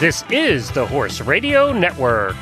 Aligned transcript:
This 0.00 0.24
is 0.30 0.70
the 0.70 0.86
Horse 0.86 1.20
Radio 1.20 1.74
Network. 1.74 2.34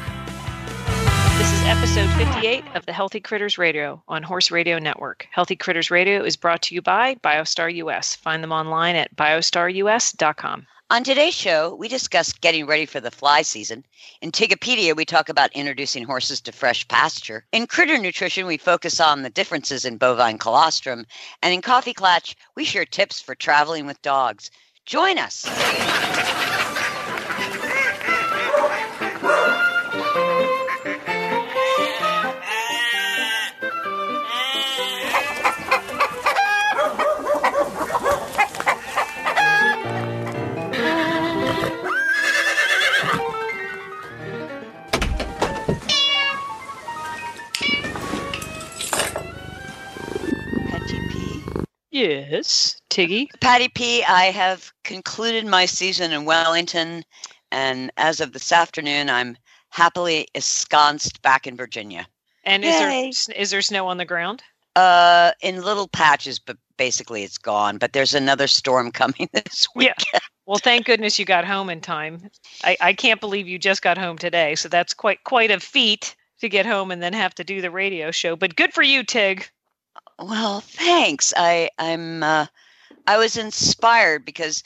This 1.39 1.53
is 1.53 1.63
episode 1.65 2.09
58 2.11 2.63
of 2.77 2.87
the 2.87 2.93
Healthy 2.93 3.19
Critters 3.19 3.59
Radio 3.59 4.01
on 4.07 4.23
Horse 4.23 4.53
Radio 4.53 4.79
Network. 4.79 5.27
Healthy 5.33 5.57
Critters 5.57 5.91
Radio 5.91 6.23
is 6.23 6.37
brought 6.37 6.63
to 6.63 6.77
you 6.77 6.81
by 6.81 7.17
BioStar 7.17 7.75
US. 7.75 8.15
Find 8.15 8.45
them 8.45 8.53
online 8.53 8.95
at 8.95 9.17
biostarus.com. 9.17 10.69
On 10.91 11.03
today's 11.03 11.35
show, 11.35 11.75
we 11.75 11.89
discuss 11.89 12.33
getting 12.33 12.65
ready 12.65 12.87
for 12.87 13.01
the 13.01 13.11
fly 13.11 13.43
season. 13.43 13.85
In 14.23 14.31
Tigopedia, 14.31 14.95
we 14.95 15.05
talk 15.05 15.29
about 15.29 15.53
introducing 15.53 16.05
horses 16.05 16.41
to 16.43 16.53
fresh 16.53 16.87
pasture. 16.87 17.45
In 17.51 17.67
Critter 17.67 17.99
Nutrition, 17.99 18.47
we 18.47 18.57
focus 18.57 19.01
on 19.01 19.23
the 19.23 19.31
differences 19.31 19.85
in 19.85 19.97
bovine 19.97 20.39
colostrum. 20.39 21.07
And 21.43 21.53
in 21.53 21.63
Coffee 21.63 21.93
Klatch, 21.93 22.37
we 22.55 22.63
share 22.65 22.85
tips 22.85 23.21
for 23.21 23.35
traveling 23.35 23.85
with 23.85 24.01
dogs. 24.03 24.49
Join 24.87 25.19
us. 25.19 25.45
Yes, 51.99 52.81
Tiggy. 52.91 53.29
Patty 53.41 53.67
P, 53.69 54.05
I 54.05 54.27
have 54.27 54.73
concluded 54.85 55.45
my 55.47 55.67
season 55.67 56.13
in 56.13 56.25
Wellington, 56.25 57.05
and 57.51 57.91
as 57.97 58.21
of 58.21 58.33
this 58.33 58.53
afternoon, 58.53 59.11
I'm 59.11 59.37
happily 59.71 60.29
ensconced 60.33 61.21
back 61.23 61.49
in 61.49 61.57
Virginia. 61.57 62.07
And 62.45 62.65
is 62.65 62.79
there 62.79 63.37
is 63.37 63.51
there 63.51 63.63
snow 63.63 63.89
on 63.89 63.97
the 63.97 64.05
ground? 64.05 64.45
Uh, 64.77 65.33
in 65.43 65.61
little 65.63 65.89
patches, 65.89 66.39
but 66.39 66.57
basically 66.77 67.25
it's 67.25 67.37
gone. 67.37 67.79
But 67.79 67.95
there's 67.95 68.15
another 68.15 68.47
storm 68.47 68.93
coming 69.03 69.29
this 69.33 69.67
week. 69.75 69.91
Yeah. 70.13 70.21
Well, 70.47 70.59
thank 70.59 70.87
goodness 70.87 71.19
you 71.19 71.25
got 71.25 71.45
home 71.45 71.69
in 71.69 71.81
time. 71.81 72.31
I, 72.63 72.77
I 72.81 72.93
can't 72.93 73.21
believe 73.21 73.49
you 73.49 73.59
just 73.59 73.83
got 73.83 73.99
home 73.99 74.19
today. 74.19 74.55
So 74.55 74.69
that's 74.69 74.95
quite 74.95 75.25
quite 75.25 75.51
a 75.51 75.59
feat 75.59 76.15
to 76.39 76.49
get 76.49 76.65
home 76.65 76.93
and 76.93 77.03
then 77.03 77.13
have 77.13 77.35
to 77.35 77.45
do 77.45 77.61
the 77.61 77.73
radio 77.73 78.13
show. 78.13 78.37
But 78.37 78.55
good 78.55 78.73
for 78.73 78.85
you, 78.85 79.03
Tig. 79.03 79.51
Well, 80.19 80.61
thanks. 80.61 81.33
I 81.37 81.71
I'm 81.79 82.23
uh, 82.23 82.47
I 83.07 83.19
was 83.19 83.37
inspired 83.37 84.25
because 84.25 84.63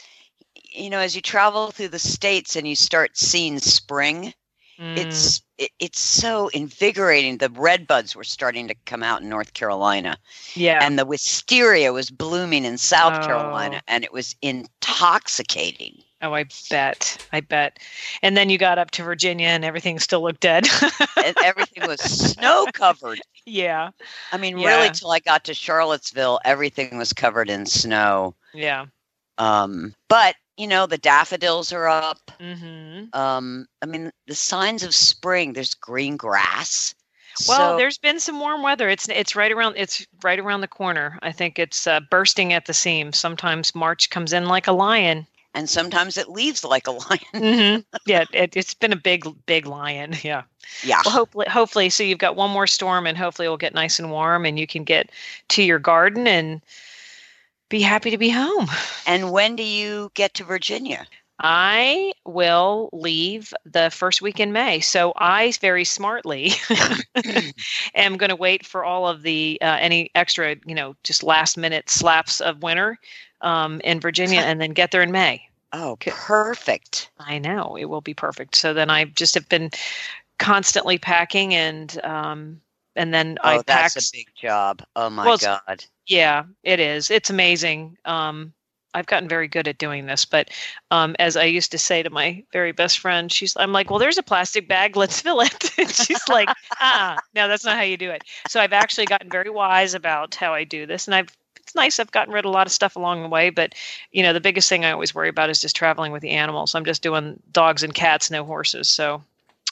you 0.72 0.90
know 0.90 0.98
as 0.98 1.14
you 1.16 1.22
travel 1.22 1.70
through 1.70 1.88
the 1.88 1.98
states 1.98 2.56
and 2.56 2.66
you 2.68 2.76
start 2.76 3.16
seeing 3.16 3.58
spring, 3.58 4.34
Mm, 4.78 4.96
it's 4.98 5.42
it, 5.58 5.70
it's 5.78 6.00
so 6.00 6.48
invigorating. 6.48 7.38
The 7.38 7.50
red 7.50 7.86
buds 7.86 8.16
were 8.16 8.24
starting 8.24 8.68
to 8.68 8.74
come 8.86 9.02
out 9.02 9.20
in 9.22 9.28
North 9.28 9.52
Carolina, 9.54 10.18
yeah. 10.54 10.78
and 10.82 10.98
the 10.98 11.04
wisteria 11.06 11.92
was 11.92 12.10
blooming 12.10 12.64
in 12.64 12.78
South 12.78 13.22
Oh. 13.22 13.26
Carolina, 13.26 13.82
and 13.86 14.02
it 14.04 14.12
was 14.12 14.34
intoxicating. 14.42 16.02
Oh, 16.22 16.32
I 16.34 16.44
bet. 16.70 17.26
I 17.32 17.40
bet. 17.40 17.78
And 18.22 18.36
then 18.36 18.48
you 18.48 18.56
got 18.58 18.78
up 18.78 18.92
to 18.92 19.02
Virginia 19.02 19.48
and 19.48 19.64
everything 19.64 19.98
still 19.98 20.22
looked 20.22 20.40
dead. 20.40 20.66
and 21.24 21.36
everything 21.44 21.86
was 21.88 22.00
snow 22.00 22.66
covered. 22.72 23.20
yeah. 23.46 23.90
I 24.30 24.36
mean, 24.36 24.56
Yeah. 24.58 24.76
really, 24.76 24.90
till 24.90 25.10
I 25.10 25.18
got 25.18 25.44
to 25.44 25.54
Charlottesville, 25.54 26.38
everything 26.44 26.96
was 26.96 27.12
covered 27.12 27.50
in 27.50 27.66
snow. 27.66 28.34
Yeah. 28.54 28.86
Um, 29.38 29.94
but 30.08 30.36
you 30.58 30.66
know, 30.66 30.86
the 30.86 30.98
daffodils 30.98 31.72
are 31.72 31.88
up. 31.88 32.30
hmm 32.40 33.04
Um, 33.14 33.66
I 33.82 33.86
mean, 33.86 34.12
the 34.26 34.34
signs 34.34 34.82
of 34.84 34.94
spring. 34.94 35.54
There's 35.54 35.74
green 35.74 36.16
grass. 36.16 36.94
Well, 37.48 37.72
So- 37.72 37.76
there's 37.78 37.98
been 37.98 38.20
some 38.20 38.38
warm 38.38 38.62
weather. 38.62 38.88
It's 38.90 39.08
it's 39.08 39.34
right 39.34 39.50
around 39.50 39.74
it's 39.78 40.06
right 40.22 40.38
around 40.38 40.60
the 40.60 40.68
corner. 40.68 41.18
I 41.22 41.32
think 41.32 41.58
it's 41.58 41.86
uh, 41.86 42.00
bursting 42.10 42.52
at 42.52 42.66
the 42.66 42.74
seams. 42.74 43.18
Sometimes 43.18 43.74
March 43.74 44.10
comes 44.10 44.32
in 44.34 44.46
like 44.46 44.66
a 44.68 44.72
lion. 44.72 45.26
And 45.54 45.68
sometimes 45.68 46.16
it 46.16 46.28
leaves 46.28 46.64
like 46.64 46.86
a 46.86 46.92
lion. 46.92 47.20
hmm 47.84 47.98
Yeah, 48.06 48.24
it, 48.32 48.56
it's 48.56 48.74
been 48.74 48.92
a 48.92 48.96
big 48.96 49.26
big 49.46 49.66
lion. 49.66 50.14
Yeah. 50.22 50.42
yeah. 50.82 51.02
Well, 51.04 51.14
hopefully, 51.14 51.46
hopefully, 51.48 51.90
so 51.90 52.02
you've 52.02 52.18
got 52.18 52.36
one 52.36 52.50
more 52.50 52.66
storm, 52.66 53.06
and 53.06 53.16
hopefully, 53.18 53.46
it'll 53.46 53.56
get 53.56 53.74
nice 53.74 53.98
and 53.98 54.10
warm, 54.10 54.44
and 54.46 54.58
you 54.58 54.66
can 54.66 54.84
get 54.84 55.10
to 55.48 55.62
your 55.62 55.78
garden 55.78 56.26
and 56.26 56.60
be 57.68 57.80
happy 57.80 58.10
to 58.10 58.18
be 58.18 58.30
home. 58.30 58.68
And 59.06 59.32
when 59.32 59.56
do 59.56 59.64
you 59.64 60.12
get 60.14 60.34
to 60.34 60.44
Virginia? 60.44 61.06
I 61.40 62.12
will 62.24 62.88
leave 62.92 63.52
the 63.64 63.90
first 63.90 64.22
week 64.22 64.38
in 64.38 64.52
May. 64.52 64.78
So 64.78 65.12
I 65.16 65.52
very 65.60 65.84
smartly 65.84 66.52
am 67.94 68.16
going 68.16 68.30
to 68.30 68.36
wait 68.36 68.64
for 68.64 68.84
all 68.84 69.08
of 69.08 69.22
the 69.22 69.58
uh, 69.60 69.76
any 69.80 70.10
extra, 70.14 70.54
you 70.64 70.74
know, 70.74 70.94
just 71.02 71.24
last 71.24 71.56
minute 71.58 71.90
slaps 71.90 72.40
of 72.40 72.62
winter 72.62 72.96
um, 73.42 73.80
in 73.82 74.00
Virginia, 74.00 74.40
and 74.44 74.60
then 74.60 74.72
get 74.72 74.90
there 74.90 75.02
in 75.02 75.12
May. 75.12 75.48
Oh, 75.72 75.96
perfect. 76.00 77.10
I 77.18 77.38
know 77.38 77.76
it 77.76 77.86
will 77.86 78.02
be 78.02 78.14
perfect. 78.14 78.56
So 78.56 78.74
then 78.74 78.90
I 78.90 79.04
just 79.04 79.34
have 79.34 79.48
been 79.48 79.70
constantly 80.38 80.98
packing 80.98 81.54
and 81.54 82.04
um, 82.04 82.60
and 82.96 83.14
then 83.14 83.38
I 83.42 83.58
Oh, 83.58 83.62
that's 83.66 83.96
a 83.96 84.16
big 84.16 84.26
job. 84.40 84.82
Oh 84.96 85.08
my 85.08 85.24
Well, 85.24 85.38
god. 85.38 85.84
Yeah, 86.06 86.44
it 86.62 86.80
is. 86.80 87.10
It's 87.10 87.30
amazing. 87.30 87.96
Um, 88.04 88.52
I've 88.94 89.06
gotten 89.06 89.28
very 89.28 89.48
good 89.48 89.68
at 89.68 89.78
doing 89.78 90.06
this, 90.06 90.24
but 90.24 90.50
um, 90.90 91.16
as 91.18 91.36
I 91.36 91.44
used 91.44 91.70
to 91.72 91.78
say 91.78 92.02
to 92.02 92.10
my 92.10 92.44
very 92.52 92.72
best 92.72 92.98
friend, 92.98 93.32
she's, 93.32 93.56
I'm 93.56 93.72
like, 93.72 93.88
well, 93.88 93.98
there's 93.98 94.18
a 94.18 94.22
plastic 94.22 94.68
bag, 94.68 94.96
let's 94.96 95.20
fill 95.20 95.40
it. 95.40 95.70
and 95.78 95.90
she's 95.90 96.28
like, 96.28 96.48
ah, 96.80 97.16
no, 97.34 97.48
that's 97.48 97.64
not 97.64 97.76
how 97.76 97.82
you 97.82 97.96
do 97.96 98.10
it. 98.10 98.24
So 98.48 98.60
I've 98.60 98.74
actually 98.74 99.06
gotten 99.06 99.30
very 99.30 99.48
wise 99.48 99.94
about 99.94 100.34
how 100.34 100.52
I 100.52 100.64
do 100.64 100.86
this, 100.86 101.08
and 101.08 101.14
I've. 101.14 101.28
It's 101.62 101.74
nice. 101.74 102.00
I've 102.00 102.10
gotten 102.10 102.32
rid 102.34 102.44
of 102.44 102.48
a 102.48 102.52
lot 102.52 102.66
of 102.66 102.72
stuff 102.72 102.96
along 102.96 103.22
the 103.22 103.28
way, 103.28 103.50
but 103.50 103.74
you 104.10 104.22
know, 104.22 104.32
the 104.32 104.40
biggest 104.40 104.68
thing 104.68 104.84
I 104.84 104.90
always 104.90 105.14
worry 105.14 105.28
about 105.28 105.50
is 105.50 105.60
just 105.60 105.76
traveling 105.76 106.12
with 106.12 106.22
the 106.22 106.30
animals. 106.30 106.74
I'm 106.74 106.84
just 106.84 107.02
doing 107.02 107.40
dogs 107.52 107.82
and 107.82 107.94
cats, 107.94 108.30
no 108.30 108.44
horses. 108.44 108.88
So, 108.88 109.22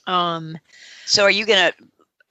um, 0.07 0.59
So, 1.05 1.25
are 1.25 1.31
you 1.31 1.45
gonna 1.47 1.73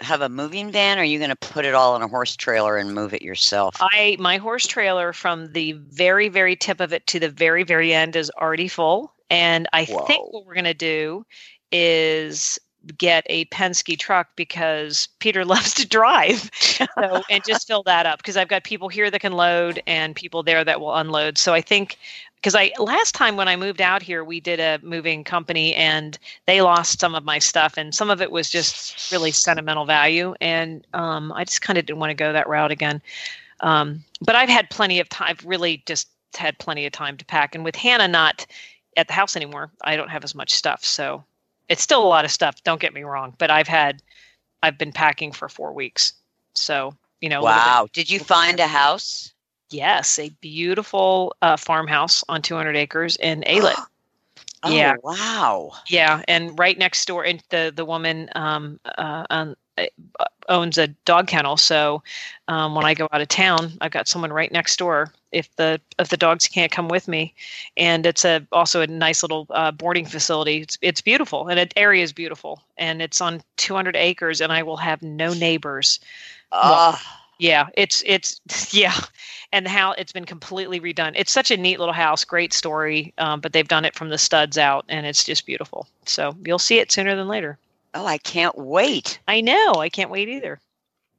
have 0.01 0.21
a 0.21 0.29
moving 0.29 0.71
van, 0.71 0.97
or 0.97 1.01
are 1.01 1.05
you 1.05 1.19
gonna 1.19 1.35
put 1.35 1.65
it 1.65 1.75
all 1.75 1.95
in 1.95 2.01
a 2.01 2.07
horse 2.07 2.35
trailer 2.35 2.77
and 2.77 2.93
move 2.93 3.13
it 3.13 3.21
yourself? 3.21 3.75
I 3.79 4.15
my 4.19 4.37
horse 4.37 4.65
trailer 4.65 5.11
from 5.11 5.51
the 5.51 5.73
very 5.73 6.29
very 6.29 6.55
tip 6.55 6.79
of 6.79 6.93
it 6.93 7.05
to 7.07 7.19
the 7.19 7.29
very 7.29 7.63
very 7.63 7.93
end 7.93 8.15
is 8.15 8.31
already 8.41 8.69
full, 8.69 9.13
and 9.29 9.67
I 9.73 9.85
think 9.85 10.33
what 10.33 10.45
we're 10.45 10.55
gonna 10.55 10.73
do 10.73 11.25
is 11.71 12.57
get 12.97 13.25
a 13.27 13.45
Penske 13.45 13.97
truck 13.97 14.29
because 14.35 15.07
Peter 15.19 15.45
loves 15.53 15.73
to 15.75 15.87
drive, 15.87 16.49
so 16.53 16.85
and 17.29 17.43
just 17.45 17.67
fill 17.67 17.83
that 17.83 18.05
up 18.05 18.19
because 18.19 18.37
I've 18.37 18.47
got 18.47 18.63
people 18.63 18.89
here 18.89 19.09
that 19.11 19.19
can 19.19 19.33
load 19.33 19.81
and 19.87 20.15
people 20.15 20.43
there 20.43 20.63
that 20.63 20.79
will 20.79 20.95
unload. 20.95 21.37
So 21.37 21.53
I 21.53 21.61
think 21.61 21.97
because 22.35 22.55
I 22.55 22.71
last 22.79 23.15
time 23.15 23.35
when 23.35 23.47
I 23.47 23.55
moved 23.55 23.81
out 23.81 24.01
here, 24.01 24.23
we 24.23 24.39
did 24.39 24.59
a 24.59 24.79
moving 24.81 25.23
company 25.23 25.75
and 25.75 26.17
they 26.45 26.61
lost 26.61 26.99
some 26.99 27.15
of 27.15 27.25
my 27.25 27.39
stuff 27.39 27.75
and 27.77 27.93
some 27.93 28.09
of 28.09 28.21
it 28.21 28.31
was 28.31 28.49
just 28.49 29.11
really 29.11 29.31
sentimental 29.31 29.85
value 29.85 30.33
and 30.39 30.85
um, 30.93 31.33
I 31.33 31.43
just 31.43 31.61
kind 31.61 31.77
of 31.77 31.85
didn't 31.85 31.99
want 31.99 32.11
to 32.11 32.15
go 32.15 32.31
that 32.31 32.47
route 32.47 32.71
again. 32.71 33.01
Um, 33.59 34.03
but 34.21 34.35
I've 34.35 34.49
had 34.49 34.69
plenty 34.69 34.99
of 34.99 35.09
time. 35.09 35.27
I've 35.29 35.45
really 35.45 35.83
just 35.85 36.07
had 36.35 36.57
plenty 36.59 36.85
of 36.85 36.93
time 36.93 37.17
to 37.17 37.25
pack. 37.25 37.55
And 37.55 37.63
with 37.63 37.75
Hannah 37.75 38.07
not 38.07 38.45
at 38.95 39.07
the 39.07 39.13
house 39.13 39.35
anymore, 39.35 39.71
I 39.83 39.95
don't 39.95 40.09
have 40.09 40.23
as 40.23 40.35
much 40.35 40.53
stuff. 40.53 40.83
So 40.83 41.23
it's 41.69 41.81
still 41.81 42.03
a 42.03 42.07
lot 42.07 42.25
of 42.25 42.31
stuff. 42.31 42.61
Don't 42.63 42.81
get 42.81 42.93
me 42.93 43.03
wrong, 43.03 43.33
but 43.37 43.49
I've 43.49 43.67
had, 43.67 44.01
I've 44.61 44.77
been 44.77 44.91
packing 44.91 45.31
for 45.31 45.47
four 45.47 45.71
weeks. 45.73 46.13
So 46.55 46.93
you 47.21 47.29
know, 47.29 47.41
a 47.41 47.43
little 47.43 47.55
bit- 47.55 47.65
wow. 47.65 47.87
Did 47.93 48.09
you 48.09 48.19
find 48.19 48.59
a 48.59 48.67
house? 48.67 49.33
yes, 49.71 50.17
a 50.17 50.29
beautiful 50.41 51.35
uh, 51.43 51.55
farmhouse 51.55 52.23
on 52.27 52.41
200 52.41 52.75
acres 52.75 53.15
in 53.17 53.43
Alet. 53.47 53.75
Oh, 54.63 54.73
Yeah. 54.73 54.95
Wow. 55.03 55.73
Yeah, 55.87 56.23
and 56.27 56.57
right 56.57 56.77
next 56.77 57.05
door, 57.05 57.23
and 57.23 57.41
the 57.49 57.71
the 57.75 57.85
woman 57.85 58.29
um, 58.35 58.79
uh, 58.83 59.25
uh, 59.29 59.53
owns 60.47 60.77
a 60.77 60.87
dog 60.87 61.27
kennel. 61.27 61.57
So 61.57 62.03
um, 62.47 62.75
when 62.75 62.85
I 62.85 62.93
go 62.93 63.07
out 63.11 63.21
of 63.21 63.27
town, 63.27 63.73
I've 63.81 63.91
got 63.91 64.07
someone 64.07 64.33
right 64.33 64.51
next 64.51 64.77
door. 64.77 65.13
If 65.31 65.55
the 65.57 65.79
if 65.99 66.09
the 66.09 66.17
dogs 66.17 66.47
can't 66.47 66.71
come 66.71 66.87
with 66.87 67.07
me, 67.07 67.33
and 67.77 68.05
it's 68.05 68.25
a 68.25 68.45
also 68.51 68.81
a 68.81 68.87
nice 68.87 69.21
little 69.21 69.45
uh, 69.51 69.71
boarding 69.71 70.05
facility. 70.05 70.61
It's 70.61 70.77
it's 70.81 71.01
beautiful, 71.01 71.47
and 71.47 71.59
the 71.59 71.77
area 71.77 72.03
is 72.03 72.11
beautiful, 72.11 72.63
and 72.77 73.01
it's 73.01 73.21
on 73.21 73.43
200 73.57 73.95
acres, 73.95 74.41
and 74.41 74.51
I 74.51 74.63
will 74.63 74.77
have 74.77 75.03
no 75.03 75.33
neighbors. 75.33 75.99
Ah, 76.51 76.99
Yeah, 77.37 77.67
it's 77.75 78.01
it's 78.07 78.41
yeah, 78.73 78.95
and 79.51 79.67
how 79.67 79.91
it's 79.93 80.11
been 80.11 80.25
completely 80.25 80.79
redone. 80.81 81.13
It's 81.15 81.31
such 81.31 81.51
a 81.51 81.57
neat 81.57 81.79
little 81.79 81.93
house, 81.93 82.25
great 82.25 82.51
story, 82.51 83.13
um, 83.19 83.39
but 83.39 83.53
they've 83.53 83.67
done 83.67 83.85
it 83.85 83.95
from 83.95 84.09
the 84.09 84.17
studs 84.17 84.57
out, 84.57 84.85
and 84.89 85.05
it's 85.05 85.23
just 85.23 85.45
beautiful. 85.45 85.87
So 86.05 86.35
you'll 86.43 86.59
see 86.59 86.79
it 86.79 86.91
sooner 86.91 87.15
than 87.15 87.27
later. 87.27 87.59
Oh, 87.93 88.05
I 88.05 88.17
can't 88.17 88.57
wait. 88.57 89.19
I 89.27 89.41
know. 89.41 89.73
I 89.75 89.89
can't 89.89 90.11
wait 90.11 90.29
either. 90.29 90.59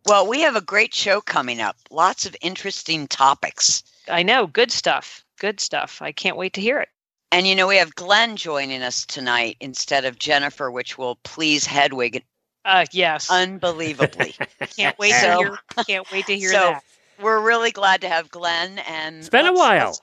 Well, 0.06 0.26
we 0.26 0.40
have 0.40 0.56
a 0.56 0.60
great 0.62 0.94
show 0.94 1.20
coming 1.20 1.60
up. 1.60 1.76
Lots 1.90 2.24
of 2.26 2.34
interesting 2.40 3.06
topics. 3.06 3.82
I 4.08 4.22
know. 4.22 4.46
Good 4.46 4.70
stuff. 4.72 5.24
Good 5.38 5.60
stuff. 5.60 6.00
I 6.00 6.12
can't 6.12 6.36
wait 6.36 6.52
to 6.54 6.60
hear 6.60 6.80
it. 6.80 6.88
And 7.32 7.46
you 7.46 7.54
know, 7.54 7.66
we 7.68 7.76
have 7.76 7.94
Glenn 7.94 8.36
joining 8.36 8.82
us 8.82 9.04
tonight 9.06 9.56
instead 9.60 10.04
of 10.04 10.18
Jennifer, 10.18 10.70
which 10.70 10.98
will 10.98 11.16
please 11.22 11.64
Hedwig 11.66 12.24
Uh, 12.64 12.86
yes. 12.92 13.30
unbelievably. 13.30 14.34
can't 14.76 14.98
wait 14.98 15.12
to 15.20 15.36
hear. 15.36 15.58
Can't 15.86 16.10
wait 16.10 16.26
to 16.26 16.36
hear 16.36 16.50
so 16.50 16.58
that. 16.58 16.82
we're 17.20 17.40
really 17.40 17.70
glad 17.70 18.00
to 18.00 18.08
have 18.08 18.30
Glenn 18.30 18.78
and 18.80 19.16
It's 19.18 19.28
been 19.28 19.46
a 19.46 19.52
while. 19.54 19.98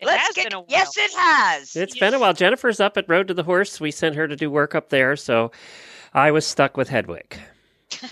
It 0.00 0.06
let's 0.06 0.26
has 0.26 0.34
get- 0.34 0.44
been 0.50 0.54
a 0.54 0.60
while. 0.60 0.66
Yes, 0.68 0.96
it 0.96 1.12
has. 1.16 1.76
It's 1.76 1.96
been 1.98 2.12
a 2.14 2.18
while. 2.18 2.32
Jennifer's 2.34 2.80
up 2.80 2.96
at 2.96 3.08
Road 3.08 3.28
to 3.28 3.34
the 3.34 3.44
Horse. 3.44 3.78
We 3.80 3.90
sent 3.92 4.16
her 4.16 4.26
to 4.26 4.34
do 4.36 4.50
work 4.50 4.74
up 4.74 4.88
there, 4.88 5.14
so 5.16 5.52
I 6.14 6.30
was 6.30 6.46
stuck 6.46 6.76
with 6.76 6.88
Hedwig. 6.88 7.36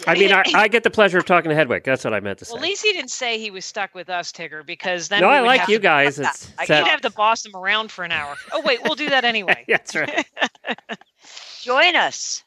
I 0.06 0.14
mean, 0.14 0.32
I, 0.32 0.44
I 0.54 0.68
get 0.68 0.82
the 0.82 0.90
pleasure 0.90 1.18
of 1.18 1.24
talking 1.24 1.48
to 1.48 1.54
Hedwig. 1.54 1.84
That's 1.84 2.04
what 2.04 2.14
I 2.14 2.20
meant 2.20 2.38
to 2.38 2.44
say. 2.44 2.52
Well, 2.52 2.62
at 2.62 2.68
least 2.68 2.84
he 2.84 2.92
didn't 2.92 3.10
say 3.10 3.38
he 3.38 3.50
was 3.50 3.64
stuck 3.64 3.94
with 3.94 4.08
us, 4.08 4.32
Tigger, 4.32 4.64
because 4.64 5.08
then 5.08 5.20
no, 5.20 5.28
we 5.28 5.34
I 5.34 5.40
would 5.40 5.46
like 5.46 5.60
have 5.60 5.68
you 5.68 5.78
to- 5.78 5.82
guys. 5.82 6.18
It's, 6.18 6.52
I 6.58 6.62
it's 6.62 6.70
We'd 6.70 6.86
have 6.86 7.00
to 7.02 7.10
boss 7.10 7.44
him 7.44 7.54
around 7.56 7.90
for 7.90 8.04
an 8.04 8.12
hour. 8.12 8.36
Oh 8.52 8.62
wait, 8.62 8.82
we'll 8.82 8.94
do 8.94 9.08
that 9.08 9.24
anyway. 9.24 9.64
that's 9.68 9.94
right. 9.94 10.26
Join 11.62 11.96
us. 11.96 12.42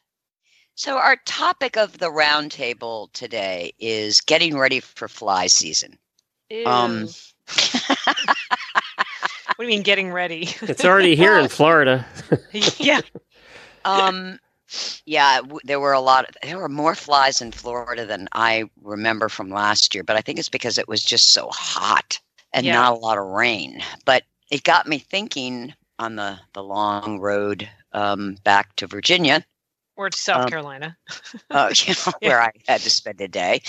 So, 0.74 0.98
our 0.98 1.16
topic 1.24 1.76
of 1.78 1.98
the 1.98 2.10
roundtable 2.10 3.10
today 3.12 3.72
is 3.78 4.20
getting 4.20 4.58
ready 4.58 4.80
for 4.80 5.08
fly 5.08 5.46
season. 5.46 5.98
Um, 6.66 7.04
Ew. 7.04 7.08
what 8.04 8.16
do 9.58 9.62
you 9.62 9.68
mean 9.68 9.82
getting 9.82 10.12
ready? 10.12 10.50
It's 10.62 10.84
already 10.84 11.16
here 11.16 11.38
in 11.38 11.48
Florida. 11.48 12.04
yeah. 12.76 13.00
um, 13.86 14.38
yeah, 15.06 15.38
w- 15.40 15.60
there 15.64 15.80
were 15.80 15.92
a 15.92 16.00
lot. 16.00 16.28
Of, 16.28 16.36
there 16.42 16.58
were 16.58 16.68
more 16.68 16.94
flies 16.94 17.40
in 17.40 17.52
Florida 17.52 17.98
than 17.98 18.22
I 18.24 18.60
remember 18.74 19.22
from 19.28 19.42
last 19.42 19.88
year, 19.88 19.98
but 19.98 20.10
I 20.16 20.20
think 20.20 20.38
it's 20.38 20.48
because 20.48 20.78
it 20.78 20.88
was 20.88 21.02
just 21.02 21.32
so 21.32 21.48
hot 21.52 22.20
and 22.52 22.70
Yeah. 22.70 22.72
not 22.72 22.92
a 22.92 22.96
lot 22.98 23.18
of 23.18 23.24
rain. 23.26 23.80
But 24.04 24.24
it 24.50 24.62
got 24.64 24.86
me 24.86 24.98
thinking 24.98 25.74
on 25.98 26.16
the 26.16 26.38
the 26.54 26.62
long 26.62 27.12
road 27.20 27.68
um, 27.92 28.36
back 28.44 28.74
to 28.76 28.86
Virginia. 28.86 29.44
Or 29.96 30.10
to 30.10 30.18
South 30.18 30.44
Um, 30.44 30.46
Carolina. 30.46 30.96
uh, 31.52 31.70
you 31.74 31.94
know, 31.94 32.12
where 32.22 32.40
I 32.40 32.50
had 32.66 32.84
to 32.84 32.90
spend 32.90 33.20
a 33.20 33.28
day. 33.28 33.62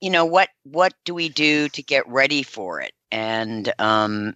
You 0.00 0.10
know 0.10 0.24
what? 0.24 0.48
What 0.64 0.92
do 1.04 1.14
we 1.14 1.28
do 1.28 1.68
to 1.70 1.82
get 1.82 2.06
ready 2.08 2.42
for 2.42 2.80
it? 2.80 2.92
And 3.10 3.72
um, 3.78 4.34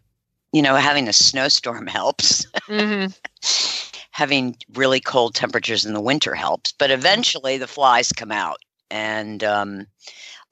you 0.52 0.62
know, 0.62 0.74
having 0.76 1.08
a 1.08 1.12
snowstorm 1.12 1.86
helps. 1.88 2.46
hmm 2.68 3.06
having 4.12 4.56
really 4.74 5.00
cold 5.00 5.34
temperatures 5.34 5.84
in 5.84 5.94
the 5.94 6.00
winter 6.00 6.34
helps. 6.34 6.72
But 6.72 6.90
eventually, 6.90 7.58
the 7.58 7.66
flies 7.66 8.12
come 8.12 8.30
out, 8.30 8.58
and 8.90 9.42
um, 9.42 9.86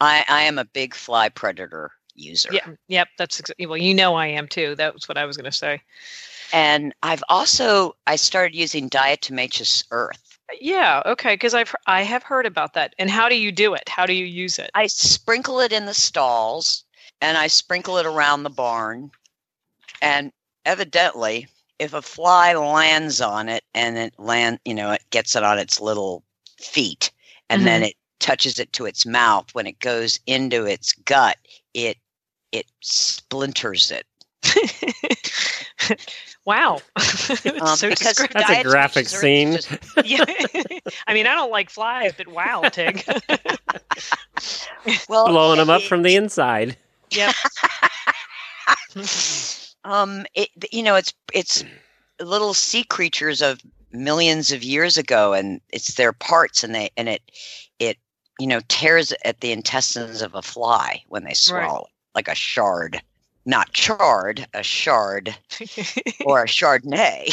I, 0.00 0.24
I 0.28 0.42
am 0.42 0.58
a 0.58 0.64
big 0.64 0.94
fly 0.94 1.28
predator 1.28 1.92
user. 2.14 2.50
Yeah. 2.52 2.68
Yep. 2.88 3.08
That's 3.18 3.42
well. 3.60 3.76
You 3.76 3.94
know 3.94 4.14
I 4.14 4.26
am 4.26 4.48
too. 4.48 4.74
That 4.74 4.94
was 4.94 5.08
what 5.08 5.18
I 5.18 5.24
was 5.24 5.36
going 5.36 5.50
to 5.50 5.56
say. 5.56 5.80
And 6.52 6.92
I've 7.02 7.22
also 7.28 7.94
I 8.06 8.16
started 8.16 8.56
using 8.56 8.90
diatomaceous 8.90 9.84
earth. 9.90 10.38
Yeah. 10.60 11.02
Okay. 11.06 11.34
Because 11.34 11.54
I've 11.54 11.74
I 11.86 12.02
have 12.02 12.22
heard 12.22 12.46
about 12.46 12.74
that. 12.74 12.94
And 12.98 13.10
how 13.10 13.28
do 13.28 13.36
you 13.36 13.52
do 13.52 13.74
it? 13.74 13.88
How 13.88 14.06
do 14.06 14.12
you 14.12 14.24
use 14.24 14.58
it? 14.58 14.70
I 14.74 14.86
sprinkle 14.88 15.60
it 15.60 15.72
in 15.72 15.86
the 15.86 15.94
stalls 15.94 16.84
and 17.20 17.38
I 17.38 17.46
sprinkle 17.46 17.98
it 17.98 18.06
around 18.06 18.42
the 18.42 18.50
barn. 18.50 19.10
And 20.02 20.32
evidently, 20.64 21.46
if 21.80 21.94
a 21.94 22.02
fly 22.02 22.52
lands 22.54 23.20
on 23.20 23.48
it 23.48 23.64
and 23.74 23.96
it 23.98 24.14
land, 24.18 24.60
you 24.64 24.74
know, 24.74 24.92
it 24.92 25.02
gets 25.10 25.34
it 25.34 25.42
on 25.42 25.58
its 25.58 25.80
little 25.80 26.22
feet 26.58 27.10
and 27.48 27.66
then 27.66 27.82
it 27.82 27.94
touches 28.20 28.60
it 28.60 28.72
to 28.74 28.84
its 28.86 29.04
mouth, 29.06 29.52
when 29.54 29.66
it 29.66 29.78
goes 29.80 30.20
into 30.26 30.64
its 30.66 30.92
gut, 30.92 31.36
it 31.74 31.96
it 32.52 32.66
splinters 32.80 33.90
it. 33.90 34.06
wow. 36.44 36.80
Um, 37.60 37.76
so 37.76 37.88
because. 37.88 38.16
That's 38.32 38.50
a 38.50 38.62
graphic 38.62 39.08
scene. 39.08 39.52
just- 39.54 39.70
yeah. 40.04 40.24
I 41.06 41.14
mean, 41.14 41.26
I 41.26 41.34
don't 41.34 41.50
like 41.50 41.70
flies, 41.70 42.12
but 42.16 42.28
wow, 42.28 42.62
Tig. 42.70 43.04
well, 45.08 45.28
Blowing 45.28 45.58
them 45.58 45.70
up 45.70 45.82
it- 45.82 45.88
from 45.88 46.02
the 46.02 46.16
inside. 46.16 46.76
yep. 47.10 47.34
Um 49.90 50.24
it 50.34 50.48
you 50.72 50.82
know 50.82 50.94
it's 50.94 51.12
it's 51.34 51.64
little 52.20 52.54
sea 52.54 52.84
creatures 52.84 53.42
of 53.42 53.60
millions 53.92 54.52
of 54.52 54.62
years 54.62 54.96
ago 54.96 55.32
and 55.32 55.60
it's 55.70 55.94
their 55.94 56.12
parts 56.12 56.62
and 56.62 56.74
they 56.74 56.90
and 56.96 57.08
it 57.08 57.22
it 57.78 57.96
you 58.38 58.46
know 58.46 58.60
tears 58.68 59.12
at 59.24 59.40
the 59.40 59.52
intestines 59.52 60.22
of 60.22 60.34
a 60.34 60.42
fly 60.42 61.02
when 61.08 61.24
they 61.24 61.34
swallow 61.34 61.82
it, 61.82 61.90
like 62.14 62.28
a 62.28 62.34
shard 62.34 63.00
not 63.46 63.72
charred 63.72 64.46
a 64.54 64.62
shard 64.62 65.34
or 66.24 66.42
a 66.42 66.46
chardonnay 66.46 67.26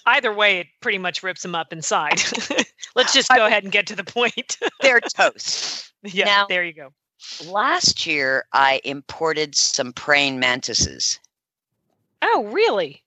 Either 0.06 0.32
way, 0.32 0.60
it 0.60 0.66
pretty 0.80 0.98
much 0.98 1.22
rips 1.22 1.42
them 1.42 1.54
up 1.54 1.72
inside. 1.72 2.20
Let's 2.96 3.12
just 3.12 3.28
go 3.28 3.46
ahead 3.46 3.64
and 3.64 3.72
get 3.72 3.86
to 3.88 3.96
the 3.96 4.04
point. 4.04 4.56
they're 4.80 5.00
toast 5.00 5.92
yeah, 6.02 6.24
Now- 6.24 6.46
there 6.48 6.64
you 6.64 6.72
go. 6.72 6.88
last 7.46 8.06
year 8.06 8.44
i 8.52 8.80
imported 8.84 9.54
some 9.54 9.92
praying 9.92 10.38
mantises 10.40 11.18
Oh, 12.24 12.44
really? 12.52 13.02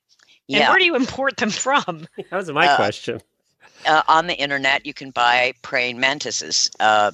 And 0.53 0.61
yeah 0.63 0.69
where 0.69 0.79
do 0.79 0.85
you 0.85 0.95
import 0.95 1.37
them 1.37 1.49
from? 1.49 2.07
That 2.29 2.37
was 2.37 2.49
my 2.51 2.67
Uh, 2.67 2.75
question. 2.75 3.21
uh, 3.85 4.03
on 4.07 4.27
the 4.27 4.35
internet 4.35 4.85
you 4.85 4.93
can 4.93 5.11
buy 5.11 5.53
praying 5.61 5.99
mantises 5.99 6.69
uh, 6.79 7.11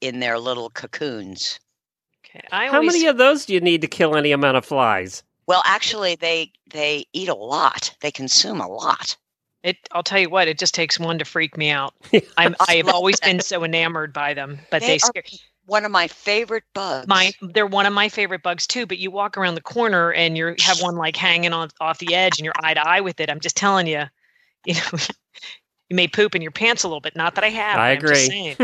in 0.00 0.20
their 0.20 0.38
little 0.38 0.70
cocoons 0.70 1.60
Okay, 2.24 2.46
I 2.52 2.68
How 2.68 2.76
always, 2.76 2.92
many 2.92 3.06
of 3.06 3.16
those 3.18 3.46
do 3.46 3.54
you 3.54 3.60
need 3.60 3.80
to 3.82 3.88
kill 3.88 4.16
any 4.16 4.32
amount 4.32 4.56
of 4.56 4.64
flies? 4.64 5.22
Well, 5.46 5.62
actually, 5.64 6.14
they 6.16 6.52
they 6.70 7.06
eat 7.12 7.28
a 7.28 7.34
lot. 7.34 7.94
They 8.00 8.10
consume 8.12 8.60
a 8.60 8.68
lot. 8.68 9.16
It, 9.62 9.76
I'll 9.92 10.02
tell 10.02 10.20
you 10.20 10.30
what, 10.30 10.48
it 10.48 10.58
just 10.58 10.74
takes 10.74 10.98
one 10.98 11.18
to 11.18 11.24
freak 11.24 11.56
me 11.56 11.70
out. 11.70 11.94
I'm, 12.36 12.54
I've 12.68 12.88
always 12.88 13.20
been 13.20 13.40
so 13.40 13.64
enamored 13.64 14.12
by 14.12 14.34
them, 14.34 14.60
but 14.70 14.84
they, 14.86 14.86
They 14.86 14.94
are 14.94 14.98
scare 14.98 15.22
One 15.68 15.84
of 15.84 15.90
my 15.90 16.08
favorite 16.08 16.64
bugs. 16.74 17.06
my. 17.06 17.32
They're 17.42 17.66
one 17.66 17.84
of 17.84 17.92
my 17.92 18.08
favorite 18.08 18.42
bugs 18.42 18.66
too. 18.66 18.86
But 18.86 18.96
you 18.96 19.10
walk 19.10 19.36
around 19.36 19.54
the 19.54 19.60
corner 19.60 20.12
and 20.12 20.36
you 20.36 20.54
have 20.62 20.80
one 20.80 20.96
like 20.96 21.14
hanging 21.14 21.52
on 21.52 21.68
off 21.78 21.98
the 21.98 22.14
edge, 22.14 22.38
and 22.38 22.44
you're 22.46 22.54
eye 22.58 22.72
to 22.72 22.88
eye 22.88 23.00
with 23.02 23.20
it. 23.20 23.30
I'm 23.30 23.40
just 23.40 23.56
telling 23.56 23.86
you, 23.86 24.04
you 24.64 24.74
know, 24.74 24.98
you 25.88 25.96
may 25.96 26.06
poop 26.08 26.34
in 26.34 26.42
your 26.42 26.50
pants 26.50 26.82
a 26.82 26.88
little 26.88 27.00
bit. 27.00 27.16
Not 27.16 27.34
that 27.36 27.44
I 27.44 27.50
have. 27.50 27.78
I 27.78 27.92
I'm 27.92 28.00
just 28.00 28.12
agree. 28.12 28.26
saying. 28.26 28.56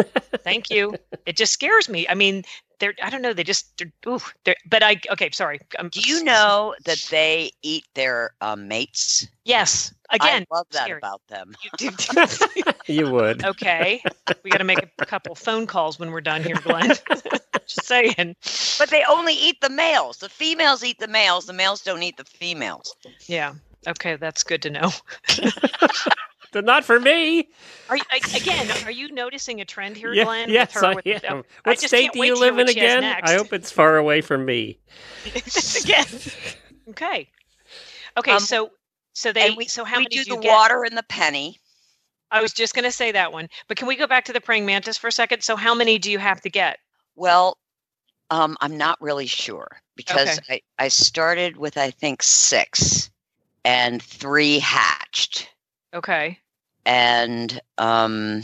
Thank 0.42 0.70
you. 0.70 0.94
It 1.26 1.38
just 1.38 1.54
scares 1.54 1.88
me. 1.88 2.06
I 2.06 2.14
mean, 2.14 2.44
they're. 2.80 2.92
I 3.02 3.08
don't 3.08 3.22
know. 3.22 3.32
They 3.32 3.44
just. 3.44 3.78
They're, 3.78 3.90
ooh, 4.06 4.20
they're, 4.44 4.56
but 4.68 4.82
I. 4.82 5.00
Okay, 5.10 5.30
sorry. 5.32 5.58
I'm, 5.78 5.88
Do 5.88 6.00
you 6.00 6.22
know 6.22 6.74
that 6.84 6.98
they 7.10 7.50
eat 7.62 7.86
their 7.94 8.32
um, 8.42 8.68
mates? 8.68 9.26
Yes. 9.46 9.94
Again. 10.10 10.44
I 10.52 10.54
love 10.54 10.66
that 10.72 10.84
scary. 10.84 10.98
about 10.98 11.22
them. 11.28 11.54
you. 11.80 11.90
You 12.86 13.10
would. 13.10 13.42
Okay. 13.42 14.02
We 14.42 14.50
got 14.50 14.58
to 14.58 14.64
make 14.64 14.86
a 14.98 15.06
couple 15.06 15.34
phone 15.34 15.66
calls 15.66 15.98
when 15.98 16.10
we're 16.10 16.20
done 16.20 16.42
here, 16.42 16.56
Glenn. 16.56 16.88
Just 17.66 17.84
saying. 17.86 18.36
But 18.78 18.90
they 18.90 19.02
only 19.08 19.32
eat 19.32 19.62
the 19.62 19.70
males. 19.70 20.18
The 20.18 20.28
females 20.28 20.84
eat 20.84 20.98
the 20.98 21.08
males. 21.08 21.46
The 21.46 21.54
males 21.54 21.80
don't 21.80 22.02
eat 22.02 22.18
the 22.18 22.24
females. 22.24 22.94
Yeah. 23.26 23.54
Okay, 23.88 24.16
that's 24.16 24.42
good 24.42 24.60
to 24.62 24.68
know. 24.70 24.92
But 26.54 26.64
not 26.72 26.84
for 26.84 26.98
me. 26.98 27.48
Are 27.90 27.96
you, 27.96 28.02
again? 28.34 28.70
Are 28.86 28.90
you 28.90 29.12
noticing 29.12 29.60
a 29.60 29.64
trend 29.66 29.96
here, 29.96 30.14
Yeah, 30.14 30.24
Glenn? 30.24 30.48
yes, 30.48 30.74
with 30.74 30.82
her, 30.82 30.86
I 30.86 30.94
with, 30.94 31.24
am. 31.24 31.38
uh, 31.38 31.42
What 31.64 31.72
I 31.72 31.74
state 31.74 32.12
do 32.12 32.24
you 32.24 32.38
live 32.38 32.56
in 32.56 32.66
what 32.66 32.70
she 32.72 32.80
has 32.80 32.98
again? 32.98 33.20
I 33.22 33.34
hope 33.34 33.52
it's 33.52 33.70
far 33.70 33.98
away 33.98 34.22
from 34.22 34.46
me. 34.46 34.78
again. 35.82 36.06
Okay. 36.90 37.28
Okay. 38.16 38.30
Um, 38.30 38.40
so, 38.40 38.70
so 39.12 39.32
they. 39.32 39.50
we, 39.50 39.66
so 39.66 39.84
how 39.84 39.98
we 39.98 40.04
many 40.04 40.16
do 40.16 40.24
do 40.24 40.30
you 40.30 40.36
the 40.36 40.42
get? 40.42 40.48
water 40.54 40.84
and 40.84 40.96
the 40.96 41.02
penny. 41.02 41.60
I 42.30 42.40
was 42.40 42.52
just 42.52 42.74
going 42.74 42.84
to 42.84 42.92
say 42.92 43.12
that 43.12 43.32
one, 43.32 43.48
but 43.68 43.76
can 43.76 43.86
we 43.86 43.96
go 43.96 44.06
back 44.06 44.24
to 44.24 44.32
the 44.32 44.40
praying 44.40 44.64
mantis 44.66 44.96
for 44.96 45.08
a 45.08 45.12
second? 45.12 45.42
So, 45.42 45.56
how 45.56 45.74
many 45.74 45.98
do 45.98 46.10
you 46.10 46.18
have 46.18 46.40
to 46.42 46.50
get? 46.50 46.78
Well, 47.16 47.58
um, 48.30 48.56
I'm 48.60 48.76
not 48.76 49.00
really 49.00 49.26
sure 49.26 49.68
because 49.96 50.40
I, 50.48 50.60
I 50.78 50.88
started 50.88 51.56
with 51.56 51.76
I 51.76 51.90
think 51.90 52.22
six, 52.22 53.10
and 53.64 54.02
three 54.02 54.58
hatched. 54.58 55.48
Okay. 55.94 56.38
And 56.86 57.60
um 57.78 58.42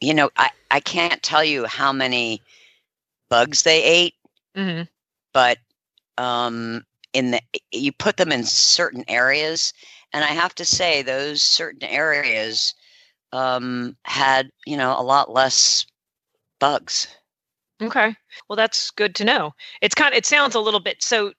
you 0.00 0.14
know 0.14 0.30
i 0.36 0.50
i 0.70 0.80
can't 0.80 1.22
tell 1.22 1.44
you 1.44 1.64
how 1.66 1.92
many 1.92 2.40
bugs 3.28 3.62
they 3.62 3.82
ate 3.82 4.14
hmm 4.54 4.82
but 5.32 5.58
um 6.18 6.84
in 7.12 7.30
the 7.32 7.40
you 7.72 7.92
put 7.92 8.16
them 8.16 8.32
in 8.32 8.44
certain 8.44 9.04
areas 9.08 9.72
and 10.12 10.24
i 10.24 10.28
have 10.28 10.54
to 10.54 10.64
say 10.64 11.02
those 11.02 11.42
certain 11.42 11.84
areas 11.84 12.74
um 13.32 13.96
had 14.04 14.50
you 14.66 14.76
know 14.76 14.98
a 14.98 15.02
lot 15.02 15.30
less 15.32 15.86
bugs 16.60 17.08
Okay. 17.82 18.14
Well, 18.48 18.56
that's 18.56 18.90
good 18.90 19.14
to 19.16 19.24
know. 19.24 19.52
It's 19.80 19.94
kind 19.94 20.12
of, 20.12 20.18
it 20.18 20.26
sounds 20.26 20.54
a 20.54 20.60
little 20.60 20.80
bit 20.80 21.02
so. 21.02 21.32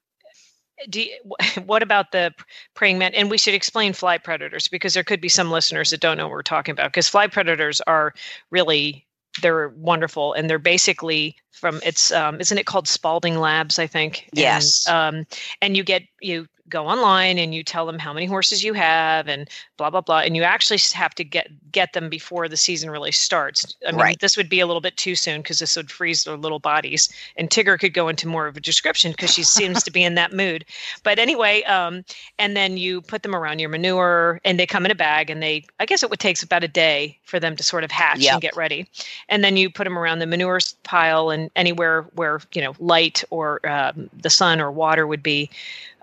Do 0.89 1.01
you, 1.01 1.17
what 1.65 1.83
about 1.83 2.11
the 2.11 2.33
praying 2.73 2.97
man? 2.97 3.13
And 3.13 3.29
we 3.29 3.37
should 3.37 3.53
explain 3.53 3.93
fly 3.93 4.17
predators 4.17 4.67
because 4.67 4.93
there 4.93 5.03
could 5.03 5.21
be 5.21 5.29
some 5.29 5.51
listeners 5.51 5.89
that 5.91 5.99
don't 5.99 6.17
know 6.17 6.25
what 6.25 6.31
we're 6.31 6.43
talking 6.43 6.73
about. 6.73 6.91
Because 6.91 7.09
fly 7.09 7.27
predators 7.27 7.81
are 7.81 8.13
really 8.51 9.05
they're 9.41 9.69
wonderful 9.69 10.31
and 10.33 10.49
they're 10.49 10.57
basically 10.59 11.35
from 11.51 11.81
it's 11.83 12.11
um, 12.11 12.39
isn't 12.39 12.57
it 12.57 12.65
called 12.65 12.87
Spalding 12.87 13.39
Labs? 13.39 13.79
I 13.79 13.87
think. 13.87 14.27
And, 14.31 14.39
Yes. 14.39 14.87
um, 14.87 15.25
and 15.61 15.75
you 15.75 15.83
get 15.83 16.03
you 16.21 16.47
go 16.69 16.87
online 16.87 17.37
and 17.37 17.53
you 17.53 17.63
tell 17.63 17.85
them 17.85 17.99
how 17.99 18.11
many 18.11 18.25
horses 18.25 18.63
you 18.63 18.73
have 18.73 19.27
and 19.27 19.49
blah 19.77 19.89
blah 19.89 20.01
blah 20.01 20.19
and 20.19 20.35
you 20.35 20.41
actually 20.43 20.79
have 20.93 21.13
to 21.13 21.23
get 21.23 21.47
get 21.71 21.93
them 21.93 22.09
before 22.09 22.47
the 22.47 22.57
season 22.57 22.89
really 22.89 23.11
starts 23.11 23.75
i 23.87 23.91
mean 23.91 23.99
Right. 23.99 24.19
this 24.19 24.35
would 24.35 24.49
be 24.49 24.59
a 24.59 24.65
little 24.65 24.81
bit 24.81 24.97
too 24.97 25.15
soon 25.15 25.41
because 25.41 25.59
this 25.59 25.75
would 25.75 25.91
freeze 25.91 26.23
their 26.23 26.37
little 26.37 26.59
bodies 26.59 27.09
and 27.37 27.49
tigger 27.49 27.79
could 27.79 27.93
go 27.93 28.07
into 28.07 28.27
more 28.27 28.47
of 28.47 28.57
a 28.57 28.59
description 28.59 29.11
because 29.11 29.31
she 29.33 29.43
seems 29.43 29.83
to 29.83 29.91
be 29.91 30.03
in 30.03 30.15
that 30.15 30.33
mood 30.33 30.65
but 31.03 31.19
anyway 31.19 31.61
um 31.63 32.03
and 32.39 32.57
then 32.57 32.77
you 32.77 33.01
put 33.01 33.21
them 33.23 33.35
around 33.35 33.59
your 33.59 33.69
manure 33.69 34.39
and 34.43 34.59
they 34.59 34.65
come 34.65 34.85
in 34.85 34.91
a 34.91 34.95
bag 34.95 35.29
and 35.29 35.43
they 35.43 35.63
i 35.79 35.85
guess 35.85 36.01
it 36.01 36.09
would 36.09 36.19
take 36.19 36.41
about 36.41 36.63
a 36.63 36.67
day 36.67 37.17
for 37.23 37.39
them 37.39 37.55
to 37.55 37.63
sort 37.63 37.83
of 37.83 37.91
hatch 37.91 38.19
Yep. 38.19 38.33
and 38.33 38.41
get 38.41 38.55
ready 38.55 38.87
and 39.29 39.43
then 39.43 39.55
you 39.55 39.69
put 39.69 39.83
them 39.83 39.97
around 39.99 40.19
the 40.19 40.25
manure 40.25 40.59
pile 40.83 41.29
and 41.29 41.49
anywhere 41.55 42.03
where 42.15 42.39
you 42.53 42.61
know 42.61 42.73
light 42.79 43.23
or 43.29 43.65
um, 43.69 44.09
the 44.21 44.29
sun 44.29 44.59
or 44.59 44.71
water 44.71 45.05
would 45.05 45.21
be 45.23 45.49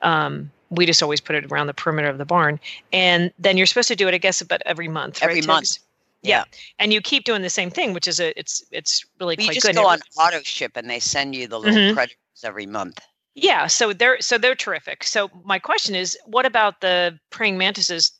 um, 0.03 0.51
we 0.71 0.87
just 0.87 1.03
always 1.03 1.21
put 1.21 1.37
it 1.37 1.45
around 1.53 1.67
the 1.67 1.75
perimeter 1.75 2.09
of 2.09 2.19
the 2.19 2.25
barn 2.25 2.59
and 2.93 3.31
then 3.39 3.57
you're 3.57 3.67
supposed 3.67 3.89
to 3.89 3.97
do 3.97 4.09
it 4.09 4.15
i 4.15 4.19
guess 4.19 4.41
about 4.41 4.61
every 4.67 4.89
month 4.89 5.23
Every 5.23 5.37
right, 5.37 5.47
month. 5.47 5.67
Tibbs? 5.75 5.81
Yeah. 6.23 6.45
and 6.79 6.93
you 6.93 7.01
keep 7.01 7.25
doing 7.25 7.43
the 7.43 7.51
same 7.51 7.71
thing 7.71 7.93
which 7.93 8.07
is 8.07 8.21
a 8.21 8.39
it's 8.39 8.65
it's 8.71 9.05
really 9.21 9.37
You 9.39 9.47
quite 9.47 9.55
just 9.55 9.67
good 9.67 9.75
go 9.77 9.87
on 9.89 9.99
auto 10.19 10.41
ship 10.43 10.73
and 10.77 10.89
they 10.89 11.01
send 11.01 11.35
you 11.35 11.47
the 11.49 11.59
little 11.59 11.75
Mhm. 11.75 11.95
predators 11.95 12.45
every 12.45 12.67
month. 12.67 13.01
Yeah, 13.35 13.67
so 13.67 13.93
they're 13.93 14.21
so 14.21 14.37
they're 14.39 14.55
terrific. 14.55 15.03
So 15.05 15.31
my 15.45 15.59
question 15.59 15.95
is, 15.95 16.17
what 16.27 16.45
about 16.45 16.81
the 16.83 17.19
praying 17.31 17.57
mantises? 17.59 18.13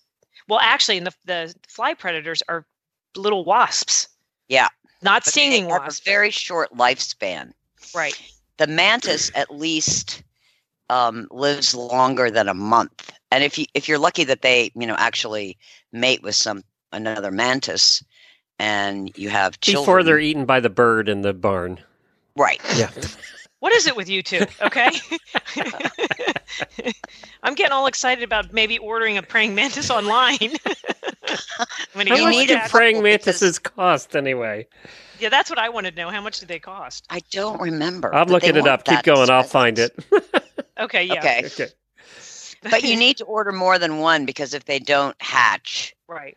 Well, 0.49 0.59
actually, 0.63 0.99
the 1.01 1.13
the 1.27 1.55
fly 1.69 1.93
predators 1.95 2.43
are 2.49 2.65
little 3.15 3.45
wasps. 3.45 4.09
Yeah. 4.49 4.69
not 5.03 5.25
stinging 5.27 5.65
they 5.67 5.73
have 5.73 5.83
wasps. 5.83 6.01
a 6.01 6.05
very 6.11 6.31
short 6.31 6.73
lifespan. 6.77 7.53
right. 7.95 8.19
The 8.57 8.67
mantis 8.67 9.31
at 9.35 9.55
least 9.55 10.23
um, 10.89 11.29
lives 11.31 11.75
longer 11.75 12.31
than 12.31 12.49
a 12.49 12.55
month. 12.55 13.13
And 13.31 13.43
if 13.43 13.59
you 13.59 13.67
if 13.75 13.89
you're 13.89 13.99
lucky 13.99 14.25
that 14.25 14.43
they 14.43 14.71
you 14.75 14.87
know 14.87 14.97
actually 14.97 15.59
mate 15.93 16.23
with 16.23 16.35
some 16.35 16.63
another 16.93 17.31
mantis, 17.31 18.05
and 18.59 19.17
you 19.17 19.31
have 19.31 19.61
children, 19.61 19.83
Before 19.83 20.03
they're 20.03 20.19
eaten 20.19 20.45
by 20.45 20.61
the 20.61 20.71
bird 20.71 21.09
in 21.09 21.23
the 21.23 21.33
barn. 21.33 21.81
right. 22.37 22.61
Yeah. 22.77 22.91
What 23.61 23.73
is 23.73 23.87
it 23.87 23.97
with 23.97 24.09
you 24.09 24.25
two? 24.25 24.45
Okay. 24.61 24.91
I'm 27.45 27.55
getting 27.55 27.73
all 27.73 27.87
excited 27.87 28.25
about 28.25 28.53
maybe 28.53 28.77
ordering 28.79 29.19
a 29.19 29.23
praying 29.23 29.55
mantis 29.55 29.89
online. 29.89 30.37
I'm 31.95 32.07
How 32.09 32.25
much 32.25 32.49
do 32.49 32.59
praying 32.69 32.97
couple 32.97 33.03
mantises 33.03 33.61
cost 33.61 34.17
anyway? 34.17 34.67
Yeah, 35.23 35.29
that's 35.29 35.49
what 35.49 35.59
I 35.59 35.69
want 35.69 35.87
to 35.87 35.93
know. 35.93 36.11
How 36.11 36.21
much 36.21 36.41
do 36.41 36.47
they 36.47 36.59
cost? 36.59 37.07
I 37.09 37.21
don't 37.31 37.61
remember. 37.61 38.13
I'm 38.15 38.27
looking 38.29 38.57
it 38.57 38.67
up. 38.67 38.85
Keep 38.85 38.97
that 38.97 39.05
going. 39.05 39.31
I'll 39.31 39.43
find 39.45 39.79
it. 39.79 39.97
Okay, 40.81 41.05
yeah. 41.05 41.19
Okay. 41.19 41.43
okay. 41.47 41.69
but 42.63 42.83
you 42.83 42.97
need 43.05 43.19
to 43.19 43.25
order 43.25 43.53
more 43.53 43.79
than 43.79 43.99
one 43.99 44.25
because 44.27 44.53
if 44.55 44.65
they 44.65 44.79
don't 44.81 45.15
hatch, 45.23 45.95
Right. 46.09 46.37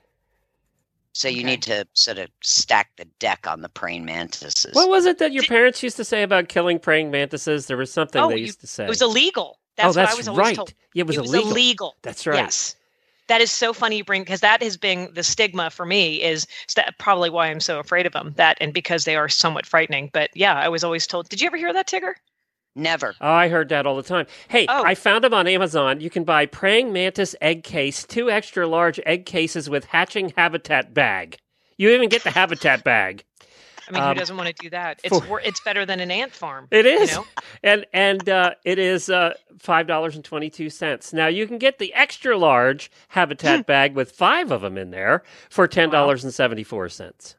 so 1.13 1.27
you 1.27 1.37
Okay. 1.39 1.45
need 1.45 1.61
to 1.63 1.87
sort 1.93 2.19
of 2.19 2.29
stack 2.43 2.91
the 2.97 3.05
deck 3.17 3.47
on 3.47 3.61
the 3.61 3.69
praying 3.69 4.05
mantises. 4.05 4.73
What 4.75 4.89
was 4.89 5.05
it 5.05 5.17
that 5.19 5.31
your 5.31 5.43
parents 5.43 5.81
used 5.81 5.97
to 5.97 6.03
say 6.03 6.21
about 6.21 6.49
killing 6.49 6.77
praying 6.79 7.09
mantises? 7.11 7.65
There 7.65 7.77
was 7.77 7.91
something 7.91 8.21
Oh, 8.21 8.29
they 8.29 8.35
you- 8.35 8.41
used 8.45 8.59
to 8.61 8.67
say. 8.67 8.83
It 8.83 8.89
was 8.89 9.01
illegal. 9.01 9.57
Oh, 9.57 9.59
that's 9.77 9.85
oh, 9.85 9.87
what 9.87 9.95
that's 10.05 10.13
I 10.13 10.17
was 10.17 10.27
always 10.27 10.45
right. 10.47 10.55
told. 10.55 10.73
Yeah, 10.93 11.01
it 11.01 11.07
was 11.07 11.15
it 11.17 11.21
was 11.21 11.29
illegal. 11.33 11.51
illegal. 11.51 11.95
That's 12.03 12.27
right. 12.27 12.37
Yes. 12.37 12.75
That 13.27 13.41
is 13.41 13.51
so 13.51 13.73
funny 13.73 13.97
you 13.97 14.03
bring 14.03 14.21
because 14.21 14.41
that 14.41 14.61
has 14.61 14.77
been 14.77 15.09
the 15.13 15.23
stigma 15.23 15.69
for 15.69 15.85
me 15.85 16.21
is 16.21 16.45
that 16.75 16.97
probably 16.99 17.29
why 17.29 17.47
I'm 17.47 17.59
so 17.59 17.79
afraid 17.79 18.05
of 18.05 18.13
them. 18.13 18.33
That 18.37 18.57
and 18.61 18.73
because 18.73 19.05
they 19.05 19.15
are 19.15 19.29
somewhat 19.29 19.65
frightening. 19.65 20.09
But 20.13 20.29
yeah, 20.35 20.53
I 20.53 20.69
was 20.69 20.83
always 20.83 21.07
told. 21.07 21.29
Did 21.29 21.41
you 21.41 21.47
ever 21.47 21.57
hear 21.57 21.73
that, 21.73 21.87
Tigger? 21.87 22.13
Never. 22.75 23.15
Oh, 23.21 23.31
I 23.31 23.47
heard 23.47 23.69
that 23.69 23.85
all 23.87 23.95
the 23.95 24.03
time. 24.03 24.27
Hey, 24.49 24.65
Oh. 24.67 24.83
I 24.83 24.95
found 24.95 25.23
them 25.23 25.33
on 25.33 25.47
Amazon. 25.47 26.01
You 26.01 26.09
can 26.09 26.25
buy 26.25 26.45
praying 26.45 26.91
mantis 26.91 27.33
egg 27.39 27.63
case, 27.63 28.05
two 28.05 28.29
extra 28.29 28.67
large 28.67 28.99
egg 29.05 29.25
cases 29.25 29.69
with 29.69 29.85
hatching 29.85 30.33
habitat 30.35 30.93
bag. 30.93 31.37
You 31.77 31.89
even 31.91 32.09
get 32.09 32.23
the 32.23 32.31
habitat 32.31 32.83
bag. 32.83 33.23
I 33.87 33.91
mean, 33.91 34.01
Um, 34.01 34.09
who 34.09 34.19
doesn't 34.19 34.37
want 34.37 34.47
to 34.47 34.53
do 34.63 34.69
that? 34.71 34.99
It's 35.03 35.19
for- 35.25 35.39
it's 35.41 35.59
better 35.59 35.85
than 35.85 35.99
an 35.99 36.09
ant 36.11 36.31
farm. 36.33 36.67
It 36.71 36.85
is, 36.85 37.11
You 37.11 37.17
know? 37.17 37.25
and 37.63 37.85
and 37.93 38.27
uh, 38.29 38.55
it 38.63 38.79
is 38.79 39.09
uh, 39.09 39.33
five 39.59 39.87
dollars 39.87 40.15
and 40.15 40.23
twenty 40.25 40.49
two 40.49 40.69
cents. 40.69 41.13
Now 41.13 41.27
you 41.27 41.45
can 41.47 41.57
get 41.57 41.77
the 41.79 41.93
extra 41.93 42.37
large 42.37 42.89
habitat 43.09 43.65
bag 43.67 43.93
with 43.95 44.11
five 44.11 44.51
of 44.51 44.61
them 44.61 44.77
in 44.77 44.91
there 44.91 45.23
for 45.49 45.67
ten 45.67 45.89
dollars 45.89 46.23
and 46.23 46.33
seventy 46.33 46.63
four 46.63 46.89
cents. 46.89 47.35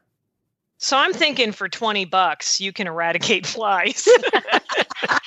So 0.79 0.95
I'm 0.95 1.11
thinking 1.13 1.51
for 1.51 1.67
twenty 1.67 2.05
bucks 2.05 2.61
you 2.61 2.71
can 2.71 2.87
eradicate 2.87 3.45
flies. 3.55 4.07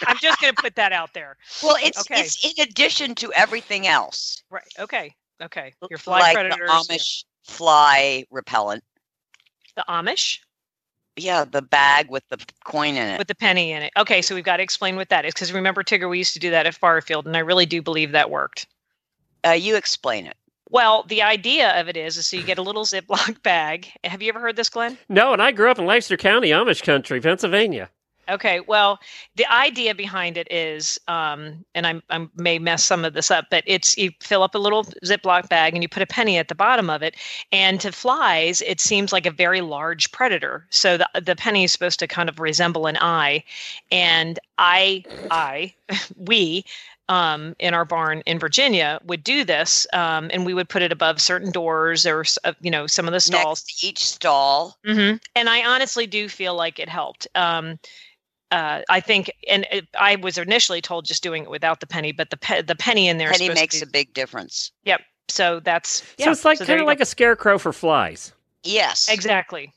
I'm 0.06 0.16
just 0.18 0.40
going 0.40 0.54
to 0.54 0.62
put 0.62 0.74
that 0.76 0.92
out 0.92 1.12
there. 1.12 1.36
Well, 1.62 1.76
it's 1.82 2.00
Okay. 2.00 2.20
it's 2.20 2.44
in 2.44 2.62
addition 2.64 3.14
to 3.16 3.32
everything 3.34 3.86
else, 3.86 4.42
Right. 4.50 4.62
Okay. 4.78 5.14
Okay. 5.42 5.72
Your 5.88 5.98
fly 5.98 6.20
like 6.20 6.34
predators. 6.34 6.58
the 6.86 6.94
Amish 6.94 7.24
fly 7.44 8.24
repellent. 8.30 8.84
The 9.76 9.84
Amish 9.88 10.40
Yeah, 11.17 11.45
the 11.45 11.62
bag 11.62 12.09
with 12.11 12.26
the 12.29 12.38
coin 12.64 12.97
in 12.97 13.09
it. 13.09 13.19
with 13.19 13.29
the 13.29 13.35
penny 13.35 13.73
in 13.73 13.83
it. 13.83 13.93
Okay, 13.97 14.23
so 14.23 14.35
we've 14.35 14.45
got 14.45 14.59
to 14.59 14.62
explain 14.62 14.97
what 14.97 15.09
that 15.11 15.25
is 15.25 15.35
because 15.35 15.52
remember 15.52 15.83
Tigger, 15.83 16.09
we 16.09 16.19
used 16.19 16.33
to 16.35 16.38
do 16.38 16.50
that 16.50 16.67
at 16.67 16.75
Farfield, 16.79 17.26
and 17.26 17.37
I 17.37 17.40
really 17.40 17.67
do 17.67 17.83
believe 17.83 18.12
that 18.12 18.31
worked. 18.31 18.67
uh, 19.47 19.50
you 19.50 19.76
explain 19.76 20.26
it. 20.26 20.37
Well, 20.71 21.02
the 21.09 21.23
idea 21.23 21.79
of 21.81 21.88
it 21.88 21.97
is, 21.97 22.17
is 22.17 22.29
so 22.29 22.37
you 22.37 22.45
get 22.45 22.59
a 22.59 22.62
little 22.62 22.85
Ziploc 22.85 23.43
bag. 23.43 23.88
Have 24.05 24.23
you 24.23 24.29
ever 24.29 24.38
heard 24.40 24.55
this, 24.57 24.69
Glenn? 24.69 24.97
No, 25.09 25.33
and 25.33 25.43
I 25.43 25.50
grew 25.50 25.69
up 25.71 25.79
in 25.81 25.85
Lancaster 25.87 26.17
County, 26.17 26.50
Amish 26.50 26.83
country, 26.83 27.21
Pennsylvania. 27.21 27.90
Okay, 28.30 28.60
well, 28.60 28.99
the 29.37 29.46
idea 29.52 29.94
behind 29.94 30.37
it 30.37 30.46
is, 30.50 30.99
um, 31.08 31.64
and 31.75 31.87
I, 31.87 32.00
I 32.10 32.28
may 32.37 32.58
mess 32.58 32.84
some 32.84 33.04
of 33.04 33.14
this 33.14 33.30
up, 33.30 33.46
but 33.50 33.64
it's 33.66 33.96
you 33.99 34.10
fill 34.20 34.42
up 34.42 34.54
a 34.54 34.58
little 34.58 34.84
Ziploc 35.04 35.49
bag 35.49 35.75
and 35.75 35.82
you 35.82 35.88
put 35.88 36.02
a 36.02 36.06
penny 36.06 36.38
at 36.38 36.49
the 36.49 36.54
bottom 36.54 36.90
of 36.90 37.02
it. 37.02 37.16
And 37.52 37.80
to 37.80 37.92
flies, 37.92 38.62
it 38.62 38.80
seems 38.80 39.12
like 39.12 39.26
a 39.26 39.30
very 39.30 39.60
large 39.60 40.12
predator. 40.12 40.66
So 40.70 40.96
the 40.96 41.08
the 41.20 41.37
penny 41.37 41.64
is 41.64 41.72
supposed 41.72 41.99
to 42.00 42.06
kind 42.06 42.28
of 42.28 42.38
resemble 42.40 42.87
an 42.87 42.96
eye. 43.00 43.44
And 43.90 44.38
I, 44.58 45.04
I, 45.30 45.75
we, 46.16 46.64
um, 47.10 47.56
in 47.58 47.75
our 47.75 47.84
barn 47.84 48.22
in 48.25 48.38
Virginia 48.38 49.00
would 49.04 49.25
do 49.25 49.44
this, 49.44 49.87
um, 49.92 50.30
and 50.32 50.46
we 50.46 50.54
would 50.54 50.68
put 50.68 50.80
it 50.80 50.92
above 50.92 51.20
certain 51.20 51.50
doors 51.50 52.06
or 52.06 52.25
uh, 52.44 52.52
you 52.60 52.70
know 52.70 52.87
some 52.87 53.06
of 53.06 53.12
the 53.12 53.20
stalls. 53.20 53.64
Next 53.66 53.80
to 53.80 53.87
each 53.87 54.06
stall. 54.06 54.78
Mm-hmm. 54.87 55.16
And 55.34 55.49
I 55.49 55.64
honestly 55.64 56.06
do 56.06 56.28
feel 56.28 56.54
like 56.54 56.78
it 56.78 56.88
helped. 56.88 57.26
Um, 57.34 57.80
uh, 58.50 58.83
I 58.88 59.00
think, 59.00 59.30
and 59.49 59.66
it, 59.71 59.87
I 59.99 60.16
was 60.16 60.38
initially 60.38 60.80
told 60.80 61.04
just 61.04 61.23
doing 61.23 61.45
it 61.45 61.50
without 61.50 61.80
the 61.80 61.87
penny, 61.87 62.12
but 62.12 62.30
the 62.30 62.37
pe- 62.37 62.62
the 62.62 62.75
penny 62.75 63.09
in 63.09 63.19
there 63.19 63.30
Penny 63.30 63.47
supposed 63.47 63.61
makes 63.61 63.78
to 63.80 63.87
a 63.87 63.88
big 63.88 64.12
difference. 64.12 64.73
Yep. 64.85 65.00
So 65.28 65.61
that's 65.61 66.02
yeah. 66.19 66.26
so 66.26 66.33
it's 66.33 66.45
like 66.45 66.59
there 66.59 66.66
kind 66.66 66.78
you 66.78 66.83
of 66.83 66.87
go. 66.87 66.90
like 66.90 67.00
a 67.00 67.07
scarecrow 67.07 67.59
for 67.59 67.73
flies. 67.73 68.33
Yes. 68.64 69.09
exactly. 69.09 69.73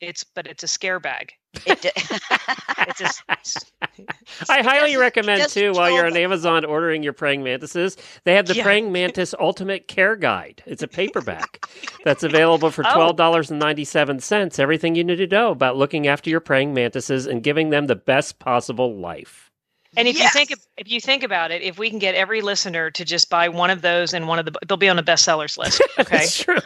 It's 0.00 0.24
but 0.24 0.46
it's 0.46 0.62
a 0.62 0.68
scare 0.68 1.00
bag. 1.00 1.32
It 1.66 2.96
just 2.96 3.22
I 4.50 4.62
highly 4.62 4.96
recommend 4.96 5.48
too 5.48 5.72
while 5.72 5.90
you're 5.90 6.06
on 6.06 6.16
Amazon 6.16 6.64
ordering 6.64 7.02
your 7.02 7.12
praying 7.12 7.42
mantises. 7.44 7.96
They 8.24 8.34
have 8.34 8.46
the 8.46 8.54
Yeah. 8.56 8.64
praying 8.64 8.90
mantis 8.90 9.34
ultimate 9.38 9.86
care 9.86 10.16
guide. 10.16 10.62
It's 10.66 10.82
a 10.82 10.88
paperback 10.98 11.66
that's 12.04 12.22
available 12.24 12.70
for 12.70 12.84
Oh. 12.86 12.94
twelve 12.94 13.16
dollars 13.16 13.50
and 13.50 13.60
ninety 13.60 13.84
seven 13.84 14.18
cents. 14.18 14.58
Everything 14.58 14.94
you 14.94 15.04
need 15.04 15.16
to 15.16 15.26
know 15.26 15.50
about 15.52 15.76
looking 15.76 16.06
after 16.08 16.30
your 16.30 16.40
praying 16.40 16.74
mantises 16.74 17.26
and 17.26 17.42
giving 17.42 17.70
them 17.70 17.86
the 17.86 17.96
best 17.96 18.38
possible 18.38 18.96
life. 18.96 19.51
And 19.96 20.08
if 20.08 20.18
you 20.18 20.28
think 20.30 20.52
if 20.76 20.90
you 20.90 21.00
think 21.00 21.22
about 21.22 21.50
it, 21.50 21.62
if 21.62 21.78
we 21.78 21.90
can 21.90 21.98
get 21.98 22.14
every 22.14 22.40
listener 22.40 22.90
to 22.90 23.04
just 23.04 23.28
buy 23.28 23.48
one 23.48 23.70
of 23.70 23.82
those 23.82 24.14
and 24.14 24.26
one 24.26 24.38
of 24.38 24.46
the 24.46 24.52
they'll 24.66 24.76
be 24.76 24.88
on 24.88 24.96
the 24.96 25.02
bestsellers 25.02 25.58
list. 25.58 25.82
Okay. 25.98 26.18
That's 26.18 26.38
true. 26.38 26.56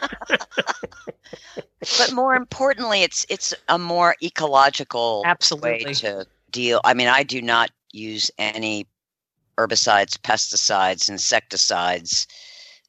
but 1.97 2.13
more 2.13 2.35
importantly, 2.35 3.03
it's 3.03 3.25
it's 3.29 3.53
a 3.67 3.77
more 3.77 4.15
ecological 4.23 5.21
way 5.23 5.29
Absolutely. 5.29 5.93
to 5.95 6.25
deal. 6.51 6.81
I 6.85 6.93
mean, 6.93 7.07
I 7.07 7.23
do 7.23 7.41
not 7.41 7.71
use 7.91 8.31
any 8.37 8.87
herbicides, 9.57 10.17
pesticides, 10.17 11.09
insecticides 11.09 12.27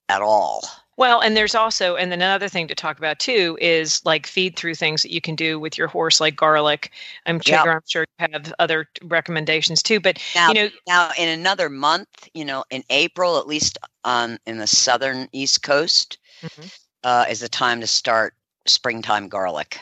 at 0.09 0.23
all. 0.23 0.63
Well, 0.99 1.21
and 1.21 1.37
there's 1.37 1.55
also, 1.55 1.95
and 1.95 2.11
then 2.11 2.21
another 2.21 2.49
thing 2.49 2.67
to 2.67 2.75
talk 2.75 2.99
about 2.99 3.21
too 3.21 3.57
is 3.61 4.05
like 4.05 4.27
feed 4.27 4.57
through 4.57 4.75
things 4.75 5.03
that 5.05 5.13
you 5.13 5.21
can 5.21 5.37
do 5.37 5.61
with 5.61 5.79
your 5.79 5.87
horse, 5.87 6.21
like 6.21 6.35
garlic. 6.35 6.91
I'm 7.25 7.39
sure, 7.41 7.57
I'm 7.73 7.81
sure 7.87 8.05
you 8.19 8.27
have 8.33 8.53
other 8.59 8.89
recommendations 9.05 9.81
too. 9.81 10.01
But 10.01 10.19
Now, 10.35 10.49
you 10.49 10.55
know, 10.55 10.71
now 10.89 11.11
in 11.17 11.29
another 11.29 11.69
month, 11.69 12.29
you 12.35 12.45
know, 12.45 12.65
in 12.71 12.83
April, 12.91 13.39
at 13.39 13.47
least 13.47 13.79
on 14.05 14.41
in 14.45 14.59
the 14.59 14.67
southern 14.67 15.29
East 15.31 15.63
Coast, 15.63 16.19
Mhm. 16.43 16.69
uh, 17.05 17.27
is 17.31 17.39
the 17.39 17.49
time 17.49 17.81
to 17.81 17.87
start 17.87 18.35
springtime 18.67 19.29
garlic. 19.29 19.79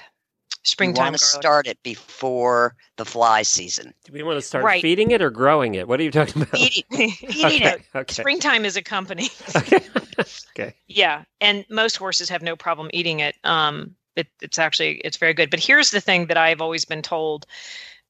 Springtime 0.66 1.06
you 1.06 1.11
want 1.11 1.18
to 1.18 1.25
start 1.25 1.66
it 1.66 1.82
before 1.82 2.75
the 2.96 3.04
fly 3.04 3.42
season. 3.42 3.94
Do 4.04 4.12
we 4.12 4.23
want 4.23 4.37
to 4.37 4.42
start 4.42 4.64
Right. 4.64 4.82
feeding 4.82 5.11
it 5.11 5.23
or 5.23 5.30
growing 5.30 5.75
it? 5.75 5.88
What 5.88 6.00
are 6.00 6.02
you 6.02 6.11
talking 6.11 6.42
about? 6.42 6.58
Eating, 6.58 7.11
feeding 7.11 7.44
okay. 7.44 7.73
it. 7.75 7.82
Okay. 7.94 8.14
Springtime 8.14 8.64
is 8.64 8.76
a 8.76 8.82
company. 8.82 9.28
Okay. 9.54 9.80
okay. 10.50 10.75
yeah, 10.88 11.25
and 11.40 11.64
most 11.70 11.96
horses 11.96 12.28
have 12.28 12.42
no 12.42 12.56
problem 12.56 12.90
eating 12.92 13.20
it. 13.20 13.37
Um, 13.44 13.94
it, 14.16 14.26
it's 14.40 14.58
actually 14.58 14.96
it's 15.04 15.16
very 15.16 15.35
good. 15.35 15.50
But 15.50 15.61
here's 15.61 15.90
the 15.90 16.00
thing 16.00 16.26
that 16.26 16.37
I've 16.37 16.61
always 16.61 16.85
been 16.85 17.02
told 17.02 17.46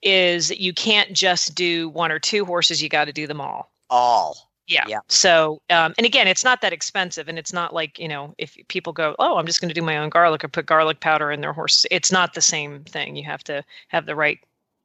is 0.03 0.51
you 0.51 0.73
can't 0.73 1.13
just 1.13 1.55
do 1.55 1.89
one 1.89 2.13
or 2.13 2.19
two 2.19 2.45
horses. 2.45 2.83
You 2.83 2.89
got 2.89 3.07
to 3.07 3.13
do 3.13 3.27
them 3.27 3.41
all. 3.41 3.73
All. 3.91 4.51
Yeah. 4.69 4.85
Yeah. 4.89 5.01
So, 5.09 5.61
um, 5.71 5.95
and 5.97 6.05
again, 6.07 6.27
it's 6.27 6.43
not 6.45 6.61
that 6.63 6.73
expensive, 6.73 7.29
and 7.29 7.39
it's 7.39 7.53
not 7.53 7.73
like 7.73 7.99
you 7.99 8.09
know, 8.09 8.35
if 8.39 8.57
people 8.69 8.93
go, 8.93 9.15
oh, 9.19 9.37
I'm 9.37 9.47
just 9.47 9.61
going 9.61 9.69
to 9.69 9.75
do 9.75 9.83
my 9.83 9.97
own 9.99 10.09
garlic 10.09 10.43
or 10.45 10.49
put 10.49 10.67
garlic 10.67 11.01
powder 11.01 11.31
in 11.31 11.41
their 11.41 11.53
horse. 11.53 11.87
It's 11.91 12.11
not 12.11 12.35
the 12.35 12.41
same 12.43 12.83
thing. 12.85 13.17
You 13.17 13.25
have 13.25 13.45
to 13.45 13.63
have 13.89 14.07
the 14.07 14.17
right 14.17 14.39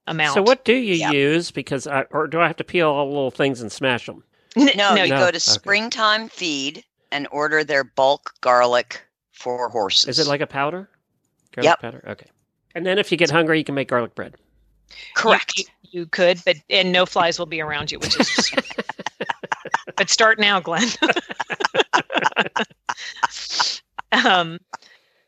amount. 0.08 0.36
So 0.36 0.42
what 0.44 0.64
do 0.66 0.74
you 0.74 0.96
Yeah. 0.96 1.12
use? 1.12 1.52
Because 1.52 1.88
I, 1.88 2.04
or 2.12 2.28
do 2.28 2.40
I 2.40 2.48
have 2.48 2.58
to 2.58 2.64
peel 2.64 2.90
all 2.90 3.06
the 3.08 3.12
little 3.14 3.32
things 3.32 3.62
and 3.62 3.72
smash 3.72 4.06
them? 4.06 4.24
N- 4.56 4.70
No, 4.76 4.94
you 4.96 5.10
No. 5.10 5.20
go 5.20 5.32
to 5.32 5.38
Okay. 5.38 5.40
Springtime 5.40 6.28
Feed 6.30 6.84
and 7.12 7.28
order 7.32 7.64
their 7.64 7.84
bulk 7.84 8.34
garlic 8.42 9.04
for 9.32 9.70
horses. 9.70 10.10
Is 10.10 10.20
it 10.20 10.30
like 10.30 10.42
a 10.42 10.48
powder? 10.48 10.90
Garlic 11.54 11.70
Yep. 11.70 11.80
powder. 11.82 12.04
Okay. 12.08 12.28
And 12.76 12.86
then 12.86 13.00
if 13.00 13.12
you 13.12 13.18
get 13.18 13.30
hungry, 13.32 13.58
you 13.58 13.64
can 13.64 13.76
make 13.76 13.88
garlic 13.90 14.14
bread. 14.16 14.36
correct? 15.16 15.58
You, 15.58 15.66
you 15.92 16.06
could, 16.06 16.40
but 16.46 16.56
and 16.70 16.92
no 16.92 17.06
flies 17.06 17.38
will 17.40 17.46
be 17.46 17.62
around 17.62 17.92
you, 17.92 18.00
which 18.00 18.16
is. 18.20 18.52
But 19.96 20.10
start 20.10 20.40
now, 20.40 20.60
Glenn. 20.60 20.88
um. 24.26 24.60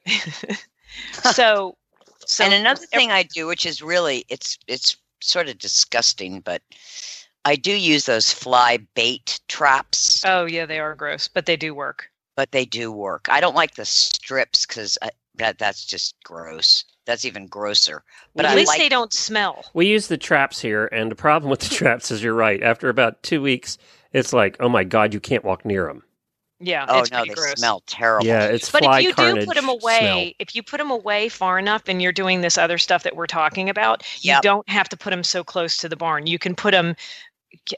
so. 1.33 1.75
So 2.25 2.43
and 2.45 2.53
another 2.53 2.86
thing 2.86 3.12
I 3.12 3.24
do, 3.24 3.48
which 3.48 3.65
is 3.65 3.81
really 3.81 4.24
it's 4.29 4.57
it's 4.67 4.95
sort 5.22 5.50
of 5.50 5.57
disgusting, 5.57 6.39
but 6.39 6.62
I 7.43 7.57
do 7.57 7.72
use 7.74 8.05
those 8.05 8.31
fly 8.31 8.77
bait 8.95 9.41
traps, 9.50 10.24
Oh 10.25 10.45
yeah, 10.45 10.65
they 10.65 10.79
are 10.79 10.95
gross, 10.95 11.27
but 11.27 11.45
they 11.45 11.57
do 11.57 11.74
work. 11.75 12.10
but 12.38 12.51
they 12.53 12.63
do 12.63 12.93
work. 12.93 13.27
I 13.29 13.41
don't 13.41 13.55
like 13.55 13.75
the 13.75 13.83
strips 13.83 14.65
because 14.65 14.98
that 15.36 15.57
that's 15.60 15.83
just 15.86 16.15
gross. 16.24 16.86
That's 17.05 17.25
even 17.25 17.48
grosser. 17.48 18.05
But 18.33 18.45
At 18.45 18.51
I 18.51 18.55
least 18.55 18.69
like 18.69 18.79
they 18.79 18.88
don't 18.88 19.12
smell. 19.12 19.65
We 19.74 19.88
use 19.88 20.07
the 20.07 20.17
traps 20.17 20.62
here, 20.62 20.86
and 20.93 21.12
the 21.12 21.15
problem 21.15 21.50
with 21.50 21.60
the 21.60 21.75
traps 21.75 22.10
is 22.10 22.24
you're 22.24 22.33
right. 22.33 22.63
After 22.63 22.88
about 22.88 23.22
two 23.24 23.41
weeks, 23.41 23.77
it's 24.13 24.34
like, 24.34 24.58
oh 24.60 24.70
my 24.70 24.84
god, 24.84 25.13
you 25.13 25.20
can't 25.20 25.43
walk 25.43 25.65
near 25.65 25.88
them. 25.88 26.03
Yeah, 26.60 26.86
oh 26.88 27.00
it's 27.00 27.12
no, 27.12 27.17
pretty 27.17 27.29
they 27.29 27.36
gross. 27.36 27.60
smell 27.60 27.82
terrible. 27.88 28.25
Yeah, 28.25 28.46
it's 28.46 28.70
But 28.72 28.84
fly 28.84 29.00
if 29.00 29.01
you 29.01 29.13
do 29.13 29.36
put 29.38 29.55
them 29.55 29.65
smell. 29.65 29.75
away, 29.75 30.36
if 30.39 30.55
you 30.55 30.63
put 30.63 30.77
them 30.77 30.91
away 30.91 31.27
far 31.29 31.60
enough, 31.60 31.84
and 31.88 32.01
you're 32.01 32.13
doing 32.13 32.41
this 32.41 32.58
other 32.58 32.77
stuff 32.77 33.03
that 33.03 33.15
we're 33.15 33.27
talking 33.27 33.70
about, 33.70 34.03
you 34.24 34.29
Yep. 34.29 34.41
don't 34.41 34.70
have 34.70 34.88
to 34.89 34.98
put 34.98 35.10
them 35.10 35.24
so 35.24 35.43
close 35.43 35.75
to 35.77 35.89
the 35.89 35.98
barn. 35.98 36.25
You 36.27 36.39
can 36.39 36.55
put 36.55 36.72
them 36.72 36.96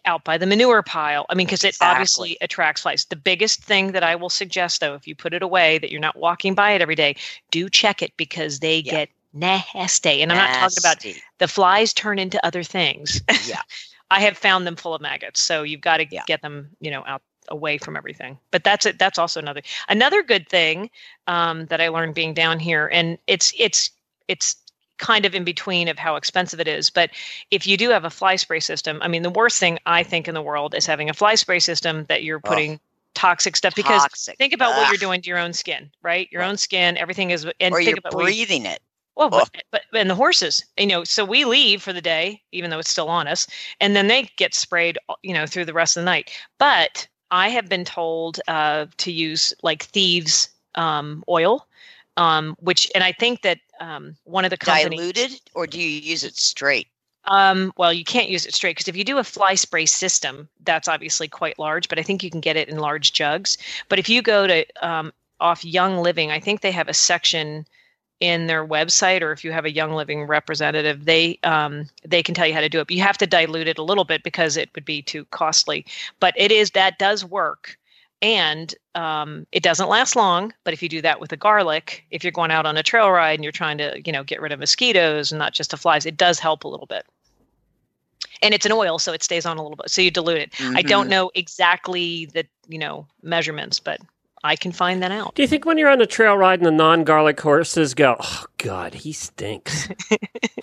out 0.06 0.24
by 0.24 0.38
the 0.38 0.46
manure 0.46 0.84
pile. 0.84 1.26
I 1.30 1.36
mean, 1.36 1.48
because 1.48 1.64
it 1.64 1.76
Exactly. 1.76 1.88
obviously 1.88 2.38
attracts 2.42 2.82
flies. 2.84 3.06
The 3.06 3.16
biggest 3.16 3.64
thing 3.64 3.92
that 3.94 4.04
I 4.04 4.16
will 4.16 4.30
suggest, 4.30 4.82
though, 4.82 4.94
if 4.96 5.08
you 5.08 5.16
put 5.16 5.34
it 5.34 5.42
away, 5.44 5.80
that 5.80 5.92
you're 5.92 6.02
not 6.02 6.16
walking 6.18 6.54
by 6.56 6.72
it 6.72 6.82
every 6.82 6.96
day, 6.96 7.16
do 7.52 7.70
check 7.70 8.02
it 8.02 8.16
because 8.18 8.60
they 8.60 8.80
Yeah. 8.82 8.92
get 8.92 9.10
nasty. 9.34 10.22
And 10.22 10.32
I'm 10.32 10.38
not 10.38 10.54
talking 10.54 10.78
about 10.80 11.04
the 11.40 11.48
flies 11.48 11.94
turn 11.94 12.20
into 12.20 12.44
other 12.46 12.64
things. 12.64 13.22
Yeah. 13.48 13.62
I 14.12 14.22
have 14.22 14.38
found 14.38 14.66
them 14.68 14.76
full 14.76 14.94
of 14.94 15.02
maggots, 15.02 15.42
so 15.42 15.64
you've 15.64 15.82
got 15.82 15.98
to 15.98 16.06
Yeah. 16.10 16.24
get 16.28 16.42
them, 16.42 16.70
you 16.80 16.92
know, 16.92 17.04
out 17.08 17.22
away 17.50 17.78
from 17.78 17.96
everything. 17.96 18.40
But 18.52 18.64
that's 18.64 18.86
it. 18.86 18.98
That's 18.98 19.20
also 19.20 19.40
another 19.40 19.62
another 19.88 20.24
good 20.24 20.48
thing 20.50 20.90
um, 21.28 21.66
that 21.68 21.80
I 21.82 21.90
learned 21.90 22.16
being 22.16 22.34
down 22.34 22.60
here, 22.60 22.90
and 22.92 23.18
it's 23.28 23.54
it's 23.58 23.92
it's 24.28 24.56
kind 24.98 25.26
of 25.26 25.36
in 25.36 25.44
between 25.44 25.88
of 25.88 26.00
how 26.00 26.16
expensive 26.16 26.60
it 26.60 26.68
is. 26.68 26.90
But 26.90 27.12
if 27.52 27.68
you 27.68 27.78
do 27.78 27.90
have 27.90 28.06
a 28.06 28.10
fly 28.10 28.36
spray 28.38 28.62
system, 28.62 29.00
I 29.02 29.08
mean, 29.10 29.24
the 29.24 29.30
worst 29.30 29.60
thing 29.60 29.78
I 29.86 30.04
think 30.04 30.28
in 30.28 30.34
the 30.34 30.42
world 30.42 30.74
is 30.74 30.86
having 30.86 31.10
a 31.10 31.14
fly 31.14 31.36
spray 31.36 31.60
system 31.60 32.06
that 32.10 32.24
you're 32.24 32.38
Ugh. 32.38 32.44
putting 32.46 32.80
toxic 33.14 33.56
stuff 33.56 33.76
because 33.76 34.02
Toxic. 34.02 34.38
think 34.38 34.54
about 34.54 34.72
what 34.76 34.90
you're 34.90 34.98
doing 34.98 35.22
to 35.22 35.30
your 35.30 35.38
own 35.38 35.54
skin, 35.54 35.90
right? 36.02 36.28
Your 36.32 36.42
Right. 36.42 36.50
own 36.50 36.58
skin, 36.58 36.98
everything 36.98 37.32
is, 37.32 37.46
and 37.60 37.74
or 37.74 37.78
think 37.78 37.90
you're 37.90 37.98
about 38.00 38.14
what 38.14 38.22
you- 38.22 38.26
breathing 38.46 38.66
it. 38.66 38.82
Well, 39.16 39.30
but, 39.30 39.50
but 39.72 39.82
and 39.94 40.10
the 40.10 40.16
horses, 40.16 40.64
you 40.78 40.88
know, 40.88 41.04
so 41.04 41.24
we 41.24 41.46
leave 41.46 41.82
for 41.82 41.94
the 41.94 42.02
day, 42.02 42.42
even 42.52 42.70
though 42.70 42.80
it's 42.80 42.90
still 42.90 43.10
on 43.10 43.28
us, 43.28 43.48
and 43.80 43.96
then 43.96 44.08
they 44.08 44.30
get 44.38 44.54
sprayed, 44.54 44.98
you 45.24 45.34
know, 45.34 45.46
through 45.46 45.66
the 45.66 45.74
rest 45.74 45.98
of 45.98 46.02
the 46.02 46.06
night. 46.06 46.32
But 46.58 47.08
I 47.32 47.50
have 47.50 47.70
been 47.70 47.86
told 47.86 48.40
uh, 48.48 48.88
to 48.98 49.12
use 49.12 49.54
like 49.64 49.84
thieves 49.84 50.50
um, 50.76 51.24
oil, 51.30 51.68
um, 52.18 52.56
which, 52.60 52.92
and 52.94 53.04
I 53.04 53.12
think 53.12 53.42
that 53.44 53.60
um, 53.80 54.16
one 54.26 54.46
of 54.46 54.52
the 54.52 54.58
companies, 54.58 55.00
Diluted, 55.00 55.42
or 55.54 55.68
do 55.68 55.80
you 55.80 55.90
use 55.90 56.24
it 56.24 56.36
straight? 56.36 56.88
um, 57.28 57.74
well, 57.78 57.92
you 57.92 58.04
can't 58.04 58.30
use 58.30 58.46
it 58.46 58.54
straight 58.54 58.76
because 58.76 58.88
if 58.88 58.96
you 58.96 59.04
do 59.04 59.18
a 59.18 59.24
fly 59.24 59.56
spray 59.56 59.86
system, 59.86 60.48
that's 60.64 60.88
obviously 60.88 61.28
quite 61.28 61.58
large, 61.58 61.90
but 61.90 62.00
I 62.00 62.04
think 62.04 62.24
you 62.24 62.30
can 62.30 62.42
get 62.42 62.56
it 62.56 62.70
in 62.70 62.78
large 62.78 63.14
jugs. 63.14 63.58
But 63.90 64.00
if 64.00 64.10
you 64.10 64.22
go 64.22 64.48
to 64.48 64.66
um, 64.88 65.12
off 65.40 65.66
Young 65.66 65.98
Living, 65.98 66.32
I 66.32 66.40
think 66.40 66.62
they 66.62 66.72
have 66.72 66.88
a 66.88 66.94
section 66.94 67.66
in 68.20 68.48
their 68.48 68.66
website, 68.66 69.22
or 69.22 69.32
if 69.32 69.44
you 69.44 69.52
have 69.52 69.66
a 69.66 69.72
Young 69.72 69.94
Living 69.94 70.24
representative, 70.26 71.06
they 71.06 71.40
um, 71.44 71.86
they 72.06 72.24
can 72.24 72.34
tell 72.36 72.48
you 72.48 72.54
how 72.54 72.62
to 72.62 72.70
do 72.70 72.80
it. 72.80 72.88
But 72.88 72.96
you 72.96 73.02
have 73.04 73.18
to 73.20 73.28
dilute 73.28 73.68
it 73.68 73.78
a 73.78 73.84
little 73.84 74.06
bit 74.06 74.24
because 74.24 74.58
it 74.58 74.70
would 74.76 74.86
be 74.86 75.02
too 75.02 75.26
costly. 75.32 75.86
But 76.20 76.34
it 76.38 76.52
is 76.52 76.72
that 76.72 76.98
does 77.00 77.24
work. 77.26 77.78
And 78.22 78.74
um, 78.96 79.46
it 79.52 79.62
doesn't 79.62 79.90
last 79.90 80.16
long, 80.16 80.54
but 80.64 80.74
if 80.74 80.82
you 80.82 80.90
do 80.90 81.02
that 81.02 81.20
with 81.20 81.30
the 81.30 81.38
garlic, 81.38 82.06
if 82.12 82.24
you're 82.24 82.32
going 82.32 82.52
out 82.52 82.66
on 82.66 82.78
a 82.78 82.84
trail 82.84 83.12
ride 83.12 83.34
and 83.34 83.44
you're 83.44 83.52
trying 83.52 83.78
to, 83.78 84.02
you 84.06 84.12
know, 84.12 84.24
get 84.24 84.42
rid 84.42 84.52
of 84.52 84.60
mosquitoes 84.60 85.32
and 85.32 85.38
not 85.38 85.54
just 85.54 85.72
the 85.72 85.78
flies, 85.78 86.06
it 86.06 86.18
does 86.18 86.40
help 86.40 86.64
a 86.64 86.68
little 86.68 86.88
bit 86.88 87.06
and 88.42 88.54
it's 88.54 88.66
an 88.66 88.72
oil 88.72 88.98
so 89.00 89.14
it 89.14 89.24
stays 89.24 89.46
on 89.46 89.58
a 89.58 89.62
little 89.62 89.76
bit 89.76 89.90
so 89.90 90.02
you 90.02 90.12
dilute 90.12 90.38
it 90.40 90.54
i 90.76 90.82
don't 90.82 91.08
Mhm. 91.08 91.10
know 91.10 91.32
exactly 91.36 92.26
the 92.28 92.46
you 92.68 92.78
know 92.80 93.08
measurements 93.22 93.80
but 93.80 94.00
i 94.46 94.56
can 94.56 94.72
find 94.72 95.02
that 95.02 95.12
out. 95.12 95.34
Do 95.34 95.42
you 95.42 95.48
think 95.48 95.66
when 95.66 95.78
you're 95.78 95.90
on 95.90 96.00
a 96.00 96.06
trail 96.06 96.38
ride 96.38 96.60
and 96.60 96.66
the 96.68 96.72
non-garlic 96.72 97.42
horses 97.42 97.96
go, 97.96 98.16
oh 98.20 98.46
god, 98.58 98.94
he 98.94 99.12
stinks? 99.12 99.90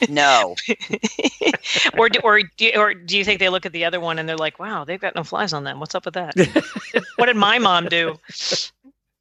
No. 0.08 0.56
or 1.96 2.08
do, 2.08 2.18
or 2.24 2.40
do 2.42 2.64
you, 2.64 2.72
or 2.76 2.92
do 2.92 3.16
you 3.16 3.24
think 3.24 3.38
they 3.38 3.48
look 3.48 3.64
at 3.64 3.72
the 3.72 3.84
other 3.84 4.00
one 4.00 4.18
and 4.18 4.28
they're 4.28 4.36
like 4.36 4.58
wow 4.58 4.84
they've 4.84 5.00
got 5.00 5.14
no 5.14 5.22
flies 5.22 5.52
on 5.52 5.62
them. 5.64 5.78
What's 5.78 5.94
up 5.94 6.04
with 6.04 6.14
that? 6.14 6.34
What 7.16 7.26
did 7.26 7.36
my 7.36 7.58
mom 7.58 7.86
do? 7.86 8.18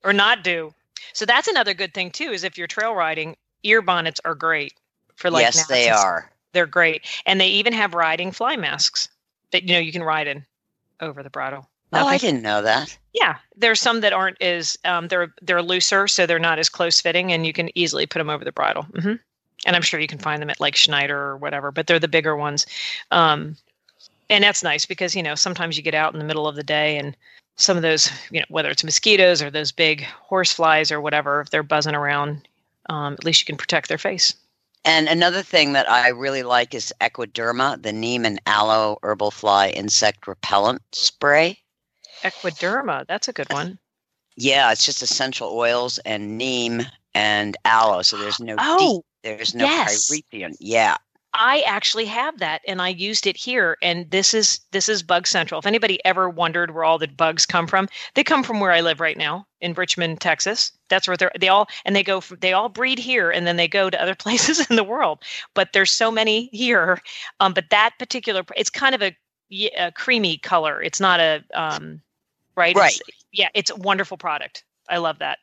Or 0.04 0.12
not 0.12 0.44
do? 0.44 0.74
So 1.14 1.26
that's 1.26 1.48
another 1.48 1.74
good 1.74 1.94
thing 1.94 2.10
too 2.10 2.32
is 2.32 2.44
if 2.44 2.58
you're 2.58 2.68
trail 2.68 2.96
riding 2.96 3.36
ear 3.64 3.82
bonnets 3.82 4.20
are 4.26 4.34
great 4.34 4.74
for 5.16 5.30
like 5.30 5.44
yes, 5.44 5.68
they 5.68 5.90
are. 5.90 6.32
they're 6.54 6.66
great. 6.66 7.06
And 7.26 7.40
they 7.40 7.48
even 7.48 7.74
have 7.74 7.94
riding 7.94 8.32
fly 8.32 8.56
masks 8.56 9.08
that 9.52 9.64
you 9.64 9.74
know 9.74 9.80
you 9.80 9.92
can 9.92 10.04
ride 10.04 10.28
in 10.28 10.46
over 11.00 11.22
the 11.22 11.30
bridle 11.30 11.70
Oh, 11.94 12.08
I 12.08 12.18
didn't 12.18 12.42
know 12.42 12.62
that. 12.62 12.98
Yeah, 13.14 13.38
there's 13.56 13.82
some 13.82 14.02
that 14.02 14.14
aren't 14.14 14.42
as 14.42 14.78
um, 14.86 15.08
they're 15.10 15.34
they're 15.42 15.62
looser, 15.62 16.08
so 16.08 16.26
they're 16.26 16.40
not 16.40 16.60
as 16.60 16.70
close 16.70 17.02
fitting, 17.02 17.32
and 17.34 17.46
you 17.46 17.54
can 17.54 17.76
easily 17.78 18.06
put 18.06 18.20
them 18.20 18.30
over 18.30 18.46
the 18.46 18.52
bridle. 18.52 18.84
hmm 18.84 19.16
And 19.66 19.76
I'm 19.76 19.82
sure 19.82 20.00
you 20.00 20.08
can 20.08 20.20
find 20.20 20.42
them 20.42 20.50
at 20.50 20.60
like 20.62 20.76
Schneider 20.76 21.18
or 21.18 21.38
whatever, 21.38 21.72
but 21.72 21.88
they're 21.88 22.00
the 22.00 22.08
bigger 22.08 22.36
ones. 22.36 22.66
Um, 23.12 23.58
and 24.30 24.44
that's 24.44 24.64
nice 24.64 24.86
because 24.86 25.16
you 25.16 25.24
know 25.24 25.36
sometimes 25.36 25.76
you 25.76 25.84
get 25.84 25.94
out 25.94 26.14
in 26.14 26.20
the 26.20 26.26
middle 26.26 26.48
of 26.48 26.56
the 26.56 26.64
day 26.64 26.98
and 26.98 27.16
some 27.58 27.76
of 27.76 27.84
those 27.84 28.10
you 28.32 28.40
know 28.40 28.46
whether 28.50 28.70
it's 28.70 28.84
mosquitoes 28.84 29.42
or 29.42 29.52
those 29.52 29.72
big 29.72 30.04
horse 30.04 30.54
flies 30.54 30.92
or 30.92 31.02
whatever 31.02 31.42
if 31.42 31.50
they're 31.50 31.64
buzzing 31.64 31.96
around, 31.96 32.48
um, 32.90 33.14
at 33.14 33.26
least 33.26 33.42
you 33.42 33.46
can 33.46 33.58
protect 33.58 33.90
their 33.90 33.98
face. 33.98 34.34
And 34.84 35.08
another 35.08 35.44
thing 35.44 35.74
that 35.74 35.90
I 35.90 36.08
really 36.08 36.42
like 36.44 36.74
is 36.74 36.94
Equiderma, 37.02 37.84
the 37.84 37.92
neem 37.94 38.26
and 38.26 38.42
aloe 38.48 38.98
herbal 39.04 39.32
fly 39.32 39.70
insect 39.70 40.26
repellent 40.28 40.82
spray. 40.94 41.60
Equiderma, 42.24 43.06
that's 43.08 43.28
a 43.28 43.34
good 43.34 43.52
one. 43.52 43.80
Yeah, 44.38 44.72
it's 44.72 44.86
just 44.86 45.02
essential 45.02 45.50
oils 45.50 45.98
and 46.00 46.38
neem 46.38 46.82
and 47.14 47.58
aloe. 47.66 48.02
So 48.02 48.18
there's 48.18 48.40
no 48.40 48.56
Oh, 48.60 49.04
there's 49.24 49.54
no 49.54 49.66
yes. 49.66 50.12
Yeah. 50.60 50.98
I 51.34 51.62
actually 51.62 52.06
have 52.06 52.40
that 52.40 52.62
and 52.68 52.82
I 52.82 52.90
used 52.90 53.26
it 53.26 53.38
here 53.38 53.78
and 53.82 54.10
this 54.12 54.34
is 54.34 54.60
this 54.72 54.90
is 54.90 55.02
bug 55.02 55.26
central. 55.26 55.60
If 55.60 55.66
anybody 55.66 56.04
ever 56.04 56.30
wondered 56.30 56.72
where 56.72 56.84
all 56.84 56.98
the 56.98 57.08
bugs 57.08 57.46
come 57.46 57.68
from, 57.68 57.88
they 58.16 58.24
come 58.24 58.44
from 58.44 58.60
where 58.60 58.72
I 58.72 58.82
live 58.82 59.00
right 59.00 59.18
now 59.18 59.48
in 59.62 59.74
Richmond, 59.74 60.20
Texas. 60.20 60.74
That's 60.90 61.08
where 61.08 61.16
they're 61.16 61.32
they 61.40 61.48
all 61.48 61.70
and 61.86 61.96
they 61.96 62.04
go 62.04 62.20
from, 62.20 62.40
they 62.42 62.52
all 62.52 62.68
breed 62.68 63.00
here 63.00 63.32
and 63.32 63.48
then 63.48 63.56
they 63.56 63.68
go 63.70 63.90
to 63.90 64.02
other 64.02 64.16
places 64.24 64.70
in 64.70 64.76
the 64.76 64.84
world. 64.84 65.24
But 65.54 65.72
there's 65.72 65.94
so 65.94 66.12
many 66.12 66.50
here. 66.52 67.00
Um 67.40 67.54
but 67.54 67.70
that 67.70 67.92
particular 67.98 68.44
it's 68.58 68.70
kind 68.70 68.94
of 68.94 69.02
a, 69.02 69.16
a 69.78 69.92
creamy 69.94 70.38
color. 70.38 70.82
It's 70.82 71.00
not 71.00 71.22
a 71.22 71.44
um 71.54 72.02
right 72.56 72.72
It's- 72.72 72.82
Right. 72.84 73.00
yeah, 73.32 73.50
it's 73.54 73.70
a 73.72 73.76
wonderful 73.76 74.18
product. 74.18 74.64
I 74.90 74.98
love 74.98 75.20
that. 75.20 75.40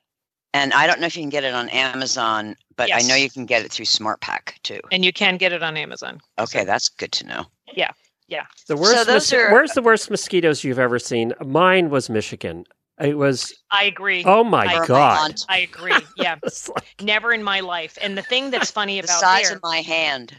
And 0.55 0.73
I 0.73 0.87
don't 0.87 1.01
know 1.01 1.07
if 1.07 1.17
you 1.17 1.23
can 1.23 1.29
get 1.31 1.45
it 1.45 1.53
on 1.55 1.69
Amazon, 1.69 2.57
but 2.77 2.93
I 2.93 3.01
know 3.01 3.15
you 3.15 3.31
can 3.31 3.45
get 3.47 3.65
it 3.65 3.71
through 3.71 3.85
SmartPak 3.85 4.61
too. 4.63 4.81
And 4.91 5.05
you 5.05 5.13
can 5.13 5.37
get 5.37 5.53
it 5.53 5.63
on 5.63 5.77
Amazon. 5.77 6.21
Okay, 6.39 6.65
that's 6.65 6.89
good 6.89 7.13
to 7.13 7.27
know. 7.27 7.45
Yeah. 7.75 7.91
Yeah. 8.29 8.47
The 8.67 8.77
worst. 8.77 8.95
those 9.07 9.07
mos- 9.07 9.33
are- 9.33 9.53
Where's 9.53 9.73
the 9.73 9.83
worst 9.83 10.11
mosquitoes 10.11 10.65
you've 10.65 10.79
ever 10.79 10.99
seen? 10.99 11.33
Mine 11.45 11.91
was 11.91 12.09
Michigan. 12.11 12.65
It 13.01 13.17
was. 13.17 13.55
I 13.71 13.85
agree. 13.85 14.25
Oh 14.27 14.43
my 14.43 14.65
I- 14.67 14.87
god! 14.87 15.15
Vermont, 15.17 15.47
I 15.49 15.59
agree. 15.59 15.93
Yeah. 16.17 16.37
Like- 16.75 16.95
Never 17.01 17.33
in 17.33 17.43
my 17.43 17.61
life. 17.61 17.97
And 18.03 18.19
the 18.19 18.23
thing 18.23 18.51
that's 18.51 18.71
funny 18.71 19.01
the 19.01 19.05
about 19.07 19.21
size 19.21 19.49
there, 19.49 19.57
of 19.57 19.63
my 19.63 19.79
hand. 19.83 20.35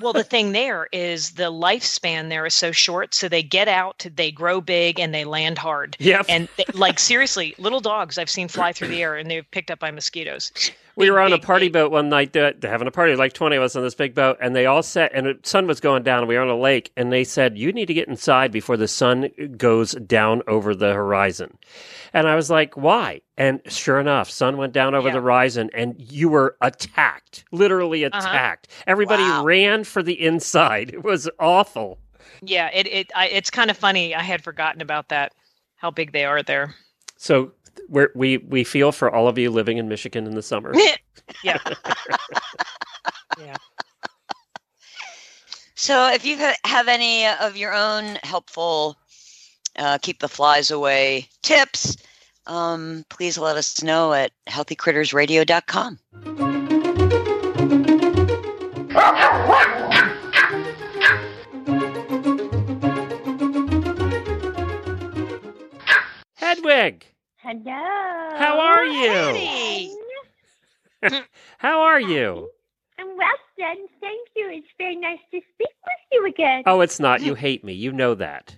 Well, 0.00 0.12
the 0.12 0.24
thing 0.24 0.52
there 0.52 0.88
is 0.92 1.32
the 1.32 1.50
lifespan 1.50 2.28
there 2.28 2.46
is 2.46 2.54
so 2.54 2.72
short. 2.72 3.14
So 3.14 3.28
they 3.28 3.42
get 3.42 3.68
out, 3.68 4.06
they 4.14 4.30
grow 4.30 4.60
big, 4.60 5.00
and 5.00 5.14
they 5.14 5.24
land 5.24 5.58
hard. 5.58 5.96
Yep. 5.98 6.26
And 6.28 6.48
they, 6.56 6.64
like 6.74 6.98
seriously, 6.98 7.54
little 7.58 7.80
dogs 7.80 8.18
I've 8.18 8.30
seen 8.30 8.48
fly 8.48 8.72
through 8.72 8.88
the 8.88 9.02
air 9.02 9.16
and 9.16 9.30
they're 9.30 9.42
picked 9.42 9.70
up 9.70 9.78
by 9.78 9.90
mosquitoes. 9.90 10.52
We 10.96 11.10
were 11.10 11.20
on 11.20 11.32
a 11.32 11.38
party 11.38 11.68
boat. 11.68 11.90
one 11.90 12.08
night, 12.08 12.36
uh, 12.36 12.52
having 12.62 12.86
a 12.88 12.90
party, 12.90 13.16
like 13.16 13.32
20 13.32 13.56
of 13.56 13.62
us 13.62 13.76
on 13.76 13.82
this 13.82 13.94
big 13.94 14.14
boat, 14.14 14.38
and 14.40 14.54
they 14.54 14.66
all 14.66 14.82
sat, 14.82 15.12
and 15.14 15.26
the 15.26 15.38
sun 15.42 15.66
was 15.66 15.80
going 15.80 16.02
down. 16.02 16.20
And 16.20 16.28
We 16.28 16.36
were 16.36 16.42
on 16.42 16.48
a 16.48 16.56
lake, 16.56 16.92
and 16.96 17.12
they 17.12 17.24
said, 17.24 17.58
You 17.58 17.72
need 17.72 17.86
to 17.86 17.94
get 17.94 18.08
inside 18.08 18.52
before 18.52 18.76
the 18.76 18.88
sun 18.88 19.30
goes 19.56 19.92
down 19.92 20.42
over 20.46 20.74
the 20.74 20.92
horizon. 20.92 21.58
And 22.12 22.28
I 22.28 22.36
was 22.36 22.50
like, 22.50 22.76
Why? 22.76 23.20
And 23.36 23.60
sure 23.66 23.98
enough, 23.98 24.30
sun 24.30 24.56
went 24.56 24.72
down 24.72 24.94
over 24.94 25.08
Yeah. 25.08 25.14
the 25.14 25.20
horizon, 25.20 25.70
and 25.74 25.94
you 25.98 26.28
were 26.28 26.56
attacked, 26.60 27.44
literally 27.52 28.04
Uh-huh. 28.04 28.18
attacked. 28.18 28.68
Everybody 28.86 29.22
Wow. 29.22 29.44
ran 29.44 29.84
for 29.84 30.02
the 30.02 30.20
inside. 30.24 30.90
It 30.94 31.02
was 31.02 31.28
awful. 31.40 31.98
Yeah, 32.42 32.70
it 32.72 32.86
it 32.86 33.10
I, 33.14 33.28
it's 33.28 33.50
kind 33.50 33.70
of 33.70 33.76
funny. 33.76 34.14
I 34.14 34.22
had 34.22 34.42
forgotten 34.44 34.80
about 34.82 35.08
that. 35.08 35.32
How 35.76 35.90
big 35.90 36.12
they 36.12 36.24
are 36.24 36.42
there. 36.42 36.74
So 37.16 37.52
we're, 37.88 38.10
we, 38.14 38.38
we 38.38 38.64
feel 38.64 38.92
for 38.92 39.12
all 39.12 39.28
of 39.28 39.38
you 39.38 39.50
living 39.50 39.78
in 39.78 39.88
Michigan 39.88 40.26
in 40.26 40.34
the 40.34 40.42
summer. 40.42 40.72
yeah. 41.44 41.58
yeah. 43.38 43.56
So, 45.74 46.08
if 46.12 46.24
you 46.24 46.38
have 46.64 46.88
any 46.88 47.26
of 47.26 47.56
your 47.56 47.74
own 47.74 48.16
helpful 48.22 48.96
uh, 49.76 49.98
keep 50.00 50.20
the 50.20 50.28
flies 50.28 50.70
away 50.70 51.28
tips, 51.42 51.96
um, 52.46 53.04
please 53.08 53.38
let 53.38 53.56
us 53.56 53.82
know 53.82 54.12
at 54.12 54.32
healthycrittersradio.com. 54.48 55.98
Hedwig, 66.34 67.04
Hello. 67.44 68.38
how 68.38 68.58
are 68.58 68.86
you? 68.86 69.98
How 71.58 71.80
are 71.82 72.00
you? 72.00 72.48
I'm 72.98 73.16
well, 73.18 73.28
then. 73.58 73.76
Thank 74.00 74.28
you. 74.34 74.48
It's 74.50 74.66
very 74.78 74.96
nice 74.96 75.18
to 75.30 75.40
speak 75.52 75.68
with 75.84 75.98
you 76.10 76.26
again. 76.26 76.62
Oh, 76.64 76.80
it's 76.80 76.98
not. 76.98 77.20
You 77.20 77.34
hate 77.46 77.62
me. 77.62 77.74
You 77.74 77.92
know 77.92 78.14
that. 78.14 78.56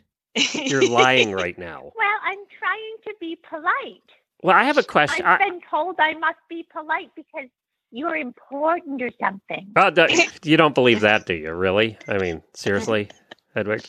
You're 0.55 0.89
lying 0.89 1.33
right 1.33 1.59
now. 1.59 1.91
Well, 1.97 2.19
I'm 2.25 2.39
trying 2.57 2.97
to 3.07 3.15
be 3.19 3.37
polite. 3.51 4.09
Well, 4.45 4.55
I 4.55 4.63
have 4.63 4.79
a 4.79 4.85
question. 4.85 5.27
I've 5.27 5.41
I, 5.41 5.49
been 5.51 5.61
told 5.69 5.97
I 5.99 6.15
must 6.15 6.39
be 6.49 6.65
polite 6.73 7.11
because 7.17 7.49
you're 7.91 8.15
important 8.15 9.03
or 9.03 9.11
something. 9.19 9.73
oh, 9.75 9.91
the- 9.91 10.31
you 10.45 10.57
don't 10.57 10.77
believe 10.77 11.01
that, 11.01 11.27
do 11.27 11.35
you? 11.35 11.53
Really? 11.53 11.99
I 12.07 12.19
mean, 12.19 12.41
seriously, 12.55 13.09
Hedwig? 13.57 13.85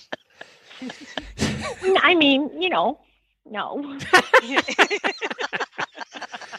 I 2.01 2.15
mean, 2.15 2.49
you 2.59 2.69
know, 2.69 2.99
no. 3.49 3.97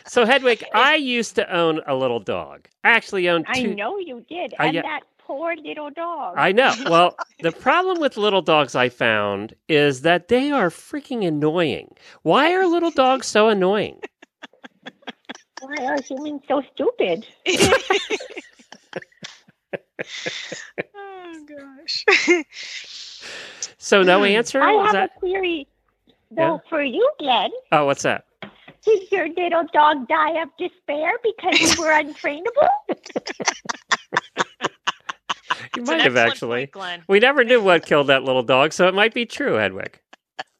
So, 0.09 0.24
Hedwig, 0.24 0.64
I 0.74 0.96
used 0.96 1.35
to 1.37 1.55
own 1.55 1.81
a 1.87 1.94
little 1.94 2.18
dog. 2.18 2.66
I 2.83 2.90
actually 2.90 3.29
owned 3.29 3.44
I 3.48 3.62
know 3.62 3.98
you 3.98 4.24
did. 4.29 4.55
I- 4.59 4.66
and 4.66 4.74
yeah. 4.74 4.83
that 4.83 5.01
poor 5.18 5.55
little 5.57 5.90
dog. 5.90 6.35
I 6.37 6.53
know. 6.53 6.74
Well, 6.90 7.14
the 7.40 7.53
problem 7.53 8.01
with 8.01 8.16
little 8.16 8.42
dogs 8.42 8.74
I 8.74 8.88
found 8.88 9.55
is 9.68 10.01
that 10.03 10.29
they 10.29 10.51
are 10.51 10.70
freaking 10.70 11.27
annoying. 11.27 11.94
Why 12.22 12.53
are 12.55 12.66
little 12.66 12.90
dogs 12.90 13.27
so 13.27 13.48
annoying? 13.48 14.01
Why 15.61 15.85
are 15.85 16.01
humans 16.01 16.42
so 16.48 16.62
stupid? 16.72 17.27
oh 20.96 21.46
gosh. 21.46 22.05
So, 23.77 24.03
no 24.03 24.24
answer? 24.24 24.62
I 24.62 24.72
Was 24.72 24.87
have 24.87 24.92
that? 24.94 25.11
a 25.16 25.18
query, 25.18 25.68
though, 26.31 26.61
for 26.69 26.83
you, 26.83 27.09
Glenn. 27.19 27.51
Oh, 27.73 27.87
what's 27.87 28.03
that? 28.03 28.25
Did 28.85 29.11
your 29.11 29.29
little 29.29 29.64
dog 29.73 30.09
die 30.09 30.41
of 30.43 30.49
despair 30.59 31.12
because 31.23 31.61
you 31.77 31.83
were 31.83 31.91
untrainable? 31.93 32.69
You 35.77 35.83
might 35.85 36.01
have 36.03 36.17
actually. 36.17 36.67
point, 36.67 36.73
Glenn. 36.73 37.03
We 37.09 37.21
never 37.21 37.45
knew 37.45 37.62
what 37.62 37.85
killed 37.87 38.09
that 38.09 38.25
little 38.25 38.43
dog, 38.43 38.73
so 38.73 38.88
it 38.88 38.95
might 38.95 39.14
be 39.14 39.27
true, 39.27 39.55
Hedwig. 39.55 40.01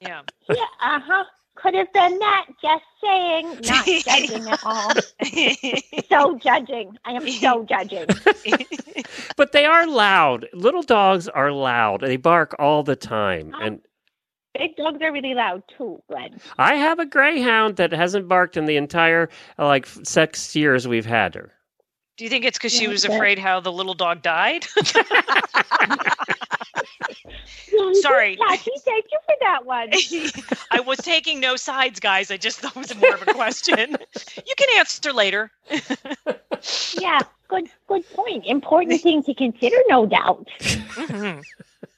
Yeah. 0.01 0.23
yeah, 0.49 0.65
uh 0.81 1.01
huh. 1.01 1.25
Could 1.57 1.75
have 1.75 1.93
been 1.93 2.19
that. 2.21 2.47
Just 2.63 2.85
saying. 3.03 3.47
Not 3.69 3.85
judging 3.85 4.49
at 4.49 4.61
all. 4.65 4.93
So 6.09 6.39
judging. 6.39 6.97
I 7.05 7.13
am 7.13 7.29
so 7.29 7.65
judging. 7.65 8.07
But 9.37 9.51
they 9.51 9.65
are 9.65 9.87
loud. 9.89 10.47
Little 10.53 10.83
dogs 10.83 11.27
are 11.29 11.51
loud. 11.51 12.03
They 12.03 12.17
bark 12.17 12.55
all 12.61 12.85
the 12.85 12.95
time. 12.95 13.53
Oh. 13.57 13.61
And 13.65 13.81
Big 14.55 14.77
dogs 14.77 14.99
are 15.03 15.13
really 15.13 15.35
loud 15.35 15.63
too, 15.77 16.03
Glenn. 16.09 16.41
I 16.57 16.75
have 16.75 16.99
a 16.99 17.07
greyhound 17.07 17.77
that 17.77 17.93
hasn't 17.93 18.29
barked 18.29 18.57
in 18.57 18.67
the 18.67 18.77
entire 18.77 19.29
like 19.59 19.87
six 19.87 20.57
years 20.57 20.89
we've 20.89 21.07
had 21.07 21.35
her. 21.35 21.53
Do 22.19 22.25
you 22.25 22.31
think 22.31 22.45
it's 22.45 22.59
because 22.59 22.73
she 22.73 22.89
was 22.89 23.03
that- 23.03 23.13
afraid 23.13 23.39
how 23.39 23.61
the 23.61 23.73
little 23.73 23.95
dog 23.95 24.23
died? 24.23 24.67
Yeah, 27.71 27.93
Sorry. 28.01 28.37
Catchy, 28.37 28.71
thank 28.85 29.07
you 29.13 29.19
for 29.27 29.35
that 29.41 29.65
one. 29.65 29.91
I 30.71 30.81
was 30.81 30.99
taking 30.99 31.39
no 31.39 31.57
sides, 31.57 32.01
guys. 32.01 32.31
I 32.31 32.37
just 32.37 32.61
thought 32.61 32.77
it 32.77 32.79
was 32.79 32.97
more 32.97 33.15
of 33.15 33.23
a 33.23 33.33
question. 33.35 33.97
You 34.37 34.55
can 34.57 34.69
answer 34.79 35.13
later. 35.13 35.51
Yeah, 36.99 37.21
good 37.47 37.69
good 37.87 38.09
point. 38.11 38.45
Important 38.45 39.01
thing 39.01 39.23
to 39.23 39.35
consider, 39.35 39.77
no 39.89 40.07
doubt. 40.07 40.49
hmm 40.61 41.39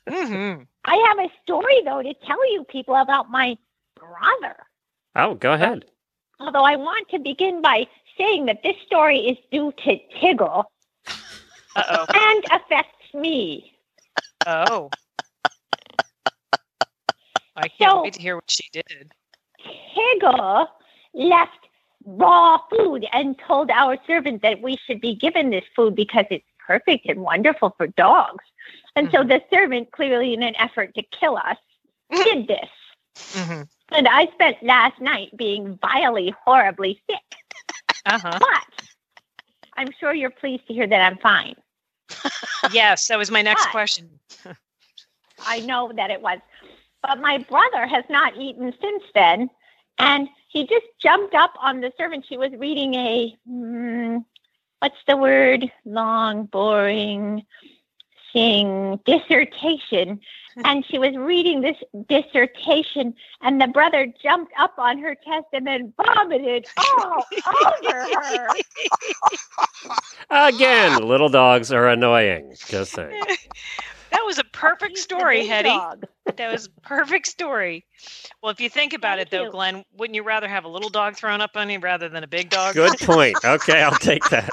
hmm 0.07 0.63
I 0.85 0.97
have 1.09 1.19
a 1.19 1.31
story 1.43 1.81
though 1.85 2.03
to 2.03 2.13
tell 2.27 2.53
you 2.53 2.65
people 2.65 2.95
about 2.97 3.31
my 3.31 3.57
brother. 3.97 4.57
Oh, 5.17 5.35
go 5.35 5.53
ahead. 5.53 5.87
Although 6.41 6.65
I 6.65 6.77
want 6.77 7.09
to 7.11 7.19
begin 7.21 7.63
by 7.63 7.87
saying 8.21 8.47
that 8.47 8.63
this 8.63 8.77
story 8.87 9.19
is 9.21 9.39
due 9.51 9.73
to 9.85 9.99
Tiggle 10.21 10.65
Uh 11.77 11.83
oh. 11.89 12.07
and 12.15 12.45
affects 12.53 13.15
me. 13.15 13.73
Oh. 14.47 14.91
I 17.57 17.69
can't 17.69 17.91
So- 17.91 18.03
wait 18.03 18.13
to 18.15 18.21
hear 18.23 18.37
what 18.37 18.51
she 18.51 18.69
did. 18.73 19.13
Tiggle 19.95 20.67
left 21.15 21.59
raw 22.05 22.59
food 22.71 23.07
and 23.13 23.39
told 23.47 23.71
our 23.71 23.97
servant 24.07 24.43
that 24.43 24.63
we 24.63 24.77
should 24.87 25.01
be 25.01 25.15
given 25.15 25.51
this 25.51 25.65
food 25.77 25.95
because 25.95 26.25
it's 26.31 26.45
perfect 26.67 27.07
and 27.07 27.21
wonderful 27.21 27.75
for 27.77 27.87
dogs. 27.89 28.45
And 28.97 29.11
so 29.13 29.23
the 29.25 29.43
servant, 29.53 29.91
clearly 29.93 30.33
in 30.35 30.43
an 30.43 30.55
effort 30.57 30.95
to 30.95 31.03
kill 31.03 31.37
us, 31.37 31.57
did 32.25 32.49
this. 32.49 32.71
hmm 33.35 33.63
And 33.91 34.09
I 34.09 34.27
spent 34.33 34.63
last 34.63 35.01
night 35.01 35.31
being 35.37 35.79
vilely, 35.83 36.35
horribly 36.45 37.01
sick. 37.09 37.40
Uh 38.07 38.19
huh. 38.19 38.39
But 38.41 38.87
I'm 39.77 39.89
sure 39.99 40.15
you're 40.15 40.31
pleased 40.31 40.67
to 40.69 40.75
hear 40.75 40.87
that 40.87 41.01
I'm 41.01 41.19
fine. 41.19 41.55
Yes, 42.73 43.09
that 43.09 43.19
was 43.19 43.31
my 43.31 43.41
next 43.43 43.65
But- 43.65 43.73
question. 43.73 44.11
I 45.47 45.61
know 45.61 45.91
that 45.97 46.11
it 46.11 46.21
was. 46.21 46.39
But 47.03 47.19
my 47.21 47.39
brother 47.39 47.87
has 47.87 48.05
not 48.11 48.37
eaten 48.37 48.75
since 48.81 49.03
then. 49.15 49.49
And 49.99 50.29
he 50.49 50.67
just 50.67 50.85
jumped 51.01 51.35
up 51.35 51.55
on 51.61 51.81
the 51.81 51.93
servant. 51.97 52.27
She 52.29 52.37
was 52.37 52.53
reading 52.59 52.95
a, 52.95 53.37
mm, 53.49 54.23
what's 54.81 55.03
the 55.09 55.17
word? 55.17 55.73
Long, 55.87 56.45
boring 56.45 57.47
thing, 58.33 58.99
dissertation. 59.05 60.21
And 60.65 60.85
she 60.85 60.99
was 60.99 61.15
reading 61.17 61.61
this 61.61 61.77
dissertation, 62.09 63.15
and 63.41 63.61
the 63.61 63.69
brother 63.69 64.13
jumped 64.21 64.53
up 64.59 64.75
on 64.79 64.99
her 64.99 65.15
chest 65.15 65.47
and 65.53 65.65
then 65.65 65.93
vomited 65.97 66.67
all 66.77 67.25
over 67.87 67.93
her. 67.93 68.49
Again, 70.31 71.03
little 71.07 71.29
dogs 71.29 71.73
are 71.73 71.87
annoying. 71.89 72.55
Just 72.67 72.93
saying. 72.93 73.23
That 74.11 74.23
was 74.27 74.41
a 74.41 74.45
perfect 74.45 74.99
story, 74.99 75.47
Hetty. 75.47 75.69
dog. 75.69 76.05
That 76.37 76.51
was 76.53 76.67
a 76.67 76.81
perfect 76.81 77.29
story. 77.29 77.85
Well, 78.43 78.51
if 78.51 78.61
you 78.61 78.69
think 78.69 78.93
about 78.93 79.19
Thank 79.19 79.29
it, 79.29 79.31
though, 79.31 79.45
you. 79.45 79.51
Glenn, 79.53 79.85
wouldn't 79.97 80.17
you 80.17 80.25
rather 80.25 80.49
have 80.49 80.65
a 80.65 80.69
little 80.69 80.89
dog 80.91 81.15
thrown 81.15 81.41
up 81.41 81.53
on 81.55 81.71
you 81.71 81.79
rather 81.79 82.09
than 82.09 82.25
a 82.25 82.27
big 82.27 82.51
dog? 82.51 82.75
Good 82.75 82.99
point. 82.99 83.37
Okay, 83.45 83.81
I'll 83.83 83.93
take 83.99 84.29
that. 84.31 84.49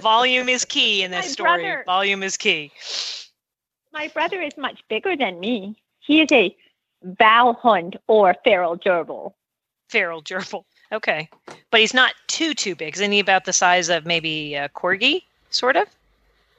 Volume 0.00 0.48
is 0.48 0.64
key 0.64 1.02
in 1.02 1.10
this 1.10 1.26
My 1.26 1.30
story. 1.30 1.62
brother- 1.62 1.82
Volume 1.84 2.22
is 2.22 2.38
key. 2.38 2.72
My 3.92 4.08
brother 4.08 4.40
is 4.40 4.56
much 4.56 4.82
bigger 4.88 5.16
than 5.16 5.38
me. 5.40 5.76
He 6.00 6.20
is 6.22 6.32
a 6.32 6.54
Vallhund 7.04 7.96
or 8.06 8.34
feral 8.44 8.78
gerbil. 8.78 9.32
Feral 9.88 10.22
gerbil. 10.22 10.64
Okay, 10.92 11.28
but 11.70 11.80
he's 11.80 11.94
not 11.94 12.12
too 12.26 12.54
too 12.54 12.74
big. 12.74 12.94
Isn't 12.94 13.12
he 13.12 13.20
about 13.20 13.44
the 13.44 13.52
size 13.52 13.88
of 13.88 14.04
maybe 14.04 14.54
a 14.54 14.68
corgi, 14.68 15.22
sort 15.50 15.76
of? 15.76 15.88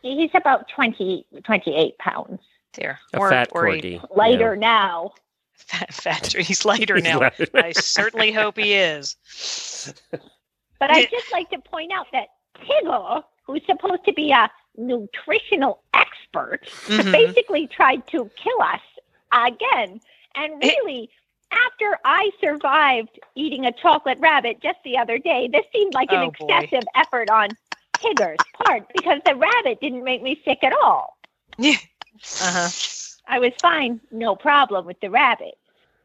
He's 0.01 0.31
about 0.33 0.67
20, 0.69 1.25
28 1.43 1.97
pounds. 1.97 2.39
There, 2.73 2.99
A 3.13 3.19
or, 3.19 3.29
fat 3.29 3.49
or 3.51 3.67
a 3.67 3.79
corgi. 3.79 4.15
Lighter 4.17 4.55
now. 4.55 5.13
fat, 5.53 5.93
fat. 5.93 6.33
He's 6.33 6.65
lighter 6.65 6.95
He's 6.95 7.03
now. 7.03 7.19
lighter. 7.19 7.47
I 7.53 7.71
certainly 7.73 8.31
hope 8.31 8.57
he 8.57 8.73
is. 8.73 9.15
But 10.79 10.89
I'd 10.91 11.09
just 11.11 11.31
like 11.31 11.49
to 11.51 11.59
point 11.59 11.91
out 11.93 12.07
that 12.11 12.29
Tiggle, 12.57 13.23
who's 13.43 13.61
supposed 13.67 14.03
to 14.05 14.13
be 14.13 14.31
a 14.31 14.49
nutritional 14.75 15.82
expert, 16.33 16.65
Mhm. 16.87 17.11
basically 17.11 17.67
tried 17.67 18.05
to 18.07 18.29
kill 18.35 18.61
us 18.61 18.81
again. 19.31 20.01
And 20.35 20.61
really, 20.61 21.09
after 21.51 21.99
I 22.05 22.31
survived 22.41 23.19
eating 23.35 23.65
a 23.65 23.71
chocolate 23.71 24.17
rabbit 24.19 24.59
just 24.61 24.79
the 24.83 24.97
other 24.97 25.17
day, 25.19 25.47
this 25.51 25.65
seemed 25.71 25.93
like 25.93 26.11
an 26.11 26.19
Oh, 26.23 26.31
boy. 26.39 26.47
excessive 26.55 26.83
effort 26.95 27.29
on 27.29 27.49
Tigger's 27.93 28.39
part 28.65 28.87
because 28.95 29.21
the 29.25 29.35
rabbit 29.35 29.79
didn't 29.79 30.03
make 30.03 30.21
me 30.23 30.41
sick 30.43 30.63
at 30.63 30.73
all. 30.73 31.17
Yeah. 31.57 31.77
Uh-huh. 32.41 32.69
I 33.27 33.39
was 33.39 33.53
fine, 33.61 34.01
no 34.11 34.35
problem 34.35 34.85
with 34.85 34.99
the 34.99 35.09
rabbit. 35.09 35.57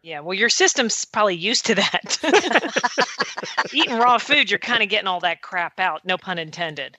Yeah, 0.03 0.21
well, 0.21 0.35
your 0.35 0.49
system's 0.49 1.05
probably 1.07 1.35
used 1.35 1.67
to 1.67 1.75
that. 1.75 2.19
Eating 3.73 3.99
raw 3.99 4.19
food, 4.19 4.49
you're 4.49 4.59
kind 4.61 4.83
of 4.83 4.89
getting 4.89 5.09
all 5.09 5.21
that 5.21 5.43
crap 5.43 5.81
out. 5.81 6.05
No 6.05 6.17
pun 6.17 6.39
intended. 6.39 6.97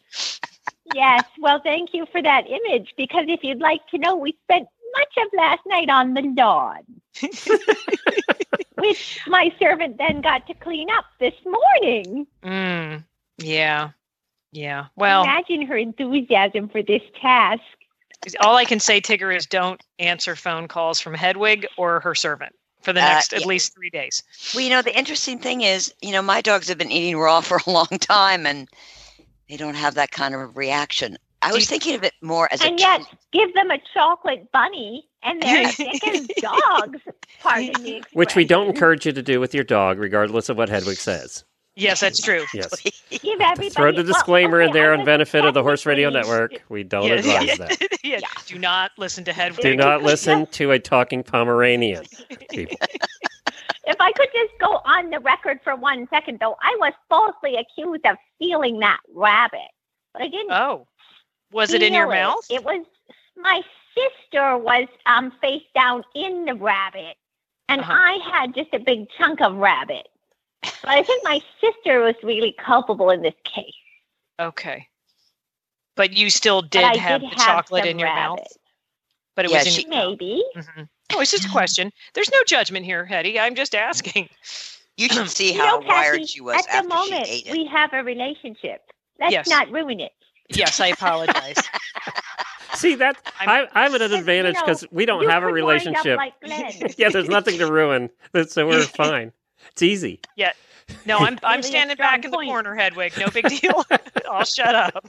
Yes, 0.96 1.24
well, 1.40 1.60
thank 1.64 1.94
you 1.94 2.06
for 2.12 2.22
that 2.22 2.46
image 2.48 2.94
because 2.98 3.26
if 3.28 3.44
you'd 3.44 3.60
like 3.60 3.86
to 3.90 3.98
know, 3.98 4.16
we 4.16 4.36
spent 4.44 4.68
much 4.98 5.26
of 5.26 5.28
last 5.38 5.62
night 5.68 5.90
on 5.90 6.14
the 6.14 6.22
lawn, 6.22 6.84
which 8.78 9.20
my 9.28 9.54
servant 9.60 9.98
then 9.98 10.22
got 10.22 10.48
to 10.48 10.54
clean 10.56 10.90
up 10.92 11.06
this 11.20 11.36
morning. 11.46 12.26
Mm, 12.44 13.04
yeah, 13.38 13.90
yeah. 14.52 14.88
Well, 14.96 15.24
Imagine 15.24 15.66
her 15.68 15.78
enthusiasm 15.78 16.70
for 16.70 16.82
this 16.82 17.04
task. 17.22 17.62
all 18.40 18.56
I 18.56 18.66
can 18.66 18.80
say, 18.80 19.00
Tigger, 19.00 19.36
is 19.36 19.46
don't 19.46 19.82
answer 20.00 20.36
phone 20.36 20.68
calls 20.68 21.00
from 21.00 21.14
Hedwig 21.14 21.68
or 21.78 22.00
her 22.00 22.16
servant 22.16 22.56
for 22.82 22.94
the 22.94 23.02
Uh, 23.02 23.06
next 23.06 23.34
at 23.34 23.46
least 23.46 23.74
three 23.76 23.90
days. 23.90 24.24
Well, 24.54 24.64
you 24.64 24.70
know, 24.70 24.82
the 24.82 24.98
interesting 24.98 25.40
thing 25.40 25.62
is, 25.62 25.94
you 26.02 26.12
know, 26.12 26.22
my 26.22 26.42
dogs 26.42 26.68
have 26.70 26.78
been 26.78 26.92
eating 26.92 27.18
raw 27.18 27.42
for 27.42 27.62
a 27.68 27.70
long 27.70 27.88
time 28.00 28.46
and 28.46 28.68
they 29.50 29.58
don't 29.58 29.76
have 29.76 29.96
that 29.96 30.12
kind 30.12 30.36
of 30.36 30.56
reaction. 30.56 31.18
I 31.42 31.52
was 31.54 31.68
thinking 31.70 31.96
of 31.96 32.04
it 32.04 32.14
more 32.22 32.50
as 32.52 32.62
a 32.62 32.66
And 32.68 32.80
yet, 32.80 32.98
treat. 32.98 33.18
give 33.32 33.54
them 33.54 33.72
a 33.72 33.80
chocolate 33.94 34.52
bunny, 34.52 35.08
and 35.24 35.42
they're 35.42 35.72
sick 35.72 36.06
as 36.08 36.28
dogs. 36.42 37.00
Pardon 37.42 37.82
the 37.82 38.04
Which 38.14 38.36
we 38.36 38.44
don't 38.46 38.68
encourage 38.68 39.06
you 39.06 39.12
to 39.14 39.22
do 39.24 39.40
with 39.40 39.54
your 39.56 39.64
dog, 39.64 40.00
regardless 40.00 40.50
of 40.50 40.58
what 40.58 40.70
Hedwig 40.70 40.98
says. 40.98 41.46
Yes, 41.76 42.02
that's 42.02 42.20
true. 42.22 42.44
Yes. 42.54 42.70
Give 43.10 43.40
everybody. 43.40 43.70
Throw 43.70 43.92
the 43.94 43.98
well, 43.98 44.06
disclaimer 44.08 44.60
in 44.60 44.74
there 44.74 44.94
on 44.94 45.06
benefit 45.06 45.46
of 45.46 45.54
the 45.54 45.64
Horse 45.64 45.86
Radio 45.86 46.10
technically- 46.10 46.32
Network. 46.32 46.64
We 46.68 46.84
don't 46.84 47.06
Yeah, 47.08 47.14
advise 47.14 47.48
yeah, 47.48 47.56
that. 47.56 47.88
yeah. 48.04 48.20
Do 48.48 48.60
not 48.60 48.92
listen 48.98 49.24
to 49.24 49.32
Hedwig. 49.32 49.62
Do 49.62 49.76
not 49.78 50.04
listen 50.04 50.46
to 50.48 50.72
a 50.72 50.80
talking 50.80 51.24
Pomeranian. 51.24 52.04
People. 52.50 52.76
If 53.86 53.96
I 54.00 54.12
could 54.12 54.30
just 54.34 54.54
go 54.60 54.82
on 54.86 55.10
the 55.10 55.20
record 55.20 55.60
for 55.64 55.76
one 55.76 56.08
second, 56.10 56.40
though, 56.40 56.56
I 56.62 56.76
was 56.80 56.94
falsely 57.10 57.56
accused 57.56 58.06
of 58.06 58.18
stealing 58.36 58.80
that 58.80 59.00
rabbit, 59.14 59.70
but 60.14 60.22
I 60.24 60.28
didn't. 60.28 60.52
Oh, 60.52 60.88
was 61.52 61.74
it 61.74 61.82
in 61.82 61.94
your 61.94 62.06
it. 62.06 62.16
mouth? 62.16 62.46
It 62.50 62.64
was 62.64 62.86
my 63.38 63.62
sister 63.96 64.58
was 64.58 64.88
um 65.06 65.32
face 65.42 65.64
down 65.74 66.04
in 66.16 66.46
the 66.46 66.56
rabbit, 66.56 67.18
and 67.68 67.82
Uh-huh. 67.82 67.94
I 67.94 68.20
had 68.32 68.54
just 68.54 68.74
a 68.74 68.80
big 68.80 69.08
chunk 69.18 69.42
of 69.42 69.56
rabbit. 69.56 70.08
But 70.62 70.90
I 70.90 71.04
think 71.04 71.24
my 71.24 71.42
sister 71.62 72.02
was 72.02 72.16
really 72.22 72.52
culpable 72.54 73.10
in 73.12 73.22
this 73.22 73.36
case. 73.46 73.74
Okay. 74.40 74.88
But 75.96 76.14
you 76.14 76.30
still 76.30 76.62
did 76.62 76.84
I 76.84 76.98
have 76.98 77.22
did 77.22 77.32
the 77.32 77.36
have 77.36 77.46
chocolate 77.66 77.86
in 77.86 77.98
your 78.00 78.14
mouth. 78.14 78.40
But 79.36 79.46
it 79.46 79.52
Yeah, 79.52 79.58
was 79.60 79.68
in 79.68 79.72
she- 79.74 79.82
your 79.84 79.90
mouth. 79.92 80.10
Maybe. 80.20 80.44
Mhm. 80.56 80.90
Oh, 81.14 81.20
it's 81.22 81.32
just 81.32 81.46
a 81.46 81.50
question. 81.50 81.92
There's 82.14 82.32
no 82.32 82.42
judgment 82.46 82.86
here, 82.86 83.06
Hetty. 83.06 83.40
I'm 83.40 83.56
just 83.56 83.74
asking. 83.76 84.30
You 84.98 85.08
should 85.10 85.30
see 85.30 85.54
You 85.54 85.60
how 85.62 85.80
know, 85.80 85.88
wired 85.88 86.16
Kathy, 86.16 86.26
she 86.28 86.42
was 86.42 86.58
at 86.58 86.66
the 86.66 86.76
after 86.78 86.88
moment, 86.90 87.26
she 87.28 87.34
ate 87.34 87.48
it. 87.48 87.52
we 87.54 87.66
have 87.66 87.94
a 87.94 88.04
relationship. 88.04 88.82
Let's 89.20 89.32
Yes. 89.34 89.48
not 89.50 89.70
ruin 89.72 90.00
it. 90.00 90.12
Yes, 90.50 90.80
I 90.80 90.88
apologize. 90.88 91.58
See 92.76 92.96
that 92.96 93.18
I'm- 93.40 93.68
I, 93.74 93.86
I'm 93.86 93.96
at 93.96 94.02
an 94.02 94.12
You 94.12 94.18
advantage 94.18 94.56
know, 94.56 94.62
because 94.62 94.86
we 94.92 95.06
don't 95.06 95.28
have 95.30 95.44
a 95.44 95.48
could 95.48 95.64
wind 95.64 95.64
up 95.64 96.06
relationship. 96.06 96.18
like 96.18 96.40
Glenn. 96.42 96.72
yeah, 96.98 97.10
there's 97.10 97.28
nothing 97.28 97.58
to 97.58 97.72
ruin, 97.72 98.10
so 98.48 98.68
we're 98.68 98.82
fine. 98.84 99.32
It's 99.72 99.82
easy. 99.82 100.20
Yeah. 100.36 100.54
No, 101.06 101.18
I'm 101.20 101.38
I'm 101.44 101.58
Really 101.58 101.64
standing 101.70 101.96
strong 101.98 102.10
back 102.10 102.26
in 102.26 102.32
the 102.32 102.38
corner, 102.38 102.74
Hedwig. 102.76 103.14
No 103.20 103.28
big 103.30 103.48
deal. 103.50 103.86
I'll 104.30 104.44
shut 104.46 104.74
up. 104.74 105.06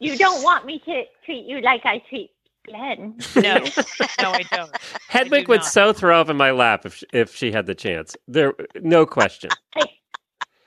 You 0.00 0.16
don't 0.16 0.42
want 0.42 0.66
me 0.66 0.80
to 0.80 1.04
treat 1.24 1.44
you 1.46 1.60
like 1.60 1.82
I 1.84 1.98
treat 2.08 2.30
Glenn. 2.66 3.18
No, 3.36 3.58
no, 4.20 4.32
I 4.32 4.42
don't. 4.50 4.70
Hedwig 5.08 5.46
do 5.46 5.50
would 5.50 5.60
not. 5.60 5.66
so 5.66 5.92
throw 5.92 6.20
up 6.20 6.28
in 6.28 6.36
my 6.36 6.50
lap 6.50 6.86
if 6.86 6.96
she, 6.96 7.06
if 7.12 7.34
she 7.34 7.52
had 7.52 7.66
the 7.66 7.74
chance. 7.74 8.16
There, 8.28 8.54
no 8.80 9.06
question. 9.06 9.50
I, 9.76 9.86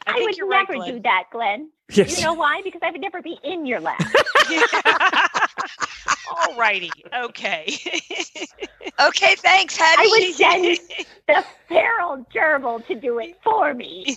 I, 0.07 0.13
think 0.13 0.25
would 0.25 0.37
you're 0.37 0.47
right, 0.47 0.65
never 0.69 0.85
do 0.85 0.99
that, 1.01 1.23
Glenn. 1.31 1.69
Yes. 1.91 2.17
You 2.17 2.25
know 2.25 2.33
why? 2.33 2.61
Because 2.63 2.81
I 2.83 2.91
would 2.91 3.01
never 3.01 3.21
be 3.21 3.37
in 3.43 3.65
your 3.65 3.79
lap. 3.79 4.01
All 6.31 6.55
righty. 6.57 6.91
Okay. 7.15 7.77
Okay, 8.99 9.35
thanks, 9.35 9.77
Hattie. 9.77 10.01
I 10.01 10.07
would 10.09 10.33
send 10.35 10.79
the 11.27 11.45
feral 11.67 12.25
gerbil 12.33 12.85
to 12.87 12.95
do 12.95 13.19
it 13.19 13.37
for 13.43 13.73
me. 13.73 14.15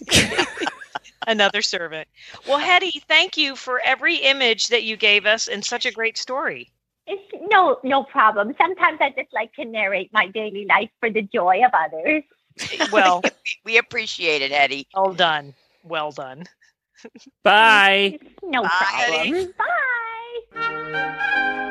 Another 1.27 1.61
servant. 1.61 2.09
Well, 2.47 2.59
Hetty, 2.59 3.03
thank 3.07 3.37
you 3.37 3.55
for 3.55 3.81
every 3.85 4.17
image 4.17 4.69
that 4.69 4.85
you 4.85 4.97
gave 4.97 5.27
us 5.27 5.49
and 5.49 5.65
such 5.65 5.85
a 5.85 5.93
great 5.93 6.17
story. 6.17 6.71
It's 7.09 7.45
no 7.51 7.79
no 7.83 8.05
problem. 8.05 8.55
Sometimes 8.61 8.99
I 9.01 9.11
just 9.11 9.33
like 9.33 9.53
to 9.55 9.65
narrate 9.65 10.11
my 10.13 10.27
daily 10.29 10.67
life 10.69 10.91
for 11.01 11.11
the 11.11 11.23
joy 11.23 11.63
of 11.65 11.73
others. 11.75 12.23
Well, 12.93 13.23
we 13.65 13.79
appreciate 13.79 14.43
it, 14.43 14.51
Eddie. 14.51 14.89
well 14.93 15.15
done. 15.15 15.55
Well 15.85 16.11
done. 16.11 16.45
Bye. 17.45 18.19
No 18.43 18.63
Bye, 18.63 19.31
problem. 19.31 19.55
Bye. 20.57 21.65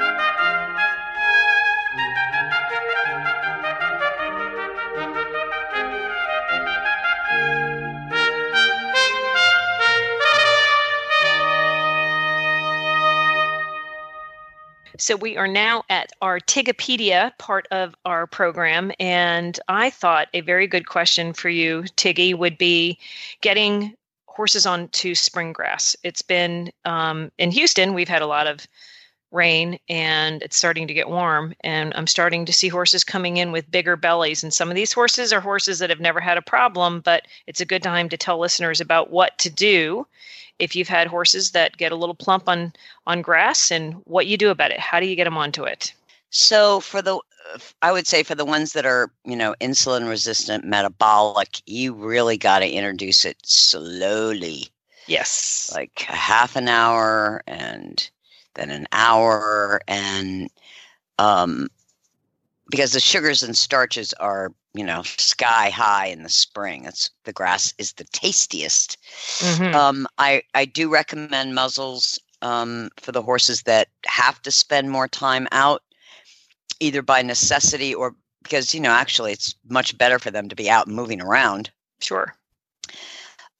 So 15.00 15.16
we 15.16 15.38
are 15.38 15.48
now 15.48 15.84
at 15.90 16.12
our 16.22 16.40
Tigopedia 16.40 17.38
part 17.38 17.68
of 17.72 17.96
our 18.06 18.26
program, 18.26 18.92
and 19.00 19.60
I 19.68 19.90
thought 19.92 20.28
a 20.34 20.42
very 20.42 20.66
good 20.66 20.88
question 20.88 21.34
for 21.34 21.50
you, 21.50 21.84
Tiggy, 21.96 22.34
would 22.34 22.58
be 22.58 22.98
getting 23.42 23.96
horses 24.26 24.66
onto 24.66 25.14
spring 25.14 25.54
grass. 25.54 25.96
It's 26.04 26.22
been 26.22 26.72
um, 26.86 27.32
in 27.38 27.52
Houston. 27.52 27.94
We've 27.94 28.10
had 28.10 28.22
a 28.22 28.28
lot 28.28 28.48
of 28.48 28.68
rain, 29.32 29.80
and 29.90 30.42
it's 30.42 30.56
starting 30.56 30.88
to 30.88 30.94
get 30.94 31.10
warm, 31.10 31.54
and 31.62 31.94
I'm 31.96 32.08
starting 32.08 32.46
to 32.46 32.54
see 32.54 32.68
horses 32.68 33.04
coming 33.04 33.38
in 33.38 33.52
with 33.52 33.70
bigger 33.70 33.96
bellies. 33.96 34.44
And 34.44 34.54
some 34.54 34.70
of 34.70 34.76
these 34.76 34.94
horses 34.94 35.34
are 35.34 35.42
horses 35.42 35.80
that 35.80 35.90
have 35.90 36.00
never 36.00 36.20
had 36.20 36.38
a 36.38 36.42
problem, 36.42 37.02
but 37.02 37.28
it's 37.46 37.62
a 37.62 37.66
good 37.66 37.84
time 37.84 38.10
to 38.10 38.18
tell 38.18 38.40
listeners 38.40 38.80
about 38.80 39.12
what 39.12 39.38
to 39.40 39.50
do 39.50 40.08
if 40.60 40.76
you've 40.76 40.88
had 40.88 41.08
horses 41.08 41.52
that 41.52 41.78
get 41.78 41.92
a 41.92 41.96
little 41.96 42.16
plump 42.16 42.50
on 42.50 42.74
on 43.06 43.22
grass 43.22 43.70
and 43.72 43.94
what 44.06 44.28
you 44.28 44.38
do 44.38 44.50
about 44.50 44.72
it. 44.72 44.80
How 44.80 45.00
do 45.00 45.06
you 45.06 45.16
get 45.16 45.26
them 45.26 45.38
onto 45.38 45.64
it? 45.64 45.94
So 46.30 46.80
for 46.80 47.02
the, 47.02 47.20
I 47.82 47.92
would 47.92 48.08
say 48.08 48.24
for 48.24 48.36
the 48.36 48.44
ones 48.46 48.74
that 48.74 48.86
are, 48.86 49.12
you 49.24 49.36
know, 49.36 49.56
insulin 49.62 50.10
resistant, 50.10 50.66
metabolic, 50.66 51.62
you 51.66 51.94
really 51.94 52.38
got 52.38 52.60
to 52.60 52.70
introduce 52.70 53.24
it 53.24 53.38
slowly, 53.44 54.68
Yes. 55.08 55.72
like 55.74 56.06
a 56.10 56.16
half 56.16 56.56
an 56.56 56.68
hour 56.68 57.44
and 57.48 58.10
then 58.58 58.72
an 58.72 58.88
hour, 58.92 59.82
and 59.88 60.50
um, 61.20 61.68
because 62.70 62.94
the 62.94 63.00
sugars 63.00 63.44
and 63.44 63.56
starches 63.56 64.14
are, 64.14 64.52
you 64.74 64.84
know, 64.84 65.04
sky 65.04 65.70
high 65.70 66.08
in 66.08 66.24
the 66.24 66.30
spring. 66.30 66.86
It's 66.86 67.10
the 67.24 67.34
grass 67.34 67.74
is 67.78 67.94
the 67.94 68.04
tastiest. 68.06 68.98
Mhm. 69.40 69.74
Um, 69.74 70.08
I 70.18 70.44
I 70.54 70.66
do 70.66 70.90
recommend 70.90 71.56
muzzles 71.56 72.20
um, 72.42 72.90
for 72.98 73.12
the 73.12 73.22
horses 73.22 73.64
that 73.64 73.88
have 74.06 74.42
to 74.44 74.52
spend 74.52 74.92
more 74.92 75.08
time 75.08 75.48
out, 75.52 75.84
either 76.80 77.02
by 77.02 77.22
necessity 77.22 77.94
or 77.94 78.16
because 78.44 78.74
you 78.74 78.82
know 78.82 78.92
actually 78.92 79.32
it's 79.32 79.56
much 79.70 79.98
better 79.98 80.20
for 80.20 80.32
them 80.32 80.50
to 80.50 80.56
be 80.56 80.70
out 80.70 80.88
moving 80.88 81.22
around. 81.22 81.72
sure. 82.00 82.36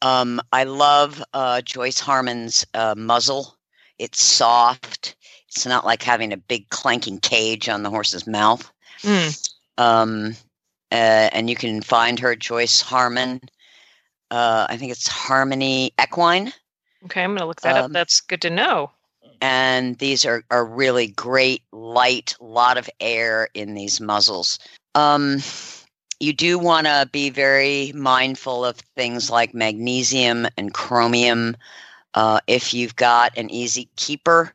Um, 0.02 0.40
I 0.54 0.64
love 0.64 1.24
uh, 1.34 1.62
Joyce 1.62 2.00
Harman's 2.00 2.66
uh, 2.74 2.94
muzzle. 2.96 3.57
It's 4.00 4.22
soft. 4.22 5.16
It's 5.48 5.66
not 5.66 5.86
like 5.86 6.04
having 6.04 6.34
a 6.34 6.38
big 6.38 6.70
clanking 6.70 7.20
cage 7.20 7.70
on 7.70 7.84
the 7.84 7.90
horse's 7.90 8.28
mouth. 8.28 8.72
Mm. 9.02 9.50
Um, 9.78 10.36
uh, 10.92 11.30
and 11.34 11.50
you 11.50 11.56
can 11.56 11.82
find 11.82 12.20
her 12.20 12.36
Joyce 12.36 12.82
Harman. 12.82 13.42
Uh, 14.32 14.68
I 14.70 14.78
think 14.78 14.92
it's 14.92 15.08
Harmany 15.08 15.92
Equine. 16.02 16.54
Okay, 17.06 17.24
I'm 17.24 17.32
going 17.32 17.40
to 17.40 17.46
look 17.46 17.62
that 17.62 17.78
up. 17.78 17.86
Um, 17.86 17.94
That's 17.94 18.22
good 18.22 18.42
to 18.42 18.50
know. 18.50 18.92
and 19.42 19.98
these 20.00 20.26
are, 20.26 20.44
are 20.52 20.66
really 20.66 21.08
great 21.08 21.62
light 21.72 22.36
lot 22.40 22.78
of 22.78 22.90
air 23.00 23.50
in 23.54 23.74
these 23.74 24.02
muzzles 24.02 24.60
um, 24.96 25.38
you 26.20 26.34
do 26.34 26.58
want 26.58 26.88
to 26.88 27.08
be 27.12 27.30
very 27.30 27.92
mindful 27.94 28.66
of 28.66 28.78
things 28.96 29.30
like 29.30 29.54
magnesium 29.54 30.48
and 30.58 30.74
chromium 30.74 31.56
uh, 32.18 32.40
if 32.48 32.74
you've 32.74 32.96
got 32.96 33.38
an 33.38 33.50
easy 33.50 33.90
keeper 33.96 34.54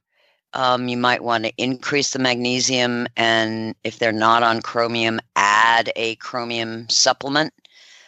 um, 0.54 0.88
you 0.88 0.96
might 0.96 1.24
want 1.24 1.44
to 1.44 1.52
increase 1.56 2.12
the 2.12 2.18
magnesium 2.18 3.06
and 3.16 3.74
if 3.84 3.98
they're 3.98 4.12
not 4.12 4.42
on 4.42 4.60
chromium 4.60 5.20
add 5.36 5.92
a 5.96 6.14
chromium 6.16 6.88
supplement 6.88 7.52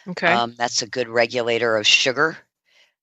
Okay. 0.07 0.33
um, 0.33 0.55
that's 0.57 0.81
a 0.81 0.87
good 0.87 1.07
regulator 1.07 1.77
of 1.77 1.87
sugar. 1.87 2.37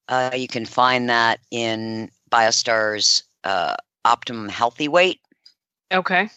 Uh, 0.09 0.31
you 0.35 0.49
can 0.49 0.67
find 0.67 1.09
that 1.09 1.41
in 1.51 2.11
BioStar's 2.31 3.25
uh, 3.45 3.75
optimum 4.05 4.49
healthy 4.49 4.89
weight 4.89 5.21
Okay. 5.93 6.29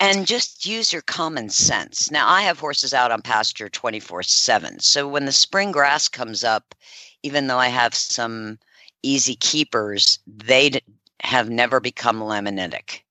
and 0.00 0.26
just 0.26 0.66
use 0.66 0.92
your 0.92 1.02
common 1.02 1.48
sense. 1.48 2.10
Now, 2.10 2.28
I 2.28 2.42
have 2.42 2.58
horses 2.58 2.92
out 2.92 3.12
on 3.12 3.22
pasture 3.22 3.68
24 3.68 4.22
7. 4.24 4.80
So 4.80 5.08
when 5.08 5.24
the 5.24 5.32
spring 5.32 5.72
grass 5.72 6.08
comes 6.08 6.44
up, 6.44 6.74
even 7.22 7.46
though 7.46 7.58
I 7.58 7.68
have 7.68 7.94
some 7.94 8.58
easy 9.04 9.36
keepers, 9.36 10.20
they 10.26 10.70
d- 10.70 10.82
have 11.22 11.50
never 11.50 11.80
become 11.80 12.20
laminitic. 12.20 13.02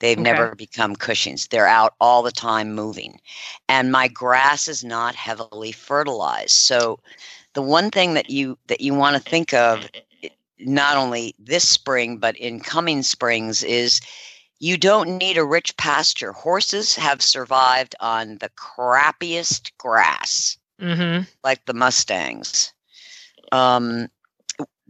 They've 0.00 0.18
Okay. 0.18 0.34
never 0.34 0.54
become 0.54 0.96
Cushings. 0.96 1.48
They're 1.48 1.66
out 1.68 1.94
all 2.00 2.22
the 2.22 2.32
time 2.32 2.74
moving. 2.74 3.20
And 3.68 3.92
my 3.92 4.08
grass 4.08 4.68
is 4.68 4.84
not 4.84 5.16
heavily 5.16 5.72
fertilized. 5.72 6.52
So 6.52 7.00
the 7.54 7.62
one 7.62 7.90
thing 7.90 8.14
that 8.14 8.30
you 8.30 8.58
that 8.68 8.80
you 8.80 8.94
want 8.94 9.16
to 9.16 9.22
think 9.22 9.52
of 9.54 9.88
not 10.58 10.96
only 10.96 11.34
this 11.38 11.68
spring 11.68 12.18
but 12.18 12.36
in 12.36 12.60
coming 12.60 13.02
springs 13.02 13.62
is 13.62 14.00
you 14.60 14.76
don't 14.78 15.16
need 15.16 15.36
a 15.36 15.44
rich 15.44 15.76
pasture. 15.76 16.32
Horses 16.32 16.96
have 16.96 17.22
survived 17.22 17.94
on 18.00 18.38
the 18.38 18.50
crappiest 18.50 19.76
grass, 19.78 20.58
Mm-hmm. 20.80 21.24
like 21.44 21.64
the 21.66 21.74
Mustangs. 21.74 22.72
Um, 23.52 24.08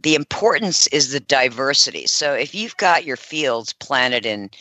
the 0.05 0.15
importance 0.15 0.87
is 0.87 1.11
the 1.11 1.19
diversity. 1.19 2.05
So 2.07 2.33
if 2.33 2.53
you've 2.53 2.77
got 2.77 3.05
your 3.05 3.17
fields 3.17 3.73
planted 3.73 4.25
in, 4.25 4.51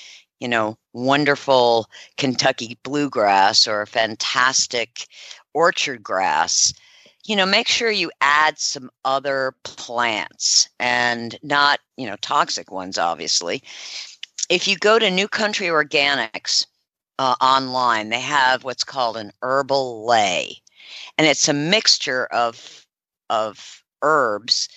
you 0.40 0.48
know, 0.48 0.76
wonderful 0.94 1.86
Kentucky 2.16 2.78
bluegrass 2.82 3.68
or 3.68 3.86
fantastic 3.86 5.06
orchard 5.52 6.02
grass, 6.02 6.72
you 7.26 7.36
know, 7.36 7.46
make 7.46 7.68
sure 7.68 7.90
you 7.90 8.10
add 8.20 8.58
some 8.58 8.90
other 9.04 9.54
plants 9.64 10.68
and 10.80 11.38
not, 11.42 11.80
you 11.96 12.06
know, 12.06 12.16
toxic 12.22 12.72
ones, 12.72 12.98
obviously 12.98 13.62
if 14.48 14.68
you 14.68 14.76
go 14.76 14.98
to 14.98 15.10
New 15.10 15.28
Country 15.28 15.66
Organics 15.66 16.66
uh, 17.18 17.34
online, 17.40 18.10
they 18.10 18.20
have 18.20 18.64
what's 18.64 18.84
called 18.84 19.16
an 19.16 19.32
herbal 19.42 20.06
ley, 20.06 20.56
and 21.16 21.26
it's 21.26 21.48
a 21.48 21.54
mixture 21.54 22.26
of 22.26 22.86
of 23.30 23.82
herbs 24.02 24.68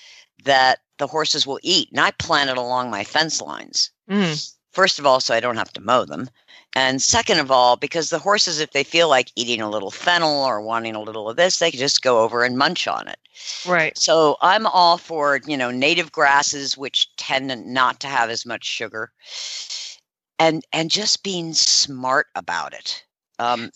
that 0.43 0.79
the 0.97 1.07
horses 1.07 1.45
will 1.47 1.59
eat. 1.63 1.89
And 1.91 1.99
I 1.99 2.11
plant 2.11 2.49
it 2.49 2.57
along 2.57 2.89
my 2.89 3.03
fence 3.03 3.41
lines. 3.41 3.91
Mm. 4.09 4.53
First 4.71 4.99
of 4.99 5.05
all, 5.05 5.19
so 5.19 5.33
I 5.33 5.39
don't 5.39 5.57
have 5.57 5.73
to 5.73 5.81
mow 5.81 6.05
them. 6.05 6.29
And 6.73 7.01
second 7.01 7.39
of 7.39 7.49
all, 7.49 7.77
because 7.77 8.09
the 8.09 8.19
horses, 8.19 8.59
if 8.59 8.71
they 8.71 8.83
feel 8.83 9.09
like 9.09 9.31
eating 9.35 9.61
a 9.61 9.69
little 9.69 9.89
fennel 9.89 10.43
or 10.43 10.61
wanting 10.61 10.95
a 10.95 11.01
little 11.01 11.27
of 11.29 11.35
this, 11.35 11.57
they 11.57 11.71
can 11.71 11.79
just 11.79 12.03
go 12.03 12.21
over 12.21 12.43
and 12.43 12.57
munch 12.57 12.87
on 12.87 13.07
it. 13.07 13.17
Right. 13.65 13.97
So 13.97 14.37
I'm 14.41 14.67
all 14.67 14.97
for, 14.97 15.39
you 15.47 15.57
know, 15.57 15.71
native 15.71 16.11
grasses 16.11 16.77
which 16.77 17.15
tend 17.15 17.65
not 17.65 17.99
to 18.01 18.07
have 18.07 18.29
as 18.29 18.45
much 18.45 18.65
sugar 18.65 19.11
and 20.37 20.63
and 20.71 20.91
just 20.91 21.23
being 21.23 21.53
smart 21.53 22.27
about 22.35 22.73
it. 22.73 23.03
Um 23.39 23.71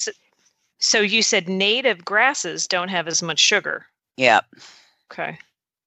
So 0.79 0.99
you 0.99 1.23
said 1.23 1.49
native 1.49 2.05
grasses 2.05 2.67
don't 2.67 2.89
have 2.89 3.07
as 3.07 3.23
much 3.23 3.39
sugar. 3.39 3.87
yeah. 4.17 4.41
Okay. 5.11 5.39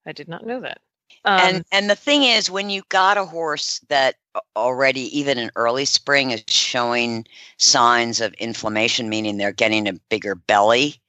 I 0.07 0.13
did 0.13 0.29
not 0.29 0.47
know 0.47 0.61
that. 0.61 0.81
Um, 1.25 1.41
and 1.41 1.65
and 1.73 1.91
the 1.91 1.97
thing 1.97 2.23
is 2.23 2.51
when 2.51 2.71
you 2.71 2.83
got 2.89 3.17
a 3.17 3.25
horse 3.25 3.81
that 3.89 4.17
already 4.57 5.17
even 5.19 5.39
in 5.39 5.51
early 5.57 5.85
spring 5.85 6.31
is 6.33 6.43
showing 6.49 7.27
signs 7.59 8.21
of 8.21 8.33
inflammation 8.35 9.09
meaning 9.09 9.37
they're 9.37 9.53
getting 9.53 9.87
a 9.89 9.93
bigger 10.11 10.35
belly, 10.35 11.01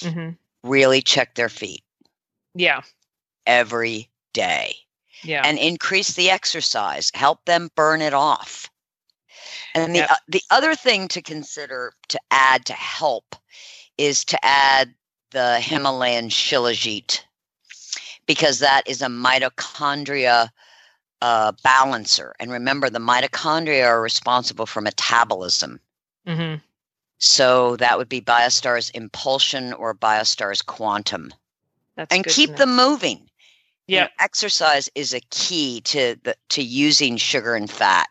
mhm. 0.00 0.36
really 0.62 1.02
check 1.02 1.34
their 1.34 1.48
feet 1.48 1.82
Yeah. 2.54 2.82
every 3.46 4.10
day. 4.32 4.76
Yeah. 5.22 5.42
and 5.46 5.58
increase 5.58 6.12
the 6.14 6.28
exercise 6.28 7.10
help 7.14 7.44
them 7.46 7.70
burn 7.76 8.02
it 8.02 8.12
off 8.12 8.68
and 9.74 9.94
the 9.94 10.00
Yep. 10.00 10.10
uh, 10.10 10.16
the 10.28 10.42
other 10.50 10.74
thing 10.74 11.08
to 11.08 11.22
consider 11.22 11.94
to 12.08 12.20
add 12.30 12.66
to 12.66 12.74
help 12.74 13.34
is 13.96 14.24
to 14.26 14.44
add 14.44 14.94
the 15.30 15.60
himalayan 15.60 16.28
shilajit 16.28 17.22
because 18.26 18.58
that 18.58 18.82
is 18.86 19.02
a 19.02 19.06
mitochondria 19.06 20.48
uh, 21.22 21.52
balancer. 21.62 22.34
And 22.40 22.50
remember 22.50 22.90
the 22.90 22.98
mitochondria 22.98 23.86
are 23.86 24.02
responsible 24.02 24.66
for 24.66 24.80
metabolism. 24.80 25.80
Hmm 26.26 26.54
so 27.24 27.76
that 27.76 27.96
would 27.96 28.08
be 28.08 28.20
biostar's 28.20 28.90
impulsion 28.90 29.72
or 29.72 29.94
biostar's 29.94 30.60
quantum. 30.60 31.32
That's 31.96 32.14
and 32.14 32.24
keep 32.24 32.56
them 32.56 32.76
moving. 32.76 33.30
You 33.86 34.00
know, 34.00 34.08
exercise 34.18 34.88
is 34.94 35.14
a 35.14 35.20
key 35.30 35.80
to 35.82 36.16
the 36.22 36.36
to 36.50 36.62
using 36.62 37.16
sugar 37.16 37.54
and 37.54 37.70
fat. 37.70 38.08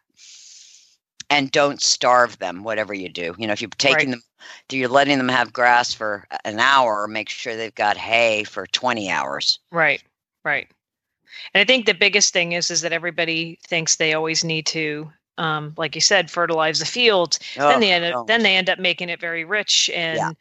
And 1.30 1.52
don't 1.52 1.82
starve 1.82 2.38
them 2.39 2.63
whatever 2.63 2.93
you 2.93 3.10
do. 3.10 3.36
You 3.38 3.47
know 3.47 3.54
if 3.54 3.62
you're 3.62 3.69
taking 3.78 4.12
them 4.12 4.23
you're 4.71 4.89
letting 4.89 5.17
them 5.17 5.29
have 5.29 5.53
grass 5.53 5.93
for 5.93 6.25
an 6.45 6.60
hour 6.60 7.08
make 7.08 7.29
sure 7.29 7.56
they've 7.56 7.75
got 7.75 7.97
hay 7.97 8.43
for 8.43 8.65
20 8.67 9.10
hours 9.10 9.60
Right. 9.71 10.01
Right. 10.43 10.67
And 11.53 11.62
I 11.62 11.65
think 11.65 11.86
the 11.86 11.93
biggest 11.93 12.34
thing 12.34 12.51
is 12.51 12.69
is 12.69 12.82
that 12.82 12.93
everybody 12.93 13.58
thinks 13.63 13.95
they 13.95 14.13
always 14.13 14.43
need 14.43 14.65
to, 14.67 15.12
um, 15.38 15.73
like 15.77 15.95
you 15.95 16.01
said, 16.01 16.29
fertilize 16.29 16.79
the 16.79 16.86
fields. 16.86 17.39
then 17.56 17.77
Oh, 17.77 17.79
they 17.79 17.91
end 17.91 18.06
up 18.06 18.27
then 18.27 18.43
they 18.43 18.56
end 18.56 18.69
up 18.69 18.79
making 18.79 19.10
it 19.10 19.19
very 19.19 19.45
rich 19.45 19.89
and 19.93 20.36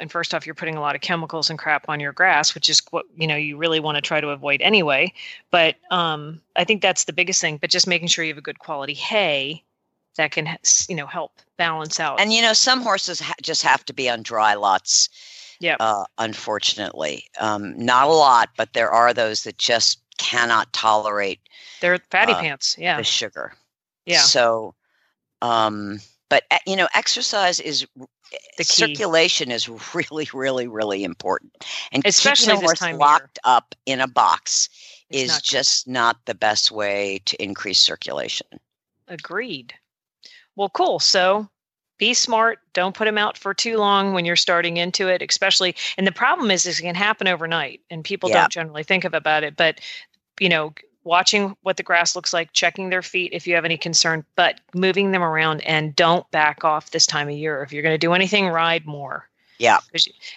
and 0.00 0.10
first 0.10 0.34
off 0.34 0.46
you're 0.46 0.54
putting 0.54 0.76
a 0.76 0.80
lot 0.80 0.94
of 0.94 1.00
chemicals 1.02 1.50
and 1.50 1.58
crap 1.58 1.88
on 1.88 2.00
your 2.00 2.12
grass 2.12 2.54
which 2.54 2.68
is 2.68 2.80
what 2.90 3.04
you 3.16 3.26
know 3.26 3.36
you 3.36 3.56
really 3.56 3.80
want 3.80 3.96
to 3.96 4.00
try 4.00 4.20
to 4.20 4.30
avoid 4.30 4.60
anyway 4.62 5.12
but 5.50 5.76
um, 5.90 6.40
i 6.56 6.64
think 6.64 6.80
that's 6.80 7.04
the 7.04 7.12
biggest 7.12 7.40
thing 7.40 7.58
but 7.58 7.68
just 7.70 7.86
making 7.86 8.08
sure 8.08 8.24
you 8.24 8.30
have 8.30 8.38
a 8.38 8.42
good 8.42 8.58
quality 8.58 8.94
hay 8.94 9.62
that 10.16 10.30
can 10.30 10.58
you 10.88 10.94
know 10.96 11.06
help 11.06 11.32
balance 11.56 11.98
out 12.00 12.20
and 12.20 12.32
you 12.32 12.42
know 12.42 12.52
some 12.52 12.82
horses 12.82 13.20
ha- 13.20 13.34
just 13.42 13.62
have 13.62 13.84
to 13.84 13.92
be 13.92 14.08
on 14.10 14.22
dry 14.22 14.54
lots 14.54 15.08
yeah 15.60 15.76
uh, 15.80 16.04
unfortunately 16.18 17.24
um, 17.40 17.74
not 17.78 18.08
a 18.08 18.12
lot 18.12 18.50
but 18.56 18.72
there 18.72 18.90
are 18.90 19.14
those 19.14 19.44
that 19.44 19.58
just 19.58 20.00
cannot 20.18 20.72
tolerate 20.72 21.40
they're 21.80 21.98
fatty 22.10 22.32
uh, 22.32 22.40
pants 22.40 22.76
yeah 22.78 22.96
the 22.96 23.04
sugar 23.04 23.52
yeah 24.06 24.18
So, 24.18 24.74
um, 25.40 26.00
but 26.28 26.44
uh, 26.50 26.58
you 26.66 26.76
know, 26.76 26.88
exercise 26.94 27.60
is 27.60 27.86
The 27.96 28.64
key. 28.64 28.64
circulation 28.64 29.50
is 29.50 29.68
really, 29.94 30.28
really, 30.32 30.66
really 30.66 31.04
important, 31.04 31.52
and 31.92 32.04
Especially 32.06 32.46
keeping 32.46 32.58
a 32.64 32.66
horse 32.66 32.78
time 32.78 32.94
of 32.94 33.00
year. 33.00 33.06
locked 33.08 33.38
up 33.44 33.74
in 33.86 34.00
a 34.00 34.08
box 34.08 34.68
It's 35.10 35.22
is 35.22 35.28
not 35.28 35.42
just 35.42 35.88
not 35.88 36.16
the 36.26 36.34
best 36.34 36.70
way 36.70 37.20
to 37.26 37.42
increase 37.42 37.80
circulation. 37.80 38.46
Agreed. 39.08 39.74
Well, 40.56 40.68
cool. 40.70 40.98
So 40.98 41.48
be 41.98 42.14
smart. 42.14 42.58
Don't 42.72 42.96
put 42.96 43.04
them 43.04 43.18
out 43.18 43.38
for 43.38 43.54
too 43.54 43.76
long 43.76 44.12
when 44.12 44.24
you're 44.24 44.36
starting 44.36 44.76
into 44.76 45.08
it, 45.08 45.22
especially. 45.22 45.76
And 45.96 46.06
the 46.06 46.12
problem 46.12 46.50
is, 46.50 46.66
is 46.66 46.80
it 46.80 46.82
can 46.82 46.94
happen 46.94 47.28
overnight, 47.28 47.80
and 47.90 48.04
people 48.04 48.28
Yeah. 48.28 48.40
don't 48.40 48.52
generally 48.52 48.82
think 48.82 49.04
of 49.04 49.14
about 49.14 49.44
it. 49.44 49.56
But 49.56 49.80
you 50.40 50.48
know, 50.48 50.74
watching 51.04 51.56
what 51.62 51.76
the 51.76 51.82
grass 51.82 52.16
looks 52.16 52.32
like, 52.32 52.52
checking 52.52 52.90
their 52.90 53.02
feet 53.02 53.32
if 53.32 53.46
you 53.46 53.54
have 53.54 53.64
any 53.64 53.76
concern, 53.76 54.24
but 54.34 54.60
moving 54.74 55.12
them 55.12 55.22
around 55.22 55.60
and 55.62 55.94
don't 55.94 56.28
back 56.30 56.64
off 56.64 56.90
this 56.90 57.06
time 57.06 57.28
of 57.28 57.34
year. 57.34 57.62
If 57.62 57.72
you're 57.72 57.82
going 57.82 57.94
to 57.94 57.98
do 57.98 58.12
anything, 58.14 58.48
ride 58.48 58.86
more. 58.86 59.28
Yeah. 59.58 59.78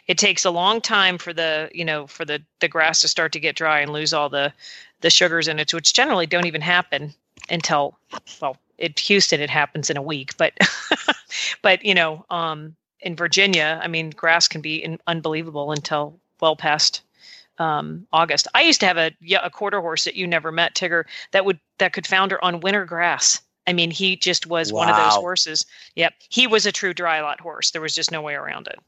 It 0.08 0.18
takes 0.18 0.46
a 0.46 0.52
long 0.52 0.82
time 0.82 1.18
for 1.18 1.34
the 1.34 1.70
you 1.74 1.84
know 1.84 2.06
for 2.06 2.26
the 2.26 2.44
the 2.60 2.68
grass 2.68 3.02
to 3.02 3.08
start 3.08 3.32
to 3.32 3.40
get 3.40 3.56
dry 3.56 3.80
and 3.80 3.92
lose 3.92 4.14
all 4.14 4.30
the 4.30 4.54
the 5.02 5.10
sugars 5.10 5.48
in 5.48 5.60
it, 5.60 5.74
which 5.74 5.94
generally 5.94 6.28
don't 6.28 6.46
even 6.46 6.62
happen 6.62 7.14
until 7.50 7.98
well 8.40 8.58
in 8.78 8.94
houston 8.98 9.40
it 9.42 9.50
happens 9.50 9.90
in 9.90 9.98
a 9.98 10.02
week 10.02 10.36
but 10.38 10.54
but 11.62 11.84
you 11.86 11.94
know 11.94 12.26
um 12.30 12.76
in 13.02 13.16
virginia 13.16 13.80
i 13.84 13.88
mean 13.88 14.10
grass 14.12 14.48
can 14.48 14.62
be 14.62 14.76
in, 14.84 15.00
unbelievable 15.08 15.72
until 15.72 16.20
well 16.42 16.56
past 16.56 17.02
um 17.60 18.06
august 18.14 18.48
i 18.54 18.62
used 18.62 18.80
to 18.80 18.86
have 18.86 18.98
a 18.98 19.12
yeah, 19.22 19.40
a 19.44 19.50
quarter 19.50 19.80
horse 19.82 20.04
that 20.04 20.16
you 20.16 20.28
never 20.28 20.52
met 20.52 20.76
tigger 20.76 21.06
that 21.32 21.46
would 21.46 21.60
that 21.80 21.94
could 21.94 22.08
founder 22.08 22.44
on 22.44 22.60
winter 22.62 22.86
grass 22.86 23.42
i 23.68 23.74
mean 23.74 23.92
he 23.92 24.16
just 24.16 24.48
was 24.48 24.74
one 24.74 24.90
of 24.90 24.96
those 24.96 25.16
horses 25.16 25.66
yep 25.96 26.14
he 26.30 26.48
was 26.48 26.66
a 26.66 26.72
true 26.72 26.94
dry 26.94 27.22
lot 27.22 27.40
horse 27.40 27.72
there 27.72 27.82
was 27.82 27.96
just 27.96 28.12
no 28.12 28.22
way 28.22 28.34
around 28.36 28.68
it 28.68 28.80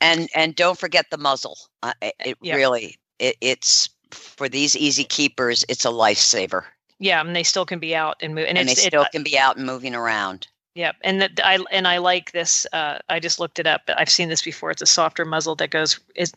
And 0.00 0.28
and 0.34 0.54
don't 0.54 0.78
forget 0.78 1.06
the 1.10 1.18
muzzle. 1.18 1.56
Uh, 1.82 1.94
it 2.02 2.14
it 2.24 2.38
Yeah. 2.40 2.54
really 2.56 2.98
it, 3.18 3.36
it's 3.40 3.88
for 4.10 4.48
these 4.48 4.76
easy 4.76 5.04
keepers. 5.04 5.64
It's 5.68 5.84
a 5.84 5.88
lifesaver, 5.90 6.64
yeah 7.00 7.20
and 7.20 7.34
they 7.34 7.42
still 7.42 7.66
can 7.66 7.80
be 7.80 7.96
out 7.96 8.16
and 8.20 8.34
move 8.36 8.46
and, 8.48 8.56
and, 8.56 8.68
they 8.68 8.72
it's 8.72 8.84
it- 8.84 8.86
still 8.86 9.06
can 9.10 9.24
be 9.24 9.36
out 9.36 9.56
and 9.56 9.66
moving 9.66 9.94
around. 9.94 10.46
Yep, 10.76 10.96
and 11.02 11.20
that 11.20 11.40
I 11.44 11.58
and 11.72 11.88
I 11.88 11.98
like 11.98 12.30
this. 12.30 12.64
Uh, 12.72 12.98
I 13.08 13.18
just 13.18 13.40
looked 13.40 13.58
it 13.58 13.66
up. 13.66 13.82
But 13.86 13.98
I've 13.98 14.08
seen 14.08 14.28
this 14.28 14.40
before. 14.40 14.70
It's 14.70 14.80
a 14.80 14.86
softer 14.86 15.24
muzzle 15.24 15.56
that 15.56 15.70
goes. 15.70 15.98
Is 16.14 16.32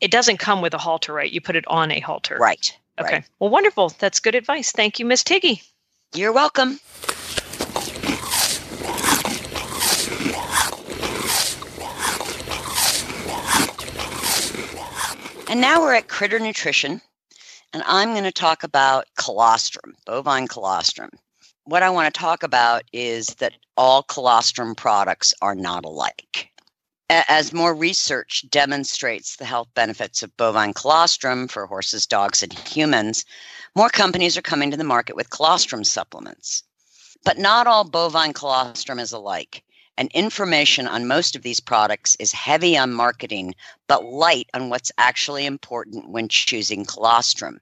it 0.00 0.10
doesn't 0.10 0.38
come 0.38 0.62
with 0.62 0.72
a 0.72 0.78
halter, 0.78 1.12
right? 1.12 1.30
You 1.30 1.42
put 1.42 1.56
it 1.56 1.66
on 1.68 1.92
a 1.92 2.00
halter. 2.00 2.38
Right. 2.40 2.74
Okay. 2.98 3.16
Right. 3.16 3.24
Well, 3.38 3.50
wonderful. 3.50 3.90
That's 3.98 4.18
good 4.18 4.34
advice. 4.34 4.72
Thank 4.72 4.98
you, 4.98 5.04
Miss 5.04 5.22
Tiggy. 5.22 5.60
You're 6.14 6.32
welcome. 6.32 6.80
And 15.48 15.60
now 15.60 15.80
we're 15.80 15.94
at 15.94 16.08
Critter 16.08 16.38
Nutrition. 16.40 17.00
And 17.76 17.84
I'm 17.86 18.12
going 18.12 18.24
to 18.24 18.32
talk 18.32 18.62
about 18.62 19.04
colostrum, 19.18 19.94
bovine 20.06 20.48
colostrum. 20.48 21.10
What 21.64 21.82
I 21.82 21.90
want 21.90 22.12
to 22.12 22.18
talk 22.18 22.42
about 22.42 22.84
is 22.90 23.26
that 23.38 23.52
all 23.76 24.02
colostrum 24.02 24.74
products 24.74 25.34
are 25.42 25.54
not 25.54 25.84
alike. 25.84 26.48
As 27.10 27.52
more 27.52 27.74
research 27.74 28.46
demonstrates 28.48 29.36
the 29.36 29.44
health 29.44 29.68
benefits 29.74 30.22
of 30.22 30.34
bovine 30.38 30.72
colostrum 30.72 31.48
for 31.48 31.66
horses, 31.66 32.06
dogs, 32.06 32.42
and 32.42 32.50
humans, 32.66 33.26
more 33.74 33.90
companies 33.90 34.38
are 34.38 34.42
coming 34.42 34.70
to 34.70 34.78
the 34.78 34.82
market 34.82 35.14
with 35.14 35.28
colostrum 35.28 35.84
supplements. 35.84 36.62
But 37.26 37.36
not 37.36 37.66
all 37.66 37.84
bovine 37.84 38.32
colostrum 38.32 38.98
is 38.98 39.12
alike, 39.12 39.62
and 39.98 40.10
information 40.14 40.88
on 40.88 41.06
most 41.06 41.36
of 41.36 41.42
these 41.42 41.60
products 41.60 42.16
is 42.18 42.32
heavy 42.32 42.78
on 42.78 42.94
marketing, 42.94 43.54
but 43.86 44.02
light 44.02 44.48
on 44.54 44.70
what's 44.70 44.92
actually 44.96 45.44
important 45.44 46.08
when 46.08 46.28
choosing 46.28 46.86
colostrum 46.86 47.60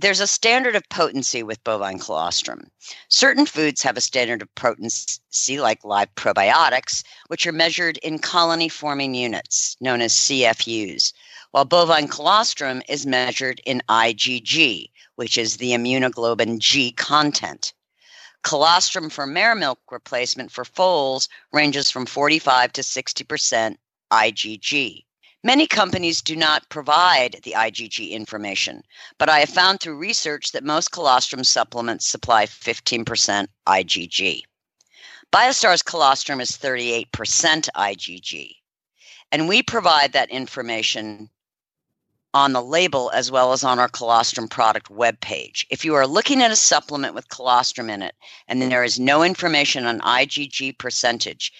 there's 0.00 0.20
a 0.20 0.28
standard 0.28 0.76
of 0.76 0.88
potency 0.90 1.42
with 1.42 1.64
bovine 1.64 1.98
colostrum. 1.98 2.70
Certain 3.08 3.44
foods 3.44 3.82
have 3.82 3.96
a 3.96 4.00
standard 4.00 4.42
of 4.42 4.54
potency, 4.54 5.58
like 5.58 5.84
live 5.84 6.14
probiotics, 6.14 7.02
which 7.26 7.44
are 7.48 7.52
measured 7.52 7.98
in 7.98 8.20
colony 8.20 8.68
forming 8.68 9.12
units, 9.12 9.76
known 9.80 10.00
as 10.00 10.14
CFUs, 10.14 11.12
while 11.50 11.64
bovine 11.64 12.06
colostrum 12.06 12.80
is 12.88 13.06
measured 13.06 13.60
in 13.66 13.82
IgG, 13.88 14.88
which 15.16 15.36
is 15.36 15.56
the 15.56 15.72
immunoglobulin 15.72 16.58
G 16.60 16.92
content. 16.92 17.74
Colostrum 18.44 19.10
for 19.10 19.26
mare 19.26 19.56
milk 19.56 19.80
replacement 19.90 20.52
for 20.52 20.64
foals 20.64 21.28
ranges 21.52 21.90
from 21.90 22.06
45 22.06 22.72
to 22.74 22.82
60% 22.82 23.76
IgG. 24.12 25.04
Many 25.44 25.68
companies 25.68 26.20
do 26.20 26.34
not 26.34 26.68
provide 26.68 27.40
the 27.44 27.52
IgG 27.52 28.10
information, 28.10 28.82
but 29.18 29.28
I 29.28 29.38
have 29.38 29.48
found 29.48 29.78
through 29.78 29.96
research 29.96 30.50
that 30.50 30.64
most 30.64 30.90
colostrum 30.90 31.44
supplements 31.44 32.08
supply 32.08 32.46
15% 32.46 33.46
IgG. 33.68 34.42
Biostar's 35.32 35.82
colostrum 35.82 36.40
is 36.40 36.50
38% 36.50 37.06
IgG, 37.76 38.56
and 39.30 39.46
we 39.46 39.62
provide 39.62 40.12
that 40.12 40.30
information 40.30 41.30
on 42.34 42.52
the 42.52 42.62
label 42.62 43.10
as 43.14 43.30
well 43.30 43.52
as 43.52 43.62
on 43.62 43.78
our 43.78 43.88
colostrum 43.88 44.48
product 44.48 44.90
webpage. 44.90 45.64
If 45.70 45.84
you 45.84 45.94
are 45.94 46.06
looking 46.06 46.42
at 46.42 46.50
a 46.50 46.56
supplement 46.56 47.14
with 47.14 47.28
colostrum 47.28 47.88
in 47.90 48.02
it 48.02 48.16
and 48.48 48.60
there 48.60 48.82
is 48.82 48.98
no 48.98 49.22
information 49.22 49.86
on 49.86 50.00
IgG 50.00 50.78
percentage, 50.78 51.52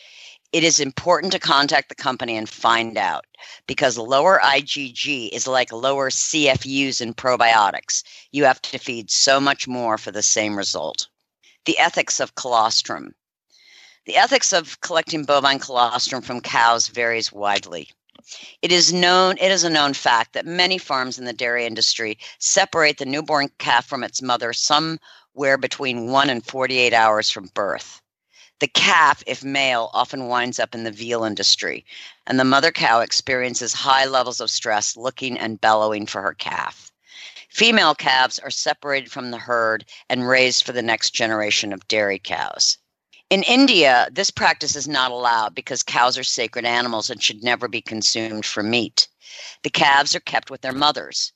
it 0.51 0.65
is 0.65 0.81
important 0.81 1.31
to 1.31 1.39
contact 1.39 1.91
the 1.91 1.95
company 1.95 2.35
and 2.35 2.49
find 2.49 2.97
out 2.97 3.27
because 3.67 3.99
lower 3.99 4.41
IgG 4.43 5.29
is 5.31 5.47
like 5.47 5.71
lower 5.73 6.09
CFUs 6.09 7.03
in 7.03 7.13
probiotics. 7.13 8.03
You 8.33 8.45
have 8.45 8.63
to 8.63 8.79
feed 8.79 9.11
so 9.11 9.41
much 9.41 9.69
more 9.69 9.99
for 9.99 10.11
the 10.11 10.23
same 10.23 10.57
result. 10.57 11.07
The 11.67 11.79
ethics 11.79 12.19
of 12.19 12.35
colostrum. 12.35 13.15
The 14.07 14.17
ethics 14.17 14.55
of 14.55 14.81
collecting 14.81 15.25
bovine 15.25 15.59
colostrum 15.59 16.23
from 16.23 16.41
cows 16.41 16.89
varies 16.89 17.31
widely. 17.31 17.91
It 18.63 18.73
is 18.73 18.91
known 18.91 19.37
it 19.39 19.53
is 19.53 19.65
a 19.65 19.71
known 19.71 19.93
fact 19.93 20.33
that 20.33 20.47
many 20.47 20.79
farms 20.79 21.19
in 21.19 21.27
the 21.27 21.35
dairy 21.35 21.67
industry 21.67 22.19
separate 22.39 22.97
the 22.97 23.05
newborn 23.05 23.51
calf 23.59 23.85
from 23.85 24.03
its 24.03 24.23
mother 24.23 24.55
somewhere 24.55 25.59
between 25.59 26.11
1 26.11 26.31
and 26.31 26.45
48 26.47 26.95
hours 26.95 27.31
from 27.31 27.51
birth. 27.53 28.01
The 28.61 28.69
calf, 28.69 29.23
if 29.27 29.45
male, 29.45 29.91
often 29.95 30.27
winds 30.27 30.59
up 30.59 30.75
in 30.75 30.83
the 30.83 30.91
veal 30.91 31.23
industry, 31.23 31.87
and 32.27 32.41
the 32.41 32.45
mother 32.45 32.73
cow 32.73 33.01
experiences 33.01 33.73
high 33.73 34.05
levels 34.05 34.41
of 34.41 34.51
stress 34.51 34.97
looking 34.97 35.39
and 35.39 35.61
bellowing 35.61 36.07
for 36.07 36.23
her 36.23 36.35
calf. 36.35 36.91
Female 37.51 37.95
calves 37.95 38.39
are 38.41 38.51
separated 38.51 39.13
from 39.13 39.31
the 39.31 39.39
herd 39.39 39.85
and 40.09 40.29
raised 40.29 40.65
for 40.65 40.73
the 40.73 40.83
next 40.83 41.11
generation 41.11 41.73
of 41.73 41.87
dairy 41.87 42.19
cows. 42.19 42.79
In 43.31 43.43
India, 43.45 44.09
this 44.11 44.31
practice 44.31 44.75
is 44.75 44.89
not 44.89 45.13
allowed 45.13 45.55
because 45.55 45.83
cows 45.83 46.19
are 46.19 46.25
sacred 46.25 46.65
animals 46.65 47.11
and 47.11 47.23
should 47.23 47.45
never 47.45 47.69
be 47.69 47.81
consumed 47.81 48.45
for 48.45 48.63
meat. 48.63 49.07
The 49.63 49.71
calves 49.71 50.15
are 50.15 50.21
kept 50.21 50.51
with 50.51 50.63
their 50.63 50.73
mothers. 50.73 51.33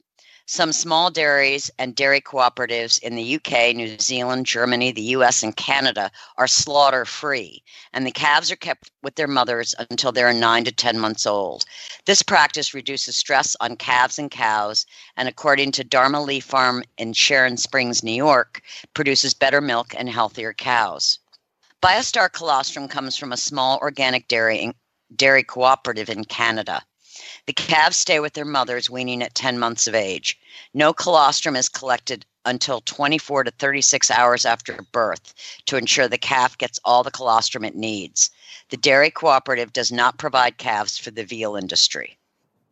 Some 0.47 0.73
small 0.73 1.11
dairies 1.11 1.71
and 1.79 1.95
dairy 1.95 2.21
cooperatives 2.21 2.99
in 2.99 3.15
the 3.15 3.37
UK, 3.37 3.75
New 3.77 3.97
Zealand, 3.99 4.45
Germany, 4.45 4.91
the 4.91 5.15
US, 5.17 5.45
and 5.45 5.57
Canada 5.57 6.11
are 6.37 6.49
slaughter 6.49 7.05
free, 7.05 7.63
and 7.93 8.05
the 8.05 8.11
calves 8.11 8.51
are 8.51 8.57
kept 8.57 8.91
with 9.03 9.15
their 9.15 9.29
mothers 9.29 9.73
until 9.79 10.11
they 10.11 10.23
are 10.25 10.33
9 10.33 10.65
to 10.65 10.73
10 10.73 10.99
months 10.99 11.27
old. 11.27 11.65
This 12.07 12.23
practice 12.23 12.75
reduces 12.75 13.17
stress 13.17 13.55
on 13.61 13.77
calves 13.77 14.19
and 14.19 14.31
cows, 14.31 14.85
and 15.17 15.29
according 15.29 15.73
to 15.73 15.85
Dharma 15.85 16.21
Lea 16.21 16.41
Farm 16.41 16.83
in 16.99 17.13
Sharon 17.13 17.57
Springs, 17.57 18.03
New 18.03 18.11
York, 18.11 18.63
produces 18.95 19.35
better 19.35 19.61
milk 19.61 19.95
and 19.97 20.11
healthier 20.11 20.53
cows. 20.53 21.21
Biostar 21.81 22.31
colostrum 22.33 22.89
comes 22.89 23.17
from 23.17 23.33
a 23.33 23.37
small 23.37 23.79
organic 23.79 24.27
dairy 24.27 24.73
dairy 25.15 25.45
cooperative 25.45 26.11
in 26.11 26.25
Canada. 26.25 26.83
The 27.47 27.53
calves 27.53 27.97
stay 27.97 28.21
with 28.21 28.35
their 28.35 28.45
mothers, 28.45 28.89
weaning 28.89 29.21
at 29.21 29.35
10 29.35 29.59
months 29.59 29.89
of 29.89 29.97
age. 29.97 30.39
No 30.75 30.93
colostrum 30.93 31.57
is 31.57 31.69
collected 31.69 32.25
until 32.45 32.81
24 32.83 33.45
to 33.45 33.51
36 33.51 34.11
hours 34.13 34.45
after 34.45 34.81
birth 34.93 35.35
to 35.67 35.77
ensure 35.77 36.07
the 36.07 36.19
calf 36.19 36.57
gets 36.57 36.79
all 36.85 37.03
the 37.03 37.11
colostrum 37.11 37.65
it 37.65 37.75
needs. 37.75 38.31
The 38.69 38.77
dairy 38.77 39.11
cooperative 39.11 39.73
does 39.73 39.91
not 39.91 40.19
provide 40.19 40.59
calves 40.59 40.97
for 40.97 41.11
the 41.11 41.25
veal 41.25 41.57
industry. 41.57 42.17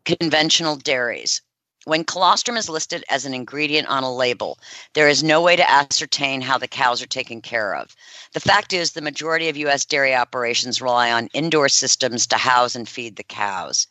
Conventional 0.05 0.77
dairies. 0.77 1.43
When 1.85 2.05
colostrum 2.05 2.59
is 2.59 2.69
listed 2.69 3.05
as 3.09 3.25
an 3.25 3.33
ingredient 3.33 3.89
on 3.89 4.03
a 4.03 4.15
label, 4.15 4.59
there 4.93 5.09
is 5.09 5.23
no 5.23 5.41
way 5.41 5.57
to 5.57 5.71
ascertain 5.71 6.43
how 6.43 6.59
the 6.59 6.69
cows 6.69 7.01
are 7.01 7.07
taken 7.07 7.41
care 7.41 7.75
of. 7.75 7.97
The 8.35 8.41
fact 8.41 8.75
is, 8.75 8.93
the 8.93 9.01
majority 9.01 9.49
of 9.49 9.57
U.S. 9.57 9.87
dairy 9.87 10.15
operations 10.15 10.83
rely 10.83 11.11
on 11.11 11.29
indoor 11.29 11.71
systems 11.71 12.27
to 12.27 12.37
house 12.37 12.75
and 12.75 12.87
feed 12.87 13.17
the 13.17 13.25
cows. 13.25 13.87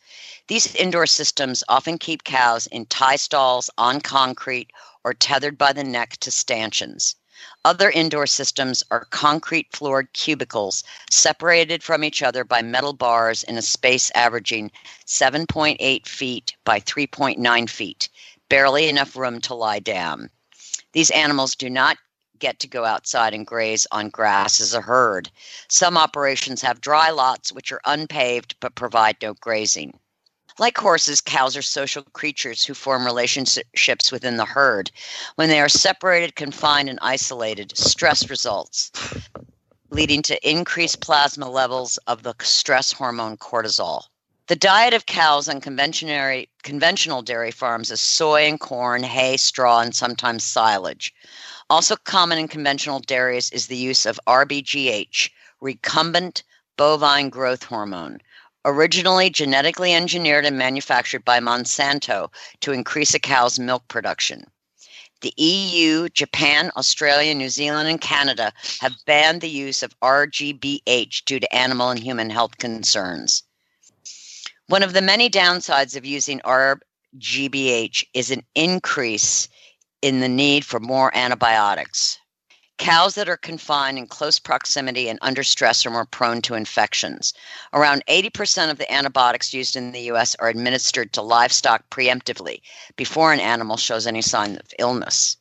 These 0.46 0.72
indoor 0.76 1.06
systems 1.06 1.64
often 1.68 1.98
keep 1.98 2.22
cows 2.22 2.68
in 2.68 2.86
tie 2.86 3.16
stalls 3.16 3.70
on 3.76 4.00
concrete 4.00 4.70
or 5.02 5.12
tethered 5.12 5.58
by 5.58 5.72
the 5.72 5.82
neck 5.82 6.16
to 6.18 6.30
stanchions. 6.30 7.16
Other 7.64 7.90
indoor 7.90 8.26
systems 8.26 8.82
are 8.90 9.06
concrete 9.06 9.68
floored 9.72 10.12
cubicles 10.12 10.84
separated 11.10 11.82
from 11.82 12.04
each 12.04 12.22
other 12.22 12.44
by 12.44 12.60
metal 12.60 12.92
bars 12.92 13.42
in 13.42 13.56
a 13.56 13.62
space 13.62 14.10
averaging 14.14 14.70
7.8 15.06 16.06
feet 16.06 16.54
by 16.64 16.80
3.9 16.80 17.70
feet, 17.70 18.08
barely 18.50 18.88
enough 18.88 19.16
room 19.16 19.40
to 19.40 19.54
lie 19.54 19.78
down. 19.78 20.28
These 20.92 21.10
animals 21.10 21.54
do 21.54 21.70
not 21.70 21.96
get 22.38 22.58
to 22.60 22.68
go 22.68 22.84
outside 22.84 23.32
and 23.32 23.46
graze 23.46 23.86
on 23.92 24.10
grass 24.10 24.60
as 24.60 24.74
a 24.74 24.80
herd. 24.80 25.30
Some 25.68 25.96
operations 25.96 26.62
have 26.62 26.80
dry 26.80 27.10
lots 27.10 27.52
which 27.52 27.72
are 27.72 27.80
unpaved 27.84 28.56
but 28.60 28.74
provide 28.74 29.16
no 29.22 29.34
grazing. 29.34 29.98
Like 30.60 30.76
horses, 30.76 31.22
cows 31.22 31.56
are 31.56 31.62
social 31.62 32.02
creatures 32.12 32.66
who 32.66 32.74
form 32.74 33.06
relationships 33.06 34.12
within 34.12 34.36
the 34.36 34.44
herd. 34.44 34.90
When 35.36 35.48
they 35.48 35.58
are 35.58 35.70
separated, 35.70 36.36
confined, 36.36 36.90
and 36.90 36.98
isolated, 37.00 37.74
stress 37.78 38.28
results, 38.28 38.92
leading 39.88 40.20
to 40.24 40.48
increased 40.48 41.00
plasma 41.00 41.48
levels 41.48 41.96
of 42.06 42.24
the 42.24 42.34
stress 42.42 42.92
hormone 42.92 43.38
cortisol. 43.38 44.02
The 44.48 44.56
diet 44.56 44.92
of 44.92 45.06
cows 45.06 45.48
on 45.48 45.62
conventional 45.62 47.22
dairy 47.22 47.50
farms 47.52 47.90
is 47.90 48.02
soy 48.02 48.42
and 48.46 48.60
corn, 48.60 49.02
hay, 49.02 49.38
straw, 49.38 49.80
and 49.80 49.96
sometimes 49.96 50.44
silage. 50.44 51.14
Also 51.70 51.96
common 51.96 52.36
in 52.36 52.48
conventional 52.48 53.00
dairies 53.00 53.50
is 53.50 53.68
the 53.68 53.78
use 53.78 54.04
of 54.04 54.20
RBGH, 54.26 55.30
recombinant 55.62 56.42
bovine 56.76 57.30
growth 57.30 57.62
hormone, 57.62 58.20
originally 58.64 59.30
genetically 59.30 59.94
engineered 59.94 60.44
and 60.44 60.58
manufactured 60.58 61.24
by 61.24 61.40
Monsanto 61.40 62.30
to 62.60 62.72
increase 62.72 63.14
a 63.14 63.18
cow's 63.18 63.58
milk 63.58 63.86
production. 63.88 64.44
The 65.22 65.34
EU, 65.36 66.08
Japan, 66.08 66.70
Australia, 66.76 67.34
New 67.34 67.50
Zealand, 67.50 67.88
and 67.88 68.00
Canada 68.00 68.52
have 68.80 68.94
banned 69.06 69.40
the 69.40 69.50
use 69.50 69.82
of 69.82 69.98
RGBH 70.00 71.24
due 71.24 71.40
to 71.40 71.54
animal 71.54 71.90
and 71.90 72.00
human 72.00 72.30
health 72.30 72.56
concerns. 72.58 73.42
One 74.68 74.82
of 74.84 74.92
the 74.92 75.02
many 75.02 75.28
downsides 75.28 75.96
of 75.96 76.06
using 76.06 76.40
RGBH 76.40 78.04
is 78.14 78.30
an 78.30 78.44
increase 78.54 79.48
in 80.00 80.20
the 80.20 80.28
need 80.28 80.64
for 80.64 80.78
more 80.78 81.10
antibiotics. 81.12 82.19
Cows 82.80 83.14
that 83.16 83.28
are 83.28 83.36
confined 83.36 83.98
in 83.98 84.06
close 84.06 84.38
proximity 84.38 85.10
and 85.10 85.18
under 85.20 85.42
stress 85.42 85.84
are 85.84 85.90
more 85.90 86.06
prone 86.06 86.40
to 86.40 86.54
infections. 86.54 87.34
Around 87.74 88.02
80% 88.08 88.70
of 88.70 88.78
the 88.78 88.90
antibiotics 88.90 89.52
used 89.52 89.76
in 89.76 89.92
the 89.92 90.10
US 90.12 90.34
are 90.36 90.48
administered 90.48 91.12
to 91.12 91.20
livestock 91.20 91.90
preemptively 91.90 92.62
before 92.96 93.34
an 93.34 93.38
animal 93.38 93.76
shows 93.76 94.06
any 94.06 94.22
sign 94.22 94.56
of 94.56 94.72
illness. 94.78 95.36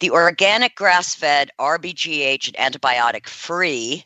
The 0.00 0.10
organic 0.10 0.74
grass 0.74 1.14
fed 1.14 1.50
RBGH 1.58 2.54
and 2.56 2.72
antibiotic 2.72 3.28
free 3.28 4.02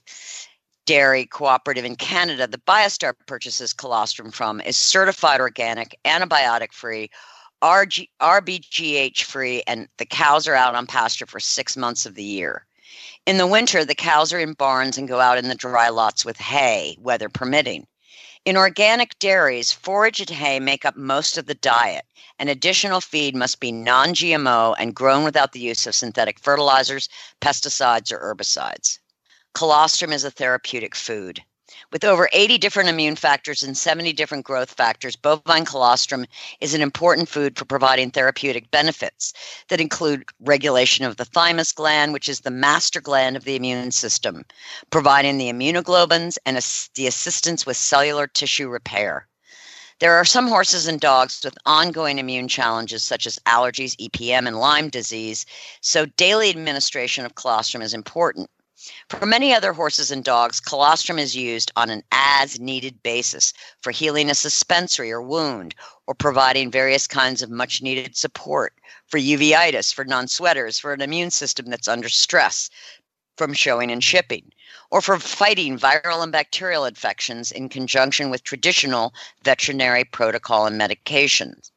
dairy 0.84 1.26
cooperative 1.26 1.84
in 1.84 1.94
Canada, 1.94 2.48
the 2.48 2.58
Biostar 2.58 3.14
purchases 3.26 3.72
colostrum 3.72 4.32
from, 4.32 4.60
is 4.62 4.76
certified 4.76 5.40
organic, 5.40 5.96
antibiotic 6.04 6.72
free, 6.72 7.08
RG, 7.62 8.08
RBGH 8.20 9.24
free, 9.24 9.62
and 9.66 9.88
the 9.96 10.06
cows 10.06 10.46
are 10.46 10.54
out 10.54 10.76
on 10.76 10.86
pasture 10.86 11.26
for 11.26 11.40
six 11.40 11.76
months 11.76 12.06
of 12.06 12.14
the 12.14 12.22
year. 12.22 12.66
In 13.26 13.36
the 13.36 13.46
winter, 13.48 13.84
the 13.84 13.96
cows 13.96 14.32
are 14.32 14.38
in 14.38 14.52
barns 14.52 14.96
and 14.96 15.08
go 15.08 15.20
out 15.20 15.38
in 15.38 15.48
the 15.48 15.54
dry 15.54 15.88
lots 15.88 16.24
with 16.24 16.36
hay, 16.36 16.96
weather 17.00 17.28
permitting. 17.28 17.86
In 18.44 18.56
organic 18.56 19.18
dairies, 19.18 19.72
forage 19.72 20.20
and 20.20 20.30
hay 20.30 20.60
make 20.60 20.84
up 20.84 20.96
most 20.96 21.36
of 21.36 21.46
the 21.46 21.54
diet, 21.56 22.06
and 22.38 22.48
additional 22.48 23.00
feed 23.00 23.34
must 23.34 23.58
be 23.58 23.72
non 23.72 24.14
GMO 24.14 24.76
and 24.78 24.94
grown 24.94 25.24
without 25.24 25.50
the 25.52 25.60
use 25.60 25.86
of 25.86 25.96
synthetic 25.96 26.38
fertilizers, 26.38 27.08
pesticides, 27.40 28.12
or 28.12 28.20
herbicides. 28.20 29.00
Colostrum 29.52 30.12
is 30.12 30.22
a 30.22 30.30
therapeutic 30.30 30.94
food. 30.94 31.42
With 31.92 32.04
over 32.04 32.30
80 32.32 32.58
different 32.58 32.88
immune 32.88 33.16
factors 33.16 33.62
and 33.62 33.76
70 33.76 34.12
different 34.14 34.44
growth 34.44 34.72
factors, 34.72 35.16
bovine 35.16 35.64
colostrum 35.64 36.26
is 36.60 36.72
an 36.72 36.80
important 36.80 37.28
food 37.28 37.58
for 37.58 37.64
providing 37.64 38.10
therapeutic 38.10 38.70
benefits 38.70 39.32
that 39.68 39.80
include 39.80 40.24
regulation 40.40 41.04
of 41.04 41.16
the 41.16 41.24
thymus 41.24 41.72
gland, 41.72 42.12
which 42.12 42.28
is 42.28 42.40
the 42.40 42.50
master 42.50 43.00
gland 43.00 43.36
of 43.36 43.44
the 43.44 43.56
immune 43.56 43.90
system, 43.90 44.44
providing 44.90 45.36
the 45.36 45.52
immunoglobulins 45.52 46.38
and 46.46 46.56
the 46.94 47.06
assistance 47.06 47.66
with 47.66 47.76
cellular 47.76 48.26
tissue 48.26 48.68
repair. 48.68 49.26
There 50.00 50.14
are 50.14 50.24
some 50.24 50.46
horses 50.46 50.86
and 50.86 51.00
dogs 51.00 51.40
with 51.44 51.58
ongoing 51.66 52.18
immune 52.18 52.48
challenges 52.48 53.02
such 53.02 53.26
as 53.26 53.40
allergies, 53.46 53.96
EPM, 53.96 54.46
and 54.46 54.58
Lyme 54.58 54.90
disease, 54.90 55.44
so 55.80 56.06
daily 56.06 56.50
administration 56.50 57.26
of 57.26 57.34
colostrum 57.34 57.82
is 57.82 57.94
important. 57.94 58.48
For 59.08 59.26
many 59.26 59.52
other 59.52 59.72
horses 59.72 60.12
and 60.12 60.22
dogs, 60.22 60.60
colostrum 60.60 61.18
is 61.18 61.34
used 61.34 61.72
on 61.74 61.90
an 61.90 62.04
as 62.12 62.60
needed 62.60 63.02
basis 63.02 63.52
for 63.80 63.90
healing 63.90 64.30
a 64.30 64.36
suspensory 64.36 65.10
or 65.10 65.20
wound 65.20 65.74
or 66.06 66.14
providing 66.14 66.70
various 66.70 67.08
kinds 67.08 67.42
of 67.42 67.50
much 67.50 67.82
needed 67.82 68.16
support 68.16 68.74
for 69.08 69.18
uveitis, 69.18 69.92
for 69.92 70.04
non 70.04 70.28
sweaters, 70.28 70.78
for 70.78 70.92
an 70.92 71.00
immune 71.00 71.32
system 71.32 71.66
that's 71.70 71.88
under 71.88 72.08
stress 72.08 72.70
from 73.36 73.52
showing 73.52 73.90
and 73.90 74.04
shipping, 74.04 74.52
or 74.90 75.00
for 75.00 75.18
fighting 75.18 75.76
viral 75.76 76.22
and 76.22 76.30
bacterial 76.30 76.84
infections 76.84 77.50
in 77.50 77.68
conjunction 77.68 78.30
with 78.30 78.44
traditional 78.44 79.12
veterinary 79.42 80.04
protocol 80.04 80.66
and 80.66 80.80
medications. 80.80 81.72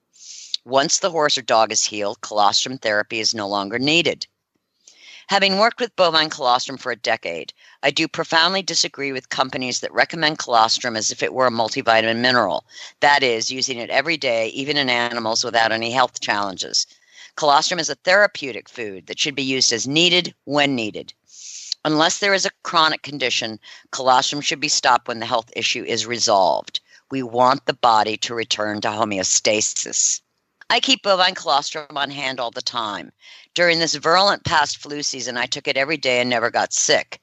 Once 0.65 0.99
the 0.99 1.09
horse 1.09 1.37
or 1.37 1.41
dog 1.41 1.71
is 1.71 1.83
healed, 1.83 2.21
colostrum 2.21 2.77
therapy 2.77 3.19
is 3.19 3.33
no 3.33 3.47
longer 3.47 3.79
needed. 3.79 4.27
Having 5.31 5.59
worked 5.59 5.79
with 5.79 5.95
bovine 5.95 6.29
colostrum 6.29 6.77
for 6.77 6.91
a 6.91 6.97
decade, 6.97 7.53
I 7.83 7.89
do 7.89 8.09
profoundly 8.09 8.61
disagree 8.61 9.13
with 9.13 9.29
companies 9.29 9.79
that 9.79 9.93
recommend 9.93 10.39
colostrum 10.39 10.97
as 10.97 11.09
if 11.09 11.23
it 11.23 11.33
were 11.33 11.47
a 11.47 11.49
multivitamin 11.49 12.17
mineral. 12.17 12.65
That 12.99 13.23
is, 13.23 13.49
using 13.49 13.77
it 13.77 13.89
every 13.89 14.17
day, 14.17 14.49
even 14.49 14.75
in 14.75 14.89
animals 14.89 15.45
without 15.45 15.71
any 15.71 15.89
health 15.91 16.19
challenges. 16.19 16.85
Colostrum 17.37 17.79
is 17.79 17.87
a 17.89 17.95
therapeutic 17.95 18.67
food 18.67 19.07
that 19.07 19.19
should 19.19 19.33
be 19.33 19.41
used 19.41 19.71
as 19.71 19.87
needed 19.87 20.35
when 20.43 20.75
needed. 20.75 21.13
Unless 21.85 22.19
there 22.19 22.33
is 22.33 22.45
a 22.45 22.51
chronic 22.63 23.01
condition, 23.01 23.57
colostrum 23.91 24.41
should 24.41 24.59
be 24.59 24.67
stopped 24.67 25.07
when 25.07 25.19
the 25.19 25.25
health 25.25 25.49
issue 25.55 25.85
is 25.85 26.05
resolved. 26.05 26.81
We 27.09 27.23
want 27.23 27.67
the 27.67 27.73
body 27.73 28.17
to 28.17 28.35
return 28.35 28.81
to 28.81 28.89
homeostasis. 28.89 30.19
I 30.71 30.79
keep 30.79 31.03
bovine 31.03 31.35
colostrum 31.35 31.97
on 31.97 32.09
hand 32.11 32.39
all 32.39 32.49
the 32.49 32.61
time. 32.61 33.11
During 33.53 33.79
this 33.79 33.95
virulent 33.95 34.45
past 34.45 34.77
flu 34.77 35.03
season, 35.03 35.35
I 35.35 35.45
took 35.45 35.67
it 35.67 35.75
every 35.75 35.97
day 35.97 36.21
and 36.21 36.29
never 36.29 36.49
got 36.49 36.71
sick. 36.71 37.19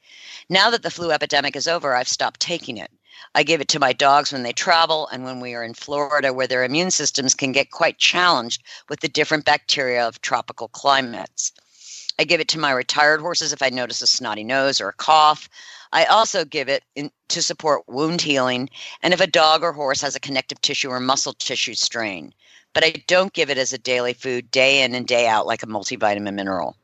Now 0.50 0.68
that 0.68 0.82
the 0.82 0.90
flu 0.90 1.12
epidemic 1.12 1.56
is 1.56 1.66
over, 1.66 1.94
I've 1.94 2.10
stopped 2.10 2.40
taking 2.40 2.76
it. 2.76 2.90
I 3.34 3.42
give 3.42 3.62
it 3.62 3.68
to 3.68 3.78
my 3.78 3.94
dogs 3.94 4.34
when 4.34 4.42
they 4.42 4.52
travel 4.52 5.06
and 5.06 5.24
when 5.24 5.40
we 5.40 5.54
are 5.54 5.64
in 5.64 5.72
Florida, 5.72 6.30
where 6.34 6.46
their 6.46 6.62
immune 6.62 6.90
systems 6.90 7.34
can 7.34 7.52
get 7.52 7.70
quite 7.70 7.96
challenged 7.96 8.62
with 8.90 9.00
the 9.00 9.08
different 9.08 9.46
bacteria 9.46 10.06
of 10.06 10.20
tropical 10.20 10.68
climates. 10.68 11.50
I 12.18 12.24
give 12.24 12.42
it 12.42 12.48
to 12.48 12.58
my 12.58 12.72
retired 12.72 13.22
horses 13.22 13.54
if 13.54 13.62
I 13.62 13.70
notice 13.70 14.02
a 14.02 14.06
snotty 14.06 14.44
nose 14.44 14.78
or 14.78 14.90
a 14.90 14.92
cough. 14.92 15.48
I 15.90 16.04
also 16.04 16.44
give 16.44 16.68
it 16.68 16.84
in, 16.94 17.10
to 17.28 17.40
support 17.40 17.88
wound 17.88 18.20
healing 18.20 18.68
and 19.02 19.14
if 19.14 19.22
a 19.22 19.26
dog 19.26 19.62
or 19.62 19.72
horse 19.72 20.02
has 20.02 20.14
a 20.14 20.20
connective 20.20 20.60
tissue 20.60 20.90
or 20.90 21.00
muscle 21.00 21.32
tissue 21.32 21.72
strain 21.72 22.34
but 22.78 22.86
I 22.86 23.02
don't 23.08 23.32
give 23.32 23.50
it 23.50 23.58
as 23.58 23.72
a 23.72 23.78
daily 23.78 24.12
food 24.12 24.52
day 24.52 24.84
in 24.84 24.94
and 24.94 25.04
day 25.04 25.26
out 25.26 25.48
like 25.48 25.64
a 25.64 25.66
multivitamin 25.66 26.34
mineral. 26.34 26.76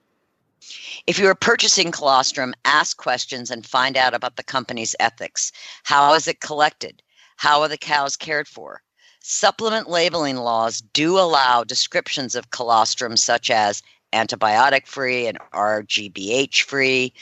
If 1.07 1.20
you 1.20 1.28
are 1.28 1.36
purchasing 1.36 1.92
colostrum, 1.92 2.53
ask 2.64 2.97
questions 2.97 3.49
and 3.49 3.64
find 3.64 3.97
out 3.97 4.12
about 4.12 4.34
the 4.34 4.42
company's 4.42 4.97
ethics. 4.99 5.53
How 5.84 6.14
is 6.14 6.26
it 6.26 6.40
collected? 6.40 7.01
How 7.36 7.61
are 7.61 7.68
the 7.68 7.78
cows 7.78 8.16
cared 8.16 8.49
for? 8.49 8.82
Supplement 9.20 9.88
labeling 9.88 10.38
laws 10.38 10.80
do 10.80 11.16
allow 11.16 11.62
descriptions 11.62 12.34
of 12.34 12.51
colostrum 12.51 13.16
such 13.16 13.49
as 13.49 13.80
antibiotic 14.12 14.88
free 14.88 15.28
and 15.28 15.38
RGBH 15.53 16.62
free. 16.62 17.12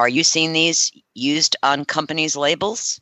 Are 0.00 0.08
you 0.08 0.24
seeing 0.24 0.54
these 0.54 0.90
used 1.14 1.54
on 1.62 1.84
companies' 1.84 2.34
labels? 2.34 3.00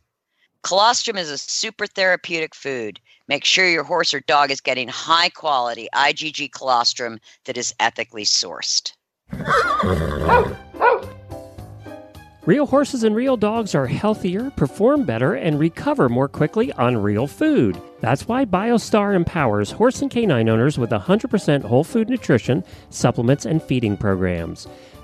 Colostrum 0.63 1.17
is 1.17 1.31
a 1.31 1.39
super 1.39 1.87
therapeutic 1.87 2.55
food. 2.55 3.01
Make 3.31 3.45
sure 3.45 3.65
your 3.69 3.85
horse 3.85 4.13
or 4.13 4.19
dog 4.19 4.51
is 4.51 4.61
getting 4.61 4.89
high 4.89 5.29
quality 5.29 5.89
IgG 5.95 6.51
colostrum 6.51 7.21
that 7.45 7.57
is 7.57 7.73
ethically 7.79 8.25
sourced. 8.25 8.93
Real 12.45 12.67
horses 12.67 13.05
and 13.05 13.15
real 13.15 13.37
dogs 13.37 13.73
are 13.77 13.87
healthier, 13.87 14.51
perform 14.57 15.05
better, 15.05 15.35
and 15.35 15.61
recover 15.61 16.09
more 16.09 16.27
quickly 16.27 16.73
on 16.73 16.97
real 16.97 17.29
food. 17.29 17.81
That's 18.01 18.27
why 18.27 18.45
BioStar 18.45 19.15
empowers 19.15 19.71
horse 19.71 20.03
and 20.03 20.11
canine 20.11 20.49
owners 20.49 20.77
with 20.77 20.91
100% 20.91 21.63
whole 21.63 21.85
food 21.85 22.11
nutrition, 22.11 22.65
supplements, 22.89 23.47
and 23.47 23.63
feeding 23.63 23.97
programs. 23.97 24.67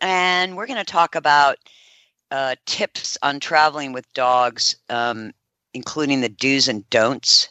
and 0.00 0.56
we're 0.56 0.66
going 0.66 0.78
to 0.78 0.84
talk 0.84 1.14
about 1.14 1.58
uh, 2.30 2.56
tips 2.66 3.16
on 3.22 3.40
traveling 3.40 3.92
with 3.92 4.12
dogs, 4.12 4.76
um, 4.88 5.32
including 5.74 6.20
the 6.20 6.28
do's 6.28 6.68
and 6.68 6.88
don'ts. 6.90 7.48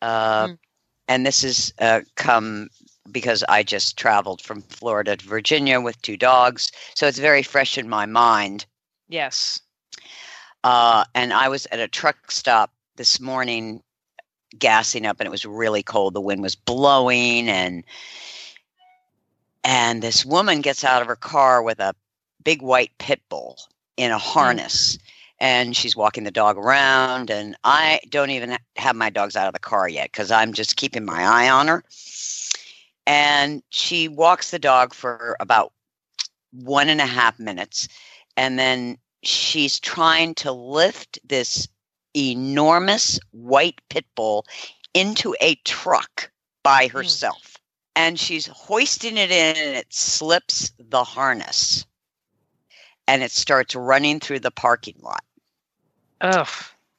Uh, 0.00 0.48
mm. 0.48 0.58
And 1.08 1.26
this 1.26 1.42
has 1.42 1.72
uh, 1.78 2.00
come 2.16 2.68
because 3.10 3.44
I 3.48 3.62
just 3.62 3.96
traveled 3.98 4.40
from 4.40 4.62
Florida 4.62 5.16
to 5.16 5.26
Virginia 5.26 5.80
with 5.80 6.00
two 6.02 6.16
dogs, 6.16 6.70
so 6.94 7.06
it's 7.06 7.18
very 7.18 7.42
fresh 7.42 7.76
in 7.76 7.88
my 7.88 8.06
mind. 8.06 8.64
Yes. 9.08 9.60
Uh, 10.64 11.04
and 11.14 11.32
I 11.32 11.48
was 11.48 11.66
at 11.66 11.80
a 11.80 11.88
truck 11.88 12.30
stop 12.30 12.72
this 12.96 13.20
morning, 13.20 13.82
gassing 14.58 15.06
up, 15.06 15.18
and 15.18 15.26
it 15.26 15.30
was 15.30 15.44
really 15.44 15.82
cold. 15.82 16.14
The 16.14 16.20
wind 16.20 16.40
was 16.40 16.54
blowing, 16.54 17.48
and 17.48 17.84
and 19.64 20.02
this 20.02 20.24
woman 20.24 20.60
gets 20.60 20.84
out 20.84 21.02
of 21.02 21.08
her 21.08 21.16
car 21.16 21.62
with 21.62 21.80
a 21.80 21.94
big 22.44 22.62
white 22.62 22.90
pit 22.98 23.20
bull 23.28 23.58
in 23.96 24.10
a 24.10 24.16
mm. 24.16 24.20
harness 24.20 24.98
and 25.38 25.76
she's 25.76 25.96
walking 25.96 26.24
the 26.24 26.30
dog 26.30 26.56
around 26.56 27.30
and 27.30 27.56
i 27.64 28.00
don't 28.08 28.30
even 28.30 28.56
have 28.76 28.96
my 28.96 29.10
dogs 29.10 29.36
out 29.36 29.46
of 29.46 29.52
the 29.52 29.58
car 29.58 29.88
yet 29.88 30.10
because 30.10 30.30
i'm 30.30 30.52
just 30.52 30.76
keeping 30.76 31.04
my 31.04 31.24
eye 31.24 31.48
on 31.48 31.68
her 31.68 31.84
and 33.06 33.62
she 33.70 34.08
walks 34.08 34.50
the 34.50 34.58
dog 34.58 34.94
for 34.94 35.36
about 35.40 35.72
one 36.52 36.88
and 36.88 37.00
a 37.00 37.06
half 37.06 37.38
minutes 37.38 37.88
and 38.36 38.58
then 38.58 38.96
she's 39.22 39.78
trying 39.78 40.34
to 40.34 40.52
lift 40.52 41.18
this 41.24 41.68
enormous 42.14 43.18
white 43.30 43.80
pit 43.88 44.04
bull 44.14 44.44
into 44.94 45.34
a 45.40 45.54
truck 45.64 46.30
by 46.62 46.86
mm. 46.86 46.90
herself 46.90 47.51
and 47.96 48.18
she's 48.18 48.46
hoisting 48.46 49.16
it 49.16 49.30
in 49.30 49.56
and 49.56 49.76
it 49.76 49.92
slips 49.92 50.72
the 50.78 51.04
harness 51.04 51.84
and 53.06 53.22
it 53.22 53.30
starts 53.30 53.74
running 53.74 54.20
through 54.20 54.40
the 54.40 54.50
parking 54.50 54.96
lot. 55.00 55.24
Ugh. 56.20 56.48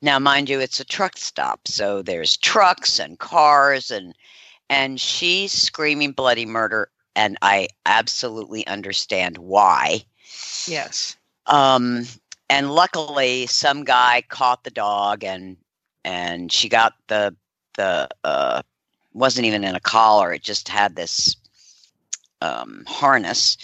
Now, 0.01 0.19
mind 0.19 0.49
you, 0.49 0.59
it's 0.59 0.81
a 0.81 0.85
truck 0.85 1.17
stop, 1.17 1.65
so 1.65 2.01
there's 2.01 2.35
trucks 2.37 2.99
and 2.99 3.17
cars 3.17 3.89
and 3.89 4.13
and 4.69 4.99
she's 4.99 5.51
screaming 5.51 6.11
bloody 6.11 6.45
murder 6.45 6.89
and 7.15 7.37
I 7.41 7.69
absolutely 7.85 8.65
understand 8.67 9.37
why. 9.37 10.03
Yes. 10.67 11.15
Um 11.45 12.05
and 12.49 12.71
luckily 12.71 13.47
some 13.47 13.83
guy 13.83 14.23
caught 14.29 14.63
the 14.63 14.71
dog 14.71 15.23
and 15.23 15.57
and 16.03 16.51
she 16.51 16.69
got 16.69 16.93
the 17.07 17.35
the 17.75 18.09
uh 18.23 18.61
wasn't 19.13 19.45
even 19.45 19.63
in 19.63 19.75
a 19.75 19.79
collar, 19.79 20.33
it 20.33 20.43
just 20.43 20.67
had 20.69 20.95
this 20.95 21.35
um 22.41 22.83
harness 22.87 23.57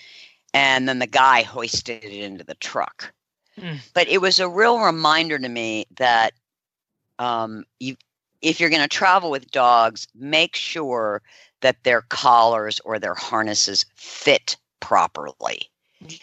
and 0.53 0.87
then 0.87 0.99
the 0.99 1.07
guy 1.07 1.41
hoisted 1.43 2.03
it 2.03 2.11
into 2.11 2.43
the 2.43 2.55
truck. 2.55 3.13
Mm. 3.59 3.79
But 3.93 4.07
it 4.07 4.21
was 4.21 4.39
a 4.39 4.49
real 4.49 4.79
reminder 4.79 5.37
to 5.37 5.49
me 5.49 5.85
that 5.97 6.33
um, 7.19 7.65
you, 7.79 7.95
if 8.41 8.59
you're 8.59 8.69
going 8.69 8.81
to 8.81 8.87
travel 8.87 9.29
with 9.29 9.51
dogs, 9.51 10.07
make 10.15 10.55
sure 10.55 11.21
that 11.61 11.83
their 11.83 12.01
collars 12.03 12.79
or 12.85 12.97
their 12.97 13.13
harnesses 13.13 13.85
fit 13.95 14.55
properly 14.79 15.61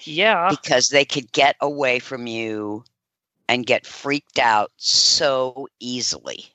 Yeah. 0.05 0.49
because 0.51 0.89
they 0.89 1.05
could 1.05 1.31
get 1.33 1.57
away 1.61 1.99
from 1.99 2.27
you 2.27 2.85
and 3.49 3.67
get 3.67 3.87
freaked 3.87 4.39
out 4.39 4.73
so 4.77 5.69
easily. 5.79 6.47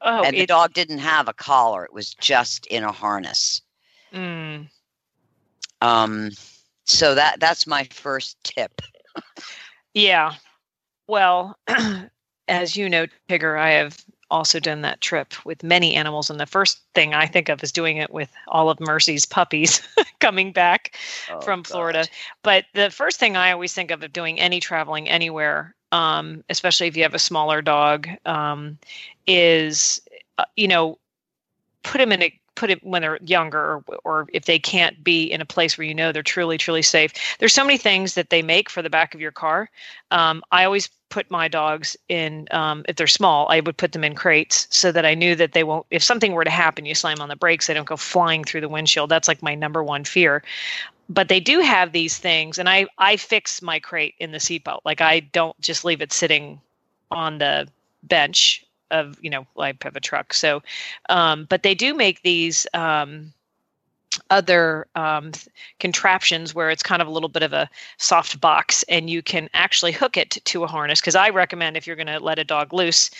Oh, 0.00 0.22
and 0.22 0.36
the 0.38 0.44
dog 0.46 0.72
didn't 0.72 0.98
have 0.98 1.28
a 1.28 1.32
collar, 1.34 1.84
it 1.84 1.92
was 1.92 2.14
just 2.14 2.66
in 2.66 2.84
a 2.84 2.92
harness. 2.92 3.62
mm, 4.12 4.68
Um, 5.80 6.30
so 6.84 7.14
that 7.14 7.40
that's 7.40 7.66
my 7.66 7.84
first 7.84 8.36
tip. 8.44 8.80
yeah. 9.94 10.34
Well, 11.08 11.56
as 12.48 12.76
you 12.76 12.88
know, 12.88 13.06
Tigger, 13.28 13.58
I 13.58 13.70
have 13.70 13.98
also 14.30 14.60
done 14.60 14.82
that 14.82 15.00
trip 15.00 15.34
with 15.44 15.62
many 15.62 15.94
animals, 15.94 16.30
and 16.30 16.38
the 16.38 16.46
first 16.46 16.80
thing 16.94 17.14
I 17.14 17.26
think 17.26 17.48
of 17.48 17.62
is 17.62 17.72
doing 17.72 17.96
it 17.96 18.10
with 18.12 18.30
all 18.48 18.70
of 18.70 18.80
Mercy's 18.80 19.26
puppies 19.26 19.80
coming 20.20 20.52
back 20.52 20.96
Oh, 21.30 21.40
from 21.40 21.60
God. 21.60 21.66
Florida. 21.66 22.06
But 22.42 22.66
the 22.74 22.90
first 22.90 23.18
thing 23.18 23.36
I 23.36 23.52
always 23.52 23.72
think 23.72 23.90
of 23.90 24.02
of 24.02 24.12
doing 24.12 24.40
any 24.40 24.60
traveling 24.60 25.08
anywhere, 25.08 25.74
um, 25.92 26.44
especially 26.48 26.86
if 26.86 26.96
you 26.96 27.02
have 27.02 27.14
a 27.14 27.18
smaller 27.18 27.62
dog, 27.62 28.08
um, 28.26 28.78
is 29.26 30.00
uh, 30.38 30.44
you 30.56 30.68
know 30.68 30.98
put 31.82 32.00
him 32.00 32.12
in 32.12 32.22
a 32.22 32.40
put 32.58 32.70
it 32.70 32.82
when 32.82 33.02
they're 33.02 33.20
younger 33.22 33.60
or, 33.60 33.84
or 34.02 34.26
if 34.32 34.46
they 34.46 34.58
can't 34.58 35.04
be 35.04 35.22
in 35.22 35.40
a 35.40 35.44
place 35.44 35.78
where 35.78 35.86
you 35.86 35.94
know 35.94 36.10
they're 36.10 36.24
truly 36.24 36.58
truly 36.58 36.82
safe. 36.82 37.12
There's 37.38 37.54
so 37.54 37.62
many 37.64 37.78
things 37.78 38.14
that 38.14 38.30
they 38.30 38.42
make 38.42 38.68
for 38.68 38.82
the 38.82 38.90
back 38.90 39.14
of 39.14 39.20
your 39.20 39.30
car. 39.30 39.70
Um, 40.10 40.42
i 40.50 40.64
always 40.64 40.88
put 41.10 41.30
my 41.30 41.48
dogs 41.48 41.96
in 42.08 42.48
um, 42.50 42.84
if 42.88 42.96
they're 42.96 43.06
small 43.06 43.46
i 43.50 43.60
would 43.60 43.76
put 43.76 43.92
them 43.92 44.04
in 44.04 44.14
crates 44.14 44.66
so 44.70 44.90
that 44.90 45.04
i 45.04 45.14
knew 45.14 45.34
that 45.34 45.52
they 45.52 45.62
won't 45.62 45.86
if 45.90 46.02
something 46.02 46.32
were 46.32 46.44
to 46.44 46.50
happen 46.50 46.86
you 46.86 46.94
slam 46.94 47.20
on 47.20 47.28
the 47.28 47.36
brakes 47.36 47.66
they 47.66 47.74
don't 47.74 47.86
go 47.86 47.96
flying 47.96 48.42
through 48.42 48.62
the 48.62 48.68
windshield. 48.68 49.10
That's 49.10 49.28
like 49.28 49.42
my 49.42 49.54
number 49.54 49.84
one 49.84 50.04
fear. 50.04 50.42
But 51.10 51.28
they 51.28 51.40
do 51.40 51.60
have 51.60 51.92
these 51.92 52.18
things 52.18 52.58
and 52.58 52.68
i 52.68 52.86
i 52.98 53.16
fix 53.16 53.62
my 53.62 53.78
crate 53.78 54.14
in 54.18 54.32
the 54.32 54.38
seatbelt. 54.38 54.80
Like 54.84 55.00
i 55.00 55.20
don't 55.20 55.58
just 55.60 55.84
leave 55.84 56.02
it 56.02 56.12
sitting 56.12 56.60
on 57.10 57.38
the 57.38 57.68
bench 58.02 58.64
of 58.90 59.18
you 59.22 59.30
know 59.30 59.46
i 59.58 59.74
have 59.82 59.96
a 59.96 60.00
truck. 60.00 60.32
So 60.32 60.62
um, 61.08 61.46
but 61.48 61.62
they 61.62 61.74
do 61.74 61.94
make 61.94 62.22
these 62.22 62.66
um, 62.74 63.32
other 64.30 64.86
um, 64.94 65.32
contraptions 65.80 66.54
where 66.54 66.70
it's 66.70 66.82
kind 66.82 67.02
of 67.02 67.08
a 67.08 67.10
little 67.10 67.28
bit 67.28 67.42
of 67.42 67.52
a 67.52 67.68
soft 67.98 68.40
box 68.40 68.82
and 68.84 69.10
you 69.10 69.22
can 69.22 69.48
actually 69.54 69.92
hook 69.92 70.16
it 70.16 70.38
to 70.44 70.64
a 70.64 70.66
harness. 70.66 71.00
Because 71.00 71.14
i 71.14 71.28
recommend 71.28 71.76
if 71.76 71.86
you're 71.86 71.96
going 71.96 72.06
to 72.06 72.20
let 72.20 72.38
a 72.38 72.44
dog 72.44 72.72
loose 72.72 73.10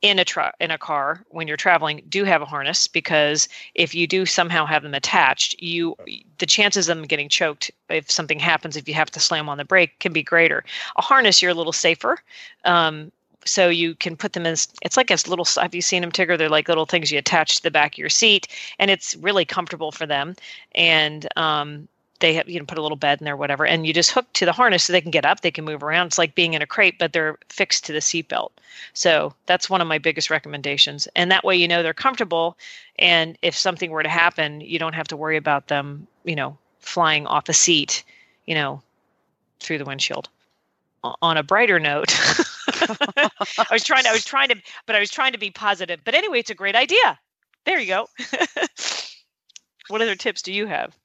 in 0.00 0.18
a 0.18 0.24
truck 0.24 0.54
in 0.60 0.70
a 0.70 0.78
car 0.78 1.24
when 1.30 1.48
you're 1.48 1.56
traveling 1.56 2.00
do 2.08 2.22
have 2.22 2.40
a 2.40 2.46
harness 2.46 2.86
because 2.86 3.48
if 3.74 3.94
you 3.94 4.06
do 4.06 4.24
somehow 4.24 4.64
have 4.64 4.84
them 4.84 4.94
attached 4.94 5.60
you 5.60 5.96
the 6.38 6.46
chances 6.46 6.88
of 6.88 6.96
them 6.96 7.06
getting 7.06 7.28
choked 7.28 7.70
if 7.88 8.08
something 8.08 8.38
happens 8.38 8.76
if 8.76 8.86
you 8.86 8.94
have 8.94 9.10
to 9.10 9.18
slam 9.18 9.48
on 9.48 9.58
the 9.58 9.64
brake 9.64 9.98
can 9.98 10.12
be 10.12 10.22
greater. 10.22 10.64
A 10.96 11.02
harness 11.02 11.42
you're 11.42 11.50
a 11.50 11.54
little 11.54 11.72
safer 11.72 12.18
um, 12.64 13.10
so 13.48 13.68
you 13.68 13.94
can 13.94 14.16
put 14.16 14.32
them 14.32 14.46
in 14.46 14.52
it's 14.82 14.96
like 14.96 15.10
a 15.10 15.16
little 15.28 15.46
have 15.60 15.74
you 15.74 15.82
seen 15.82 16.02
them 16.02 16.12
tigger? 16.12 16.36
They're 16.36 16.48
like 16.48 16.68
little 16.68 16.86
things 16.86 17.10
you 17.10 17.18
attach 17.18 17.56
to 17.56 17.62
the 17.62 17.70
back 17.70 17.94
of 17.94 17.98
your 17.98 18.08
seat 18.08 18.48
and 18.78 18.90
it's 18.90 19.16
really 19.16 19.44
comfortable 19.44 19.92
for 19.92 20.06
them. 20.06 20.36
And 20.74 21.26
um, 21.36 21.88
they 22.20 22.34
have 22.34 22.48
you 22.48 22.58
know 22.58 22.66
put 22.66 22.78
a 22.78 22.82
little 22.82 22.96
bed 22.96 23.20
in 23.20 23.24
there 23.24 23.36
whatever 23.36 23.64
and 23.64 23.86
you 23.86 23.92
just 23.92 24.10
hook 24.10 24.26
to 24.32 24.44
the 24.44 24.52
harness 24.52 24.84
so 24.84 24.92
they 24.92 25.00
can 25.00 25.10
get 25.10 25.24
up 25.24 25.40
they 25.40 25.50
can 25.50 25.64
move 25.64 25.82
around. 25.82 26.08
It's 26.08 26.18
like 26.18 26.34
being 26.34 26.54
in 26.54 26.62
a 26.62 26.66
crate 26.66 26.98
but 26.98 27.12
they're 27.12 27.38
fixed 27.48 27.86
to 27.86 27.92
the 27.92 28.00
seatbelt 28.00 28.50
so 28.92 29.34
that's 29.46 29.70
one 29.70 29.80
of 29.80 29.88
my 29.88 29.98
biggest 29.98 30.30
recommendations. 30.30 31.08
And 31.16 31.30
that 31.30 31.44
way 31.44 31.56
you 31.56 31.68
know 31.68 31.82
they're 31.82 31.94
comfortable 31.94 32.56
and 32.98 33.38
if 33.42 33.56
something 33.56 33.90
were 33.90 34.02
to 34.02 34.08
happen 34.08 34.60
you 34.60 34.78
don't 34.78 34.94
have 34.94 35.08
to 35.08 35.16
worry 35.16 35.36
about 35.36 35.68
them 35.68 36.06
you 36.24 36.36
know 36.36 36.58
flying 36.80 37.26
off 37.26 37.48
a 37.48 37.52
seat 37.54 38.04
you 38.46 38.54
know 38.54 38.82
through 39.60 39.78
the 39.78 39.84
windshield 39.84 40.28
on 41.02 41.36
a 41.36 41.42
brighter 41.42 41.78
note 41.78 42.12
I 42.68 43.66
was 43.72 43.84
trying 43.84 44.04
to 44.04 44.10
I 44.10 44.12
was 44.12 44.24
trying 44.24 44.48
to 44.48 44.56
but 44.86 44.96
I 44.96 45.00
was 45.00 45.10
trying 45.10 45.32
to 45.32 45.38
be 45.38 45.50
positive. 45.50 46.00
But 46.04 46.14
anyway, 46.14 46.40
it's 46.40 46.50
a 46.50 46.54
great 46.54 46.76
idea. 46.76 47.18
There 47.64 47.78
you 47.78 47.86
go. 47.86 48.08
what 49.88 50.02
other 50.02 50.14
tips 50.14 50.42
do 50.42 50.52
you 50.52 50.66
have? 50.66 50.96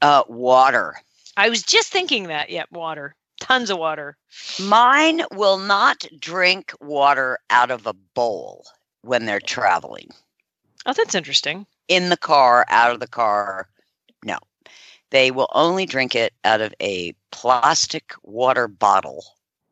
Uh, 0.00 0.22
water. 0.28 0.96
I 1.36 1.48
was 1.48 1.62
just 1.62 1.92
thinking 1.92 2.28
that. 2.28 2.50
Yeah, 2.50 2.64
water. 2.70 3.14
Tons 3.40 3.70
of 3.70 3.78
water. 3.78 4.16
Mine 4.60 5.22
will 5.32 5.58
not 5.58 6.06
drink 6.18 6.72
water 6.80 7.38
out 7.50 7.70
of 7.70 7.86
a 7.86 7.92
bowl 7.92 8.64
when 9.02 9.26
they're 9.26 9.40
traveling. 9.40 10.10
Oh, 10.86 10.92
that's 10.92 11.14
interesting. 11.14 11.66
In 11.88 12.08
the 12.08 12.16
car, 12.16 12.66
out 12.68 12.92
of 12.92 13.00
the 13.00 13.06
car. 13.06 13.68
No. 14.24 14.38
They 15.10 15.30
will 15.30 15.48
only 15.52 15.86
drink 15.86 16.14
it 16.14 16.34
out 16.44 16.60
of 16.60 16.74
a 16.80 17.14
plastic 17.30 18.12
water 18.22 18.68
bottle. 18.68 19.24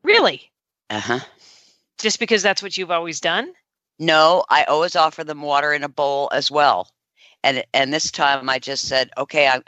Really? 0.03 0.51
Uh 0.91 1.01
huh. 1.01 1.21
Just 1.99 2.19
because 2.19 2.43
that's 2.43 2.63
what 2.63 2.77
you've 2.77 2.91
always 2.91 3.21
done? 3.21 3.53
No, 3.99 4.45
I 4.51 4.65
always 4.65 4.97
offer 4.97 5.25
them 5.25 5.43
water 5.43 5.73
in 5.73 5.83
a 5.83 5.89
bowl 5.89 6.29
as 6.33 6.51
well. 6.51 6.91
And 7.43 7.65
and 7.73 7.93
this 7.93 8.11
time 8.11 8.49
I 8.49 8.59
just 8.59 8.89
said, 8.89 9.11
okay, 9.19 9.49
I 9.49 9.63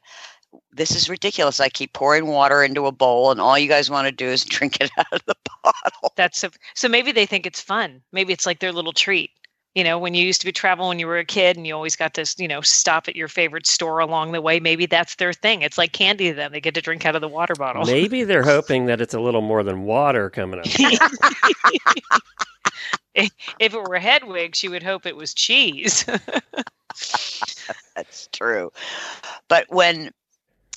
this 0.72 0.94
is 0.94 1.10
ridiculous. 1.10 1.60
I 1.60 1.68
keep 1.68 1.92
pouring 1.92 2.26
water 2.26 2.62
into 2.62 2.86
a 2.86 2.92
bowl, 2.92 3.30
and 3.30 3.40
all 3.40 3.58
you 3.58 3.68
guys 3.68 3.90
want 3.90 4.06
to 4.06 4.12
do 4.12 4.26
is 4.26 4.44
drink 4.44 4.80
it 4.80 4.90
out 4.96 5.12
of 5.12 5.22
the 5.26 5.36
bottle. 5.62 6.12
That's 6.16 6.44
a, 6.44 6.50
so 6.74 6.88
maybe 6.88 7.12
they 7.12 7.26
think 7.26 7.46
it's 7.46 7.60
fun. 7.60 8.02
Maybe 8.12 8.32
it's 8.32 8.46
like 8.46 8.60
their 8.60 8.72
little 8.72 8.92
treat. 8.92 9.30
You 9.74 9.84
know, 9.84 9.98
when 9.98 10.14
you 10.14 10.24
used 10.24 10.40
to 10.40 10.46
be 10.46 10.52
travel 10.52 10.88
when 10.88 10.98
you 10.98 11.06
were 11.06 11.18
a 11.18 11.24
kid 11.24 11.56
and 11.56 11.66
you 11.66 11.74
always 11.74 11.94
got 11.94 12.14
to, 12.14 12.24
you 12.38 12.48
know, 12.48 12.62
stop 12.62 13.06
at 13.06 13.14
your 13.14 13.28
favorite 13.28 13.66
store 13.66 14.00
along 14.00 14.32
the 14.32 14.40
way. 14.40 14.58
Maybe 14.58 14.86
that's 14.86 15.14
their 15.16 15.32
thing. 15.32 15.62
It's 15.62 15.78
like 15.78 15.92
candy 15.92 16.30
to 16.30 16.34
them. 16.34 16.52
They 16.52 16.60
get 16.60 16.74
to 16.74 16.80
drink 16.80 17.06
out 17.06 17.14
of 17.14 17.20
the 17.20 17.28
water 17.28 17.54
bottle. 17.54 17.84
Maybe 17.84 18.24
they're 18.24 18.42
hoping 18.42 18.86
that 18.86 19.00
it's 19.00 19.14
a 19.14 19.20
little 19.20 19.42
more 19.42 19.62
than 19.62 19.84
water 19.84 20.30
coming 20.30 20.60
up. 20.60 20.66
if 23.14 23.30
it 23.58 23.72
were 23.72 23.98
Hedwig, 23.98 24.56
she 24.56 24.68
would 24.68 24.82
hope 24.82 25.06
it 25.06 25.16
was 25.16 25.34
cheese. 25.34 26.04
That's 27.96 28.28
true. 28.32 28.72
But 29.48 29.66
when, 29.68 30.10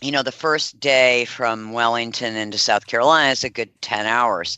you 0.01 0.11
know, 0.11 0.23
the 0.23 0.31
first 0.31 0.79
day 0.79 1.25
from 1.25 1.73
Wellington 1.73 2.35
into 2.35 2.57
South 2.57 2.87
Carolina 2.87 3.31
is 3.31 3.43
a 3.43 3.49
good 3.49 3.69
10 3.81 4.05
hours. 4.05 4.57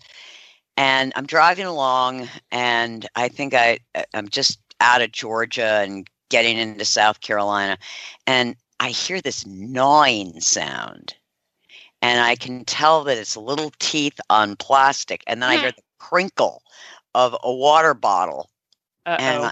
And 0.77 1.13
I'm 1.15 1.25
driving 1.25 1.65
along, 1.65 2.29
and 2.51 3.07
I 3.15 3.29
think 3.29 3.53
I, 3.53 3.79
I'm 4.13 4.27
just 4.29 4.59
out 4.79 5.01
of 5.01 5.11
Georgia 5.11 5.81
and 5.83 6.07
getting 6.29 6.57
into 6.57 6.85
South 6.85 7.21
Carolina. 7.21 7.77
And 8.25 8.55
I 8.79 8.89
hear 8.89 9.21
this 9.21 9.45
gnawing 9.45 10.39
sound. 10.41 11.15
And 12.01 12.19
I 12.19 12.35
can 12.35 12.65
tell 12.65 13.03
that 13.05 13.17
it's 13.17 13.37
little 13.37 13.71
teeth 13.79 14.19
on 14.29 14.55
plastic. 14.55 15.23
And 15.27 15.41
then 15.41 15.49
I 15.49 15.57
hear 15.57 15.71
the 15.71 15.81
crinkle 15.99 16.63
of 17.13 17.35
a 17.43 17.53
water 17.53 17.93
bottle. 17.93 18.49
And 19.17 19.45
Uh-oh. 19.45 19.47
I, 19.47 19.51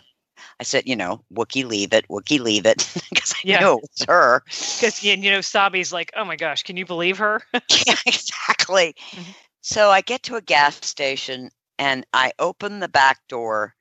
I 0.60 0.64
said, 0.64 0.84
you 0.88 0.96
know, 0.96 1.22
Wookie, 1.34 1.66
leave 1.66 1.94
it. 1.94 2.08
Wookie, 2.10 2.40
leave 2.40 2.66
it. 2.66 2.84
Because 3.10 3.34
I 3.34 3.38
Yeah. 3.44 3.60
knew 3.60 3.78
it 3.78 3.82
was 3.82 4.06
her. 4.08 4.44
Because 4.78 5.04
you 5.04 5.16
know, 5.18 5.42
Sabi's 5.42 5.94
like, 5.94 6.12
oh 6.16 6.26
my 6.26 6.36
gosh, 6.36 6.64
can 6.64 6.78
you 6.78 6.86
believe 6.86 7.18
her? 7.20 7.42
yeah, 7.88 7.96
exactly. 8.06 8.96
Mhm. 9.16 9.36
So 9.62 9.90
I 9.92 10.02
get 10.02 10.24
to 10.24 10.36
a 10.36 10.42
gas 10.42 10.76
station 10.86 11.52
and 11.78 12.06
I 12.14 12.34
open 12.40 12.80
the 12.80 12.88
back 12.90 13.28
door 13.28 13.76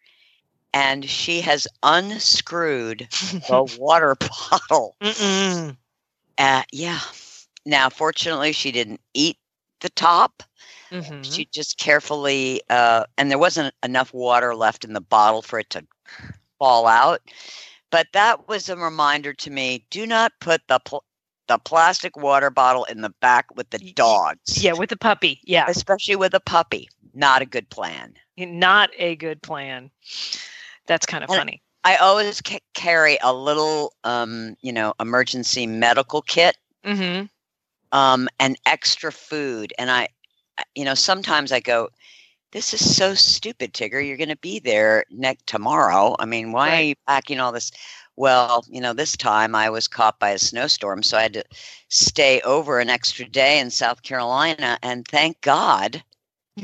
and 0.73 1.09
she 1.09 1.41
has 1.43 1.67
unscrewed 1.83 3.09
the 3.49 3.65
water 3.79 4.17
bottle. 4.17 4.97
Uh, 6.39 6.63
yeah. 6.73 7.01
Now, 7.67 7.89
fortunately, 7.91 8.53
she 8.53 8.73
didn't 8.73 9.01
eat 9.15 9.39
the 9.81 9.91
top. 9.91 10.43
Mhm. 10.91 11.25
She 11.25 11.47
just 11.47 11.79
carefully, 11.79 12.63
uh, 12.71 13.05
and 13.19 13.31
there 13.31 13.39
wasn't 13.39 13.75
enough 13.83 14.13
water 14.13 14.55
left 14.55 14.85
in 14.85 14.93
the 14.93 15.01
bottle 15.01 15.43
for 15.43 15.59
it 15.61 15.71
to 15.71 15.87
fall 16.59 16.87
out. 16.87 17.21
but 17.91 18.07
that 18.13 18.49
was 18.49 18.69
a 18.69 18.77
reminder 18.77 19.33
to 19.35 19.51
me 19.51 19.85
do 19.91 20.07
not 20.07 20.33
put 20.41 20.61
the 20.69 20.79
pl- 20.81 21.05
the 21.51 21.59
plastic 21.59 22.17
water 22.17 22.49
bottle 22.49 22.85
in 22.85 23.01
the 23.01 23.11
back 23.21 23.47
with 23.57 23.69
the 23.71 23.79
dogs. 23.97 24.63
Yeah, 24.63 24.73
with 24.75 24.89
the 24.91 24.97
puppy. 24.97 25.41
Yeah, 25.43 25.65
especially 25.69 26.15
with 26.15 26.33
a 26.33 26.39
puppy. 26.39 26.89
Not 27.13 27.43
a 27.43 27.45
good 27.47 27.69
plan. 27.71 28.15
Not 28.39 28.91
a 28.97 29.17
good 29.17 29.43
plan. 29.43 29.91
That's 30.87 31.07
kind 31.07 31.25
of 31.25 31.31
And- 31.31 31.39
funny. 31.39 31.61
i 31.83 31.97
always 31.97 32.41
ca- 32.41 32.61
carry 32.75 33.19
a 33.23 33.33
little 33.35 33.93
um 34.05 34.55
you 34.63 34.73
know 34.73 34.95
emergency 35.01 35.67
medical 35.67 36.23
kit. 36.23 36.57
Mm-hmm. 36.85 37.27
um 37.99 38.29
and 38.39 38.57
extra 38.67 39.11
food. 39.11 39.73
And 39.77 39.91
i 39.91 40.09
I- 40.57 40.65
you 40.77 40.85
know 40.85 40.95
sometimes 40.95 41.51
i 41.53 41.59
go 41.59 41.89
this 42.53 42.73
is 42.75 42.97
so 42.97 43.15
stupid 43.15 43.73
tigger. 43.73 44.05
You're 44.07 44.17
going 44.17 44.29
to 44.29 44.37
be 44.37 44.59
there 44.59 45.05
next 45.11 45.47
tomorrow. 45.47 46.15
I 46.21 46.27
mean 46.27 46.53
why 46.53 46.77
are 46.79 46.83
you 46.83 46.95
packing 47.09 47.41
all 47.41 47.51
this 47.53 47.71
well 48.17 48.65
you 48.69 48.81
know 48.81 48.93
this 48.93 49.17
time 49.17 49.55
i 49.55 49.69
was 49.71 49.89
caught 49.89 50.19
by 50.19 50.31
a 50.31 50.39
snowstorm 50.39 51.03
so 51.03 51.17
i 51.19 51.23
had 51.23 51.33
to 51.35 51.45
stay 51.89 52.41
over 52.43 52.79
an 52.81 52.91
extra 52.91 53.27
day 53.29 53.59
in 53.59 53.71
south 53.71 54.03
carolina 54.03 54.79
and 54.83 55.07
thank 55.09 55.41
god 55.41 56.03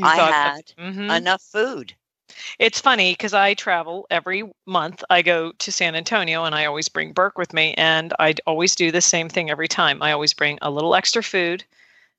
i 0.03 0.21
had 0.21 0.73
hmm 0.77 1.11
enough 1.11 1.43
food 1.43 1.95
It's 2.59 2.81
funny 2.81 3.13
because 3.13 3.33
I 3.35 3.55
travel 3.55 4.07
every 4.11 4.43
month. 4.67 5.03
I 5.09 5.23
go 5.23 5.53
to 5.53 5.73
San 5.73 5.95
Antonio 5.95 6.45
and 6.45 6.55
I 6.55 6.67
always 6.67 6.89
bring 6.89 7.13
Burke 7.13 7.39
with 7.39 7.53
me, 7.55 7.75
and 7.79 8.13
I 8.19 8.35
always 8.47 8.75
do 8.75 8.91
the 8.91 9.01
same 9.01 9.29
thing 9.29 9.51
every 9.51 9.69
time. 9.69 10.03
I 10.03 10.13
always 10.13 10.35
bring 10.35 10.59
a 10.61 10.71
little 10.71 10.95
extra 10.95 11.23
food 11.23 11.65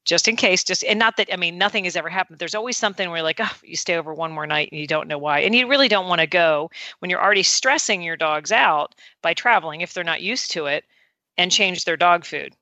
just 0.07 0.27
in 0.27 0.35
case. 0.35 0.63
Just 0.63 0.83
and 0.83 0.97
not 0.97 1.17
that 1.17 1.31
I 1.31 1.35
mean 1.35 1.59
nothing 1.59 1.83
has 1.83 1.95
ever 1.95 2.09
happened. 2.09 2.39
There's 2.39 2.55
always 2.55 2.77
something 2.77 3.07
where 3.09 3.17
you're 3.17 3.23
like, 3.23 3.39
oh, 3.39 3.51
you 3.63 3.75
stay 3.75 3.95
over 3.95 4.13
one 4.13 4.31
more 4.31 4.47
night 4.47 4.69
and 4.71 4.81
you 4.81 4.87
don't 4.87 5.07
know 5.07 5.19
why, 5.19 5.41
and 5.41 5.53
you 5.53 5.67
really 5.67 5.87
don't 5.87 6.07
want 6.07 6.21
to 6.21 6.27
go 6.27 6.71
when 6.99 7.11
you're 7.11 7.23
already 7.23 7.43
stressing 7.43 8.01
your 8.01 8.17
dogs 8.17 8.51
out 8.51 8.95
by 9.21 9.35
traveling 9.35 9.81
if 9.81 9.93
they're 9.93 10.03
not 10.03 10.21
used 10.23 10.49
to 10.51 10.65
it, 10.65 10.85
and 11.37 11.51
change 11.51 11.85
their 11.85 11.97
dog 11.97 12.25
food. 12.25 12.55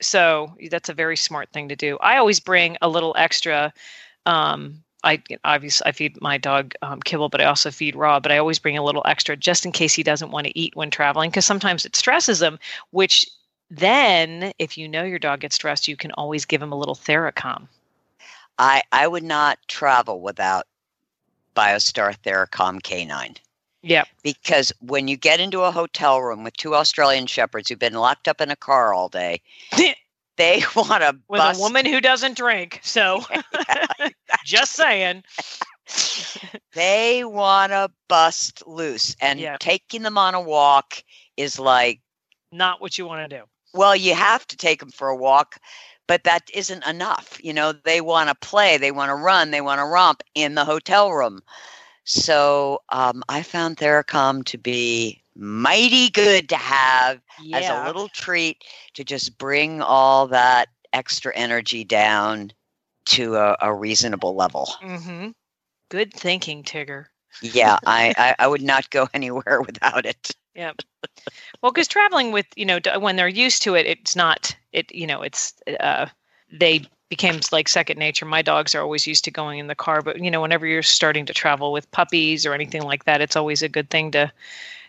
So 0.00 0.52
that's 0.70 0.88
a 0.88 0.94
very 0.94 1.16
smart 1.16 1.48
thing 1.50 1.68
to 1.68 1.76
do. 1.76 1.96
I 2.00 2.18
always 2.18 2.40
bring 2.40 2.76
a 2.82 2.88
little 2.88 3.14
extra. 3.16 3.72
Um, 4.26 4.82
I 5.04 5.22
obviously 5.44 5.86
I 5.86 5.92
feed 5.92 6.20
my 6.20 6.38
dog 6.38 6.74
um, 6.82 7.00
kibble, 7.00 7.28
but 7.28 7.40
I 7.40 7.44
also 7.44 7.70
feed 7.70 7.96
raw. 7.96 8.20
But 8.20 8.32
I 8.32 8.38
always 8.38 8.58
bring 8.58 8.76
a 8.76 8.84
little 8.84 9.02
extra 9.06 9.36
just 9.36 9.64
in 9.64 9.72
case 9.72 9.94
he 9.94 10.02
doesn't 10.02 10.30
want 10.30 10.46
to 10.46 10.58
eat 10.58 10.76
when 10.76 10.90
traveling, 10.90 11.30
because 11.30 11.46
sometimes 11.46 11.86
it 11.86 11.96
stresses 11.96 12.42
him. 12.42 12.58
Which 12.90 13.26
then, 13.70 14.52
if 14.58 14.76
you 14.78 14.88
know 14.88 15.04
your 15.04 15.18
dog 15.18 15.40
gets 15.40 15.56
stressed, 15.56 15.88
you 15.88 15.96
can 15.96 16.12
always 16.12 16.44
give 16.44 16.62
him 16.62 16.72
a 16.72 16.78
little 16.78 16.94
TheraCalm. 16.96 17.68
i 18.58 18.82
i 18.92 19.06
would 19.06 19.22
not 19.22 19.58
travel 19.68 20.20
without 20.20 20.66
biostar 21.54 22.16
theracalm 22.24 22.82
canine 22.82 23.34
Yep. 23.82 24.08
because 24.22 24.72
when 24.80 25.06
you 25.08 25.16
get 25.16 25.38
into 25.40 25.62
a 25.62 25.70
hotel 25.70 26.20
room 26.20 26.42
with 26.44 26.56
two 26.56 26.74
australian 26.74 27.26
shepherds 27.26 27.68
who've 27.68 27.78
been 27.78 27.94
locked 27.94 28.26
up 28.28 28.40
in 28.40 28.50
a 28.50 28.56
car 28.56 28.92
all 28.94 29.08
day 29.08 29.40
they 30.36 30.62
want 30.76 31.02
to 31.02 31.16
With 31.28 31.38
bust 31.38 31.58
a 31.58 31.62
woman 31.62 31.84
who 31.86 32.00
doesn't 32.00 32.36
drink, 32.36 32.80
so 32.82 33.22
just 34.44 34.72
saying. 34.72 35.22
they 36.74 37.24
want 37.24 37.72
to 37.72 37.90
bust 38.08 38.66
loose 38.66 39.16
and 39.20 39.40
Yeah. 39.40 39.56
taking 39.58 40.02
them 40.02 40.16
on 40.18 40.34
a 40.34 40.40
walk 40.40 41.02
is 41.36 41.58
like 41.58 42.00
Not 42.52 42.80
what 42.80 42.96
you 42.98 43.06
want 43.06 43.28
to 43.28 43.36
do. 43.38 43.44
Well 43.74 43.94
you 43.96 44.14
have 44.14 44.46
to 44.48 44.56
take 44.56 44.80
them 44.80 44.90
for 44.90 45.08
a 45.08 45.16
walk 45.16 45.56
but 46.06 46.24
that 46.24 46.50
isn't 46.54 46.86
enough 46.86 47.38
you 47.42 47.52
know 47.52 47.72
they 47.72 48.00
want 48.00 48.28
to 48.28 48.34
play 48.48 48.76
they 48.78 48.90
want 48.92 49.10
to 49.10 49.14
run 49.14 49.50
they 49.50 49.60
want 49.60 49.78
to 49.78 49.84
romp 49.84 50.22
in 50.34 50.54
the 50.54 50.64
hotel 50.64 51.12
room 51.12 51.40
so 52.04 52.80
um, 52.90 53.22
i 53.28 53.42
found 53.42 53.76
theracalm 53.76 54.44
to 54.44 54.58
be 54.58 55.22
mighty 55.36 56.08
good 56.10 56.48
to 56.48 56.56
have 56.56 57.20
as 57.52 57.68
a 57.68 57.76
little 57.76 58.08
treat 58.08 58.64
to 58.94 59.04
just 59.04 59.38
bring 59.38 59.80
all 59.82 60.26
that 60.28 60.68
extra 60.92 61.32
energy 61.36 61.84
down 61.84 62.50
to 63.04 63.36
a, 63.36 63.56
a 63.60 63.74
reasonable 63.74 64.34
level 64.34 64.68
Mm-hmm. 64.80 65.30
Good 65.90 66.12
thinking, 66.14 66.62
Tigger. 66.64 67.06
yeah 67.40 67.78
I, 67.86 68.12
I 68.16 68.34
i 68.38 68.46
would 68.46 68.62
not 68.62 68.90
go 68.90 69.08
anywhere 69.14 69.60
without 69.62 70.06
it 70.06 70.32
Yep. 70.54 70.82
Well, 71.62 71.72
because 71.72 71.88
traveling 71.88 72.32
with 72.32 72.46
you 72.56 72.64
know 72.64 72.80
when 72.98 73.16
they're 73.16 73.28
used 73.28 73.62
to 73.62 73.74
it, 73.74 73.86
it's 73.86 74.14
not 74.14 74.54
it. 74.72 74.94
You 74.94 75.06
know, 75.06 75.22
it's 75.22 75.54
uh, 75.80 76.06
they 76.52 76.82
became 77.08 77.40
like 77.52 77.68
second 77.68 77.98
nature. 77.98 78.26
My 78.26 78.42
dogs 78.42 78.74
are 78.74 78.82
always 78.82 79.06
used 79.06 79.24
to 79.24 79.30
going 79.30 79.58
in 79.58 79.66
the 79.66 79.74
car, 79.74 80.02
but 80.02 80.22
you 80.22 80.30
know, 80.30 80.40
whenever 80.40 80.66
you're 80.66 80.82
starting 80.82 81.26
to 81.26 81.34
travel 81.34 81.72
with 81.72 81.90
puppies 81.90 82.46
or 82.46 82.54
anything 82.54 82.82
like 82.82 83.04
that, 83.04 83.20
it's 83.20 83.36
always 83.36 83.62
a 83.62 83.68
good 83.68 83.90
thing 83.90 84.10
to 84.12 84.30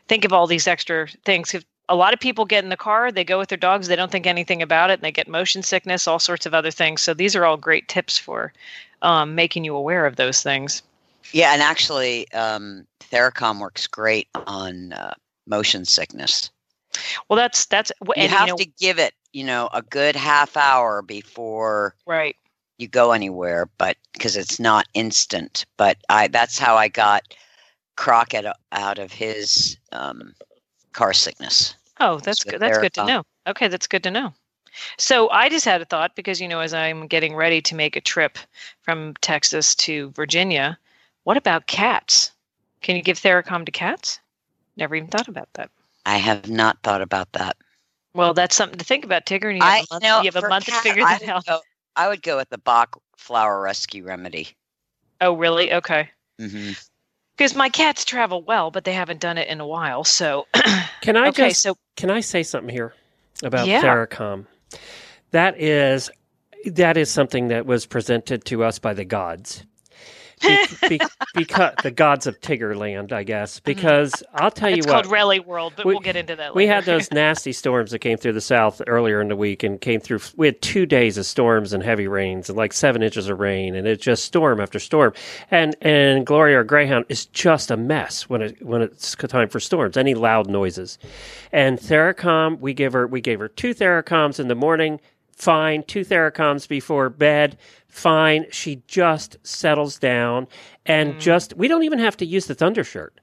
think 0.08 0.26
of 0.26 0.34
all 0.34 0.48
these 0.48 0.68
extra 0.68 1.08
things. 1.26 1.54
If 1.54 1.64
a 1.88 1.96
lot 1.96 2.14
of 2.14 2.20
people 2.20 2.46
get 2.46 2.64
in 2.64 2.70
the 2.70 2.78
car, 2.78 3.12
they 3.12 3.24
go 3.24 3.40
with 3.40 3.50
their 3.50 3.58
dogs, 3.58 3.88
they 3.88 3.96
don't 3.96 4.12
think 4.12 4.28
anything 4.28 4.62
about 4.62 4.92
it, 4.92 4.94
and 4.94 5.02
they 5.02 5.12
get 5.12 5.28
motion 5.28 5.64
sickness, 5.64 6.08
all 6.08 6.20
sorts 6.20 6.46
of 6.46 6.54
other 6.54 6.72
things. 6.72 7.02
So 7.02 7.14
these 7.14 7.36
are 7.36 7.46
all 7.46 7.58
great 7.58 7.88
tips 7.88 8.18
for 8.18 8.54
um, 9.02 9.34
making 9.34 9.64
you 9.64 9.76
aware 9.76 10.06
of 10.06 10.18
those 10.18 10.44
things. 10.44 10.84
yeah 11.32 11.54
and 11.54 11.62
actually 11.62 12.32
um, 12.34 12.86
theracalm 13.12 13.60
works 13.60 13.88
great 13.88 14.28
on 14.46 14.94
uh, 14.94 15.14
motion 15.48 15.86
sickness 15.86 16.52
Well, 17.28 17.38
that's 17.38 17.66
that's 17.66 17.92
you 18.02 18.14
and, 18.16 18.32
have 18.32 18.50
know, 18.50 18.58
to 18.58 18.66
give 18.66 19.00
it 19.00 19.14
you 19.34 19.44
know 19.44 19.70
a 19.74 19.82
good 19.82 20.16
half 20.16 20.58
hour 20.58 21.02
before 21.02 21.96
right. 22.06 22.36
you 22.78 22.88
go 22.88 23.12
anywhere 23.12 23.70
but 23.78 23.96
because 24.14 24.36
it's 24.36 24.60
not 24.60 24.88
instant 24.96 25.66
but 25.78 25.98
i 26.10 26.28
that's 26.28 26.58
how 26.58 26.76
i 26.76 26.88
got 26.88 27.22
crockett 27.96 28.48
out 28.72 28.98
of 28.98 29.12
his 29.12 29.78
um, 29.92 30.34
car 30.94 31.14
sickness 31.14 31.76
Oh, 32.00 32.20
that's 32.20 32.44
good. 32.44 32.60
That's 32.60 32.78
good 32.78 32.94
to 32.94 33.06
know. 33.06 33.24
Okay, 33.48 33.68
that's 33.68 33.88
good 33.88 34.04
to 34.04 34.12
know. 34.12 34.34
So 34.98 35.30
I 35.30 35.50
just 35.50 35.66
had 35.66 35.82
a 35.82 35.86
thought 35.86 36.16
because 36.16 36.40
you 36.40 36.48
know, 36.48 36.60
as 36.60 36.74
I'm 36.74 37.08
getting 37.08 37.36
ready 37.36 37.62
to 37.62 37.76
make 37.76 37.96
a 37.96 38.02
trip 38.02 38.38
from 38.82 39.16
Texas 39.22 39.76
to 39.76 40.12
Virginia, 40.12 40.78
what 41.24 41.38
about 41.38 41.68
cats? 41.68 42.32
Can 42.82 42.96
you 42.96 43.02
give 43.02 43.20
TheraCalm 43.20 43.66
to 43.66 43.72
cats? 43.72 44.20
Never 44.78 44.96
even 44.96 45.10
thought 45.10 45.28
about 45.28 45.50
that. 45.54 45.70
I 46.10 46.18
have 46.18 46.49
not 46.49 46.82
thought 46.84 47.01
about 47.01 47.32
that 47.34 47.57
Well, 48.14 48.34
that's 48.34 48.55
something 48.55 48.80
to 48.80 48.86
think 48.86 49.05
about, 49.05 49.26
Tigger. 49.26 49.49
And 49.49 49.57
you 49.57 49.64
have 49.64 49.76
i 49.76 49.80
a 49.80 49.93
month, 49.93 50.03
know 50.03 50.20
you 50.22 50.26
have 50.26 50.36
a 50.36 50.41
for 50.41 50.49
month 50.49 50.66
to 50.66 50.72
figure 50.72 51.03
that 51.05 51.22
would 51.22 51.30
out. 51.30 51.45
go, 51.45 51.60
i 51.95 52.07
would 52.07 52.22
go 52.22 52.38
with 52.38 52.49
the 52.49 52.57
bach 52.57 52.95
flower 53.18 53.62
rescue 53.62 54.03
remedy 54.03 54.49
Oh, 55.22 55.34
really? 55.34 55.74
Okay. 55.74 56.10
Mm-hmm. 56.39 56.72
Because 57.38 57.53
my 57.55 57.68
cats 57.70 58.05
travel 58.05 58.41
well, 58.41 58.72
but 58.72 58.86
they 58.86 58.93
haven't 58.93 59.20
done 59.20 59.38
it 59.38 59.49
in 59.49 59.60
a 59.60 59.68
while. 59.68 60.03
So 60.03 60.47
Can 61.01 61.18
I 61.18 61.28
okay, 61.30 61.49
just 61.49 61.62
so 61.62 61.76
can 61.97 62.10
I 62.10 62.22
say 62.22 62.43
something 62.43 62.74
here 62.74 62.93
about 63.43 63.68
Yeah. 63.68 63.82
TheraCalm? 63.82 64.45
That 65.32 65.60
is 65.60 66.10
that 66.66 66.97
is 66.97 67.10
something 67.10 67.49
that 67.49 67.66
was 67.66 67.86
presented 67.86 68.45
to 68.45 68.64
us 68.64 68.80
by 68.80 68.93
the 68.93 69.05
gods. 69.05 69.66
Be, 70.42 70.68
be, 70.90 71.00
because 71.36 71.74
the 71.84 71.92
gods 71.92 72.28
of 72.28 72.40
Tiggerland, 72.42 73.12
I 73.12 73.24
guess. 73.24 73.60
Because 73.60 74.24
I'll 74.36 74.52
tell 74.52 74.70
you 74.70 74.78
Mm-hmm. 74.78 74.80
it's 74.80 74.88
what, 74.88 74.94
called 75.04 75.12
Rally 75.12 75.40
World, 75.40 75.74
but 75.76 75.86
we- 75.86 75.94
we'll 75.94 76.02
get 76.02 76.16
into 76.16 76.36
that. 76.36 76.56
we 76.56 76.68
had 76.68 76.86
those 76.86 77.12
nasty 77.12 77.52
storms 77.54 77.92
that 77.92 78.00
came 78.00 78.18
through 78.18 78.34
the 78.34 78.42
south 78.42 78.82
earlier 78.88 79.22
in 79.22 79.28
the 79.28 79.36
week 79.36 79.64
and 79.64 79.80
came 79.82 80.00
through. 80.00 80.20
We 80.38 80.48
had 80.48 80.62
two 80.62 80.86
days 80.86 81.18
of 81.18 81.26
storms 81.26 81.74
and 81.74 81.84
heavy 81.84 82.08
rains 82.08 82.50
and 82.50 82.58
like 82.58 82.74
seven 82.74 83.04
inches 83.04 83.28
of 83.30 83.40
rain, 83.40 83.76
and 83.76 83.88
it's 83.88 84.04
just 84.04 84.26
storm 84.26 84.60
after 84.62 84.80
storm. 84.80 85.14
And 85.52 85.76
and 85.82 86.26
Gloria, 86.26 86.58
our 86.58 86.64
greyhound, 86.64 87.06
is 87.10 87.26
just 87.28 87.72
a 87.72 87.78
mess 87.78 88.30
when 88.30 88.42
it 88.42 88.66
when 88.66 88.82
it's 88.82 89.16
time 89.16 89.50
for 89.50 89.60
storms. 89.60 89.98
Any 89.98 90.14
loud 90.14 90.48
noises, 90.50 90.98
and 91.52 91.78
TheraCalm, 91.80 92.60
we 92.60 92.74
give 92.74 92.94
her 92.94 93.08
we 93.08 93.22
gave 93.22 93.40
her 93.40 93.48
two 93.50 93.74
TheraCalms 93.74 94.40
in 94.40 94.48
the 94.48 94.56
morning. 94.56 95.00
Fine, 95.40 95.84
two 95.84 96.02
TheraCalms 96.02 96.68
before 96.68 97.10
bed. 97.10 97.58
Fine. 97.88 98.46
She 98.52 98.84
just 98.88 99.38
settles 99.44 99.98
down 99.98 100.48
and 100.86 101.16
Mm. 101.16 101.20
just. 101.20 101.56
We 101.56 101.68
don't 101.70 101.84
even 101.84 101.98
have 102.00 102.18
to 102.18 102.26
use 102.26 102.46
the 102.46 102.54
thunder 102.56 102.84
shirt. 102.84 103.20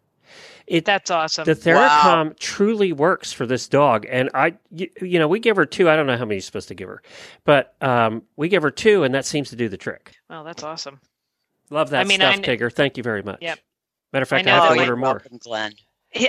It, 0.67 0.85
That's 0.85 1.13
awesome. 1.13 1.45
the 1.45 1.55
TheraCalm 1.55 2.39
truly 2.41 2.93
works 2.93 3.33
for 3.33 3.47
this 3.47 3.69
dog, 3.69 4.05
and 4.11 4.29
I, 4.35 4.55
you, 4.73 4.89
you 5.01 5.19
know, 5.21 5.29
we 5.29 5.39
give 5.39 5.55
her 5.57 5.65
two. 5.67 5.89
I 5.89 5.95
don't 5.95 6.07
know 6.09 6.17
how 6.17 6.25
many 6.25 6.37
you're 6.37 6.41
supposed 6.43 6.67
to 6.69 6.75
give 6.75 6.89
her, 6.89 7.03
but 7.45 7.77
um, 7.81 8.23
we 8.37 8.49
give 8.49 8.65
her 8.65 8.73
two, 8.73 9.05
and 9.05 9.15
that 9.15 9.25
seems 9.25 9.51
to 9.51 9.57
do 9.57 9.69
the 9.69 9.77
trick. 9.77 10.17
well, 10.29 10.43
that's 10.43 10.65
awesome. 10.65 11.01
Love 11.71 11.91
that 11.91 12.01
I 12.01 12.05
mean, 12.05 12.19
stuff, 12.19 12.35
I 12.35 12.39
kn- 12.41 12.59
Tigger. 12.59 12.73
Thank 12.73 12.97
you 12.97 13.05
very 13.05 13.23
much. 13.23 13.39
Yep. 13.43 13.61
Matter 14.13 14.23
of 14.25 14.29
fact, 14.29 14.49
I 14.49 14.51
I, 14.51 14.55
have 14.55 14.69
to 14.71 14.75
my- 14.77 14.83
order 14.83 14.97
more. 14.97 15.23
glenn 15.39 15.73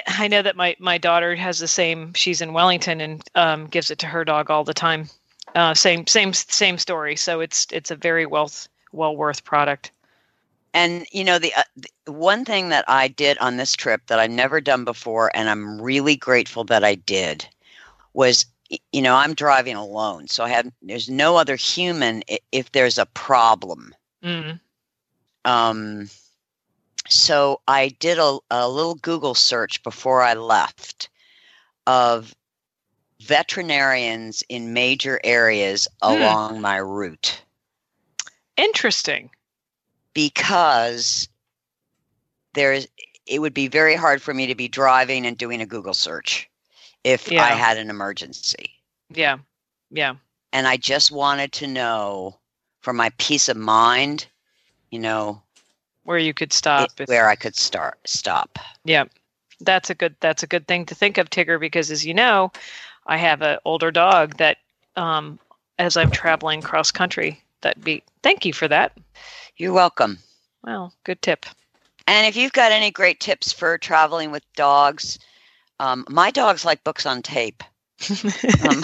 I 0.08 0.28
know 0.28 0.42
that 0.44 0.56
my 0.56 0.76
my 0.80 0.98
daughter 1.00 1.34
has 1.36 1.58
the 1.60 1.68
same. 1.68 2.14
She's 2.14 2.42
in 2.42 2.54
Wellington 2.54 3.00
and 3.02 3.24
um, 3.36 3.66
gives 3.68 3.90
it 3.90 3.98
to 4.00 4.06
her 4.08 4.24
dog 4.26 4.52
all 4.52 4.64
the 4.64 4.74
time. 4.74 5.10
Uh, 5.58 5.74
same 5.74 6.06
same 6.06 6.34
same 6.34 6.78
story. 6.78 7.16
So 7.16 7.40
it's 7.40 7.66
it's 7.72 7.90
a 7.90 7.96
very 7.96 8.28
well 8.28 8.52
well 8.92 9.18
worth 9.18 9.44
product. 9.44 9.92
And 10.76 11.08
you 11.12 11.24
know 11.24 11.40
the, 11.40 11.52
uh, 11.56 11.64
the 12.06 12.12
one 12.12 12.46
thing 12.46 12.70
that 12.70 12.86
I 12.88 13.08
did 13.08 13.40
on 13.40 13.58
this 13.58 13.74
trip 13.74 14.02
that 14.06 14.20
I've 14.20 14.30
never 14.30 14.62
done 14.62 14.86
before, 14.86 15.32
and 15.34 15.50
I'm 15.50 15.82
really 15.82 16.16
grateful 16.16 16.64
that 16.66 16.84
I 16.84 16.94
did, 16.94 17.48
was 18.14 18.46
you 18.92 19.02
know 19.02 19.16
I'm 19.16 19.34
driving 19.34 19.76
alone, 19.76 20.28
so 20.28 20.44
I 20.44 20.50
have 20.50 20.72
there's 20.84 21.10
no 21.10 21.38
other 21.38 21.56
human 21.56 22.22
if 22.52 22.72
there's 22.72 23.00
a 23.00 23.08
problem. 23.08 23.96
Mm. 24.24 24.60
Um, 25.44 26.08
so 27.10 27.62
I 27.68 27.96
did 28.00 28.20
a, 28.20 28.38
a 28.52 28.70
little 28.70 28.96
Google 28.96 29.34
search 29.34 29.82
before 29.82 30.22
I 30.22 30.36
left 30.36 31.10
of 31.88 32.36
veterinarians 33.22 34.44
in 34.50 34.74
major 34.74 35.20
areas 35.24 35.88
Hmm. 36.02 36.14
along 36.14 36.62
my 36.62 36.78
route 36.78 37.42
Interesting. 38.58 39.30
because 40.14 41.28
there's 42.54 42.88
it 43.26 43.40
would 43.40 43.54
be 43.54 43.68
very 43.68 43.96
hard 43.96 44.22
for 44.22 44.34
me 44.34 44.48
to 44.48 44.56
be 44.56 44.68
driving 44.70 45.26
and 45.26 45.38
doing 45.38 45.62
a 45.62 45.66
Google 45.66 45.94
search 45.94 46.50
if 47.04 47.30
I 47.32 47.50
had 47.50 47.78
an 47.78 47.90
emergency. 47.90 48.72
Yeah. 49.10 49.40
Yeah. 49.92 50.16
And 50.54 50.66
I 50.66 50.78
just 50.78 51.12
wanted 51.12 51.52
to 51.54 51.68
know 51.68 52.40
for 52.80 52.94
my 52.94 53.12
peace 53.18 53.50
of 53.50 53.58
mind, 53.58 54.28
you 54.92 55.00
know, 55.00 55.42
Where 56.04 56.18
you 56.18 56.34
could 56.34 56.52
it- 56.52 56.54
stop. 56.54 56.90
if- 57.00 57.10
where 57.10 57.28
I 57.30 57.36
could 57.36 57.56
start 57.58 58.00
stop. 58.06 58.58
Yeah, 58.86 59.06
that's 59.60 59.90
a 59.90 59.96
good 59.96 60.16
that's 60.22 60.42
a 60.44 60.48
good 60.48 60.68
thing 60.68 60.86
to 60.86 60.96
think 60.96 61.18
of, 61.18 61.30
Tigger, 61.30 61.60
because 61.60 61.92
as 61.92 62.06
you 62.06 62.14
know, 62.14 62.52
I 63.08 63.18
have 63.18 63.42
an 63.42 63.58
older 63.66 63.90
dog 63.92 64.38
that, 64.38 64.58
um, 64.96 65.40
as 65.80 65.98
I'm 65.98 66.12
traveling 66.12 66.62
cross 66.62 66.92
country, 66.92 67.42
that 67.62 67.82
be 67.84 68.04
thank 68.22 68.46
you 68.46 68.54
for 68.54 68.68
that. 68.68 68.98
You're 69.56 69.74
welcome. 69.74 70.20
Well, 70.64 70.94
good 71.04 71.22
tip. 71.22 71.46
And 72.06 72.28
if 72.28 72.36
you've 72.36 72.54
got 72.54 72.72
any 72.72 72.92
great 72.92 73.20
tips 73.20 73.52
for 73.52 73.78
traveling 73.78 74.32
with 74.32 74.44
dogs, 74.56 75.20
um, 75.80 76.06
my 76.10 76.32
dogs 76.32 76.66
like 76.66 76.84
books 76.84 77.06
on 77.06 77.22
tape. 77.22 77.64
Um, 78.68 78.84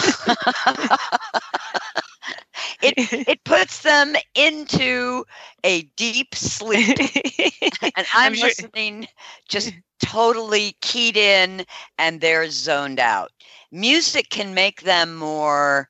it 2.82 2.94
it 3.28 3.44
puts 3.44 3.82
them 3.82 4.14
into 4.34 5.24
a 5.62 5.82
deep 5.96 6.34
sleep, 6.34 6.98
and 6.98 7.82
I'm, 7.96 8.04
I'm 8.14 8.34
sure- 8.34 8.48
listening 8.48 9.06
just 9.48 9.72
totally 10.04 10.76
keyed 10.80 11.16
in, 11.16 11.64
and 11.98 12.20
they're 12.20 12.48
zoned 12.50 13.00
out. 13.00 13.32
Music 13.72 14.28
can 14.30 14.54
make 14.54 14.82
them 14.82 15.16
more. 15.16 15.88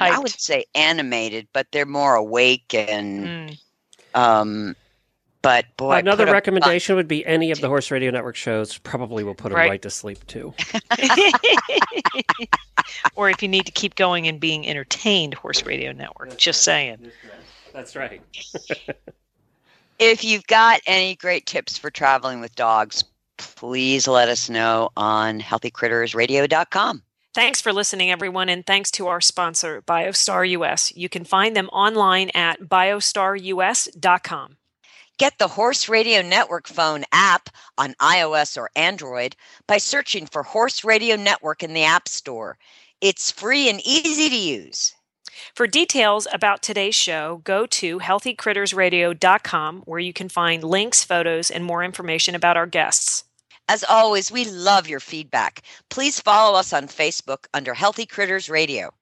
I 0.00 0.18
would 0.18 0.30
say 0.30 0.64
animated, 0.74 1.46
but 1.52 1.66
they're 1.70 1.84
more 1.86 2.14
awake 2.14 2.72
and 2.74 3.26
Mm. 3.50 3.58
um. 4.14 4.76
But 5.42 5.76
boy, 5.76 5.96
Another 5.98 6.24
put 6.24 6.30
a- 6.30 6.34
recommendation 6.34 6.94
would 6.94 7.08
be 7.08 7.26
any 7.26 7.50
of 7.50 7.60
the 7.60 7.66
Horse 7.68 7.90
Radio 7.90 8.12
Network 8.12 8.36
shows. 8.36 8.78
Probably 8.78 9.24
will 9.24 9.34
put 9.34 9.48
them 9.48 9.58
Right. 9.58 9.70
right 9.70 9.82
to 9.82 9.90
sleep 9.90 10.24
too. 10.28 10.54
or 13.16 13.28
if 13.28 13.42
you 13.42 13.48
need 13.48 13.66
to 13.66 13.72
keep 13.72 13.96
going 13.96 14.28
and 14.28 14.38
being 14.38 14.68
entertained, 14.68 15.34
Horse 15.34 15.64
Radio 15.64 15.90
Network. 15.92 16.36
Just 16.38 16.62
saying. 16.62 17.10
That's 17.72 17.96
right. 17.96 18.22
If 19.98 20.24
you've 20.24 20.46
got 20.48 20.80
any 20.86 21.14
great 21.14 21.46
tips 21.46 21.78
for 21.78 21.88
traveling 21.88 22.40
with 22.40 22.56
dogs, 22.56 23.04
please 23.38 24.06
let 24.08 24.28
us 24.28 24.48
know 24.50 24.90
on 24.96 25.40
healthycrittersradio.com. 25.40 27.02
Thanks 27.34 27.62
for 27.62 27.72
listening, 27.72 28.10
everyone, 28.10 28.50
and 28.50 28.66
thanks 28.66 28.90
to 28.92 29.06
our 29.08 29.22
sponsor, 29.22 29.80
BioStar 29.82 30.48
US. 30.50 30.94
You 30.94 31.08
can 31.08 31.24
find 31.24 31.56
them 31.56 31.68
online 31.68 32.30
at 32.34 32.60
biostarus.com. 32.60 34.56
Get 35.18 35.38
the 35.38 35.48
Horse 35.48 35.88
Radio 35.88 36.20
Network 36.20 36.66
phone 36.66 37.04
app 37.12 37.48
on 37.78 37.94
iOS 37.94 38.58
or 38.58 38.70
Android 38.76 39.36
by 39.66 39.78
searching 39.78 40.26
for 40.26 40.42
Horse 40.42 40.84
Radio 40.84 41.16
Network 41.16 41.62
in 41.62 41.72
the 41.74 41.84
App 41.84 42.08
Store. 42.08 42.58
It's 43.00 43.30
free 43.30 43.70
and 43.70 43.80
easy 43.86 44.28
to 44.28 44.36
use. 44.36 44.94
For 45.54 45.66
details 45.66 46.26
about 46.32 46.62
today's 46.62 46.94
show, 46.94 47.40
go 47.44 47.66
to 47.66 47.98
healthycrittersradio.com 48.00 49.82
where 49.86 49.98
you 50.00 50.12
can 50.12 50.28
find 50.28 50.62
links, 50.64 51.04
photos, 51.04 51.50
and 51.50 51.64
more 51.64 51.82
information 51.84 52.34
about 52.34 52.56
our 52.56 52.66
guests. 52.66 53.24
As 53.68 53.84
always, 53.88 54.30
we 54.32 54.44
love 54.44 54.88
your 54.88 55.00
feedback. 55.00 55.62
Please 55.88 56.20
follow 56.20 56.58
us 56.58 56.72
on 56.72 56.88
Facebook 56.88 57.46
under 57.54 57.74
Healthy 57.74 58.06
Critters 58.06 58.48
Radio. 58.50 58.92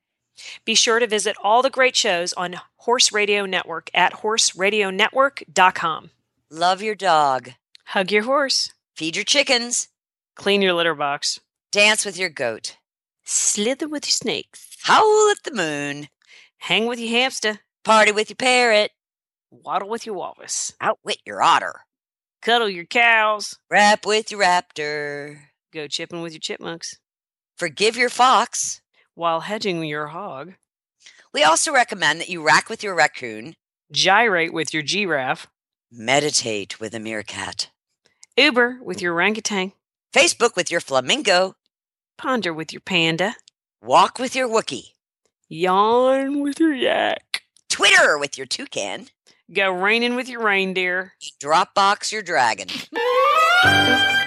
Be 0.64 0.74
sure 0.74 0.98
to 1.00 1.06
visit 1.06 1.36
all 1.42 1.62
the 1.62 1.70
great 1.70 1.96
shows 1.96 2.32
on 2.34 2.56
Horse 2.76 3.12
Radio 3.12 3.44
Network 3.46 3.90
at 3.94 4.14
horseradionetwork.com. 4.14 6.10
Love 6.50 6.82
your 6.82 6.94
dog. 6.94 7.50
Hug 7.86 8.10
your 8.12 8.22
horse, 8.24 8.72
Feed 8.96 9.16
your 9.16 9.24
chickens. 9.24 9.88
clean 10.36 10.62
your 10.62 10.74
litter 10.74 10.94
box, 10.94 11.40
Dance 11.72 12.04
with 12.04 12.16
your 12.18 12.28
goat. 12.30 12.76
slither 13.24 13.88
with 13.88 14.06
your 14.06 14.12
snakes, 14.12 14.66
Howl 14.84 15.30
at 15.30 15.42
the 15.44 15.52
moon. 15.54 16.08
Hang 16.61 16.86
with 16.86 16.98
your 16.98 17.11
hamster, 17.11 17.61
Party 17.84 18.12
with 18.12 18.28
your 18.30 18.36
parrot. 18.36 18.90
waddle 19.50 19.88
with 19.88 20.06
your 20.06 20.14
walrus, 20.14 20.72
Outwit 20.80 21.18
your 21.26 21.42
otter. 21.42 21.80
cuddle 22.42 22.68
your 22.68 22.84
cows, 22.84 23.56
Rap 23.70 24.06
with 24.06 24.30
your 24.30 24.40
raptor. 24.40 25.40
go 25.72 25.86
chipping 25.86 26.22
with 26.22 26.32
your 26.32 26.40
chipmunks, 26.40 26.96
Forgive 27.56 27.96
your 27.96 28.11
fox. 28.11 28.80
while 29.14 29.40
hedging 29.40 29.82
your 29.84 30.08
hog, 30.08 30.54
We 31.32 31.42
also 31.44 31.72
recommend 31.72 32.20
that 32.20 32.28
you 32.28 32.42
rack 32.42 32.68
with 32.68 32.82
your 32.82 32.94
raccoon, 32.94 33.56
gyrate 33.92 34.52
with 34.52 34.72
your 34.74 34.82
giraffe, 34.82 35.46
meditate 35.90 36.78
with 36.80 36.94
a 36.94 37.00
meerkat, 37.00 37.70
Uber 38.36 38.78
with 38.82 39.00
your 39.02 39.14
orangutan, 39.14 39.72
Facebook 40.12 40.56
with 40.56 40.70
your 40.70 40.80
flamingo, 40.80 41.54
ponder 42.18 42.52
with 42.52 42.72
your 42.72 42.80
panda, 42.80 43.34
walk 43.82 44.18
with 44.18 44.34
your 44.36 44.48
Wookie, 44.48 44.89
yawn 45.51 46.40
with 46.40 46.61
your 46.61 46.72
yak, 46.72 47.42
Twitter 47.68 48.16
with 48.16 48.38
your 48.38 48.46
toucan, 48.46 49.09
go 49.53 49.70
raining 49.70 50.14
with 50.14 50.28
your 50.28 50.42
reindeer. 50.42 51.12
Dropbox 51.42 52.12
your 52.12 52.22
dragon. 52.22 52.68